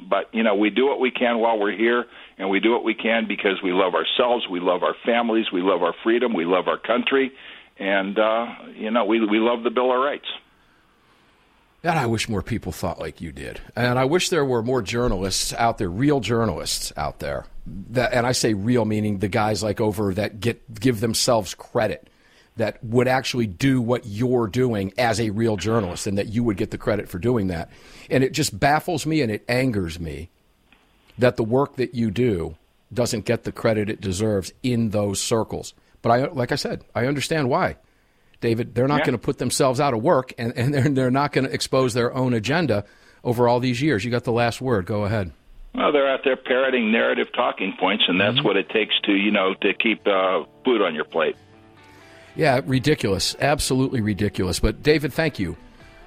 but 0.02 0.34
you 0.34 0.43
know, 0.43 0.56
we 0.56 0.70
do 0.70 0.86
what 0.86 0.99
we 0.99 1.12
can 1.12 1.39
while 1.39 1.58
we're 1.58 1.76
here, 1.76 2.06
and 2.42 2.50
we 2.50 2.60
do 2.60 2.72
what 2.72 2.84
we 2.84 2.96
can 2.96 3.28
because 3.28 3.62
we 3.64 3.72
love 3.72 3.94
ourselves, 3.94 4.48
we 4.50 4.60
love 4.60 4.82
our 4.82 4.96
families, 5.06 5.52
we 5.54 5.62
love 5.62 5.84
our 5.84 5.94
freedom, 6.04 6.34
we 6.34 6.44
love 6.44 6.68
our 6.68 6.80
country, 6.80 7.32
and 7.78 8.18
uh, 8.18 8.48
you 8.76 8.89
know, 8.89 9.06
we 9.06 9.24
we 9.24 9.38
love 9.38 9.62
the 9.62 9.70
Bill 9.70 9.94
of 9.94 10.00
Rights. 10.02 10.26
And 11.84 12.00
I 12.00 12.08
wish 12.08 12.28
more 12.28 12.42
people 12.42 12.72
thought 12.72 13.00
like 13.00 13.22
you 13.22 13.32
did. 13.32 13.62
And 13.76 13.98
I 13.98 14.06
wish 14.06 14.30
there 14.30 14.46
were 14.46 14.64
more 14.64 14.82
journalists 14.82 15.54
out 15.54 15.78
there, 15.78 15.89
real 15.89 16.20
journalists 16.20 16.92
out 16.98 17.20
there. 17.20 17.46
That, 17.66 18.14
and 18.14 18.26
I 18.26 18.32
say 18.32 18.56
real 18.56 18.86
meaning 18.86 19.20
the 19.20 19.28
guys 19.28 19.62
like 19.62 19.80
over 19.80 20.12
that 20.16 20.39
get 20.39 20.80
give 20.80 21.00
themselves 21.00 21.54
credit 21.54 22.10
that 22.58 22.84
would 22.84 23.08
actually 23.08 23.48
do 23.48 23.82
what 23.82 24.06
you're 24.06 24.48
doing 24.48 24.94
as 24.98 25.20
a 25.20 25.30
real 25.30 25.58
journalist 25.58 26.08
and 26.08 26.18
that 26.18 26.28
you 26.28 26.44
would 26.44 26.58
get 26.58 26.72
the 26.72 26.78
credit 26.78 27.08
for 27.08 27.20
doing 27.20 27.48
that. 27.48 27.70
And 28.10 28.24
it 28.24 28.32
just 28.34 28.60
baffles 28.60 29.06
me 29.06 29.22
and 29.22 29.32
it 29.32 29.46
angers 29.48 30.00
me 30.00 30.30
that 31.22 31.38
the 31.38 31.43
work 31.43 31.78
that 31.78 31.95
you 31.95 32.11
do 32.11 32.55
doesn't 32.93 33.26
get 33.26 33.43
the 33.43 33.51
credit 33.51 33.89
it 33.89 34.01
deserves 34.01 34.51
in 34.63 34.89
those 34.89 35.22
circles. 35.22 35.74
But 36.01 36.09
I 36.11 36.26
like 36.28 36.51
I 36.51 36.55
said, 36.55 36.84
I 36.93 37.05
understand 37.05 37.49
why. 37.49 37.78
David, 38.41 38.74
they're 38.76 38.88
not 38.88 38.99
Yeah. 38.99 39.05
going 39.05 39.13
to 39.19 39.24
put 39.24 39.38
themselves 39.38 39.80
out 39.80 39.93
of 39.93 40.01
work 40.01 40.34
and, 40.38 40.51
and 40.57 40.74
they're, 40.74 40.89
they're 40.89 41.11
not 41.11 41.32
going 41.32 41.45
to 41.47 41.53
expose 41.53 41.93
their 41.93 42.13
own 42.13 42.34
agenda 42.34 42.84
over 43.24 43.47
all 43.47 43.59
these 43.59 43.82
years. 43.82 44.03
You 44.03 44.09
got 44.11 44.24
the 44.24 44.32
last 44.32 44.59
word. 44.61 44.86
Go 44.88 45.05
ahead. 45.05 45.32
Well, 45.76 45.91
they're 45.93 46.09
out 46.11 46.22
there 46.26 46.36
parroting 46.36 46.91
narrative 46.91 47.28
talking 47.34 47.74
points, 47.80 48.03
and 48.07 48.19
that's 48.19 48.43
what 48.43 48.57
it 48.57 48.67
takes 48.69 48.93
to 49.05 49.13
you 49.13 49.32
know 49.32 49.53
to 49.61 49.74
keep 49.74 50.05
uh, 50.07 50.43
food 50.65 50.82
on 50.82 50.93
your 50.95 51.05
plate. 51.05 51.36
Yeah, 52.36 52.61
ridiculous. 52.65 53.36
Absolutely 53.39 54.01
ridiculous. 54.01 54.59
But 54.59 54.82
David, 54.84 55.13
thank 55.13 55.38
you 55.39 55.55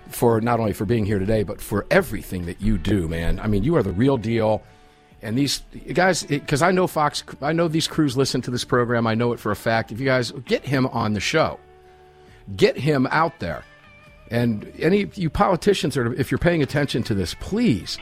for 0.09 0.41
not 0.41 0.59
only 0.61 0.73
for 0.75 0.85
being 0.85 1.07
here 1.07 1.19
today, 1.19 1.45
but 1.45 1.61
for 1.61 1.87
everything 1.91 2.45
that 2.47 2.61
you 2.61 2.77
do, 2.79 3.09
man. 3.09 3.41
I 3.41 3.47
mean, 3.47 3.63
you 3.65 3.77
are 3.77 3.83
the 3.83 3.93
real 3.93 4.17
deal. 4.19 4.63
And 5.25 5.39
these 5.39 5.63
guys, 5.95 6.23
because 6.23 6.61
I 6.61 6.71
know 6.71 6.87
Fox, 6.87 7.25
I 7.41 7.53
know 7.53 7.67
these 7.67 7.89
crews 7.89 8.15
listen 8.15 8.43
to 8.43 8.51
this 8.51 8.63
program. 8.63 9.07
I 9.07 9.15
know 9.15 9.33
it 9.33 9.41
for 9.41 9.51
a 9.51 9.57
fact. 9.57 9.91
If 9.91 9.99
you 9.99 10.05
guys 10.05 10.33
get 10.45 10.65
him 10.67 10.87
on 10.89 11.15
the 11.15 11.21
show, 11.21 11.59
get 12.57 12.77
him 12.77 13.09
out 13.11 13.41
there. 13.41 13.65
And 14.31 14.71
any 14.79 15.11
you 15.15 15.31
politicians, 15.31 15.97
are, 15.97 16.13
if 16.13 16.31
you're 16.31 16.39
paying 16.39 16.63
attention 16.63 17.03
to 17.05 17.15
this, 17.15 17.35
please 17.41 17.99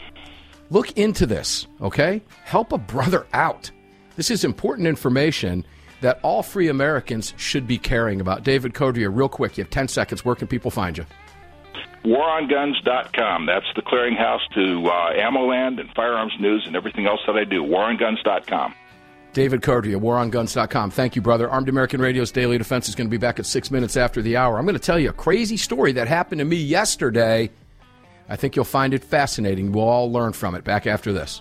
look 0.71 0.99
into 0.99 1.25
this, 1.25 1.69
okay? 1.81 2.21
Help 2.45 2.73
a 2.73 2.79
brother 2.79 3.27
out. 3.33 3.71
This 4.17 4.31
is 4.31 4.43
important 4.45 4.89
information 4.89 5.65
that 6.01 6.19
all 6.23 6.43
free 6.43 6.69
Americans 6.69 7.35
should 7.37 7.69
be 7.69 7.79
caring 7.79 8.21
about. 8.21 8.43
David 8.43 8.75
Codrea, 8.75 9.15
real 9.15 9.29
quick, 9.29 9.57
you 9.57 9.63
have 9.63 9.71
10 9.71 9.87
seconds. 9.87 10.25
Where 10.25 10.35
can 10.35 10.49
people 10.49 10.73
find 10.73 10.99
you? 10.99 11.07
WarOnGuns.com. 12.05 13.47
That's 13.47 13.67
the 13.77 13.83
clearinghouse 13.83 14.41
to 14.55 14.87
uh, 14.87 15.13
AmmoLand 15.15 15.81
and 15.81 15.91
firearms 15.95 16.33
news 16.41 16.65
and 16.67 16.75
everything 16.75 17.07
else 17.07 17.21
that 17.27 17.37
I 17.37 17.45
do. 17.45 17.63
WarOnGuns.com. 17.63 18.75
David 19.33 19.63
Codrea, 19.63 19.99
waronguns.com. 19.99 20.91
Thank 20.91 21.17
you, 21.17 21.23
brother. 21.23 21.49
Armed 21.49 21.69
American 21.69 22.01
Radio's 22.01 22.31
Daily 22.31 22.59
Defense 22.59 22.89
is 22.89 22.95
going 22.95 23.07
to 23.07 23.11
be 23.11 23.17
back 23.17 23.39
at 23.39 23.47
six 23.47 23.71
minutes 23.71 23.97
after 23.97 24.21
the 24.21 24.37
hour. 24.37 24.59
I'm 24.59 24.67
going 24.67 24.75
to 24.75 24.83
tell 24.83 24.99
you 24.99 25.09
a 25.09 25.15
crazy 25.15 25.57
story 25.57 25.93
that 25.93 26.07
happened 26.07 26.41
to 26.41 26.45
me 26.45 26.57
yesterday. 26.57 27.51
I 28.29 28.37
think 28.37 28.57
you'll 28.57 28.65
find 28.65 28.95
it 28.95 29.03
fascinating. 29.03 29.73
We'll 29.73 29.89
all 29.89 30.13
learn 30.13 30.33
from 30.33 30.55
it. 30.55 30.65
Back 30.65 30.87
after 30.87 31.13
this. 31.13 31.41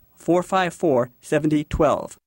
454 0.21 1.09
7012. 1.21 2.20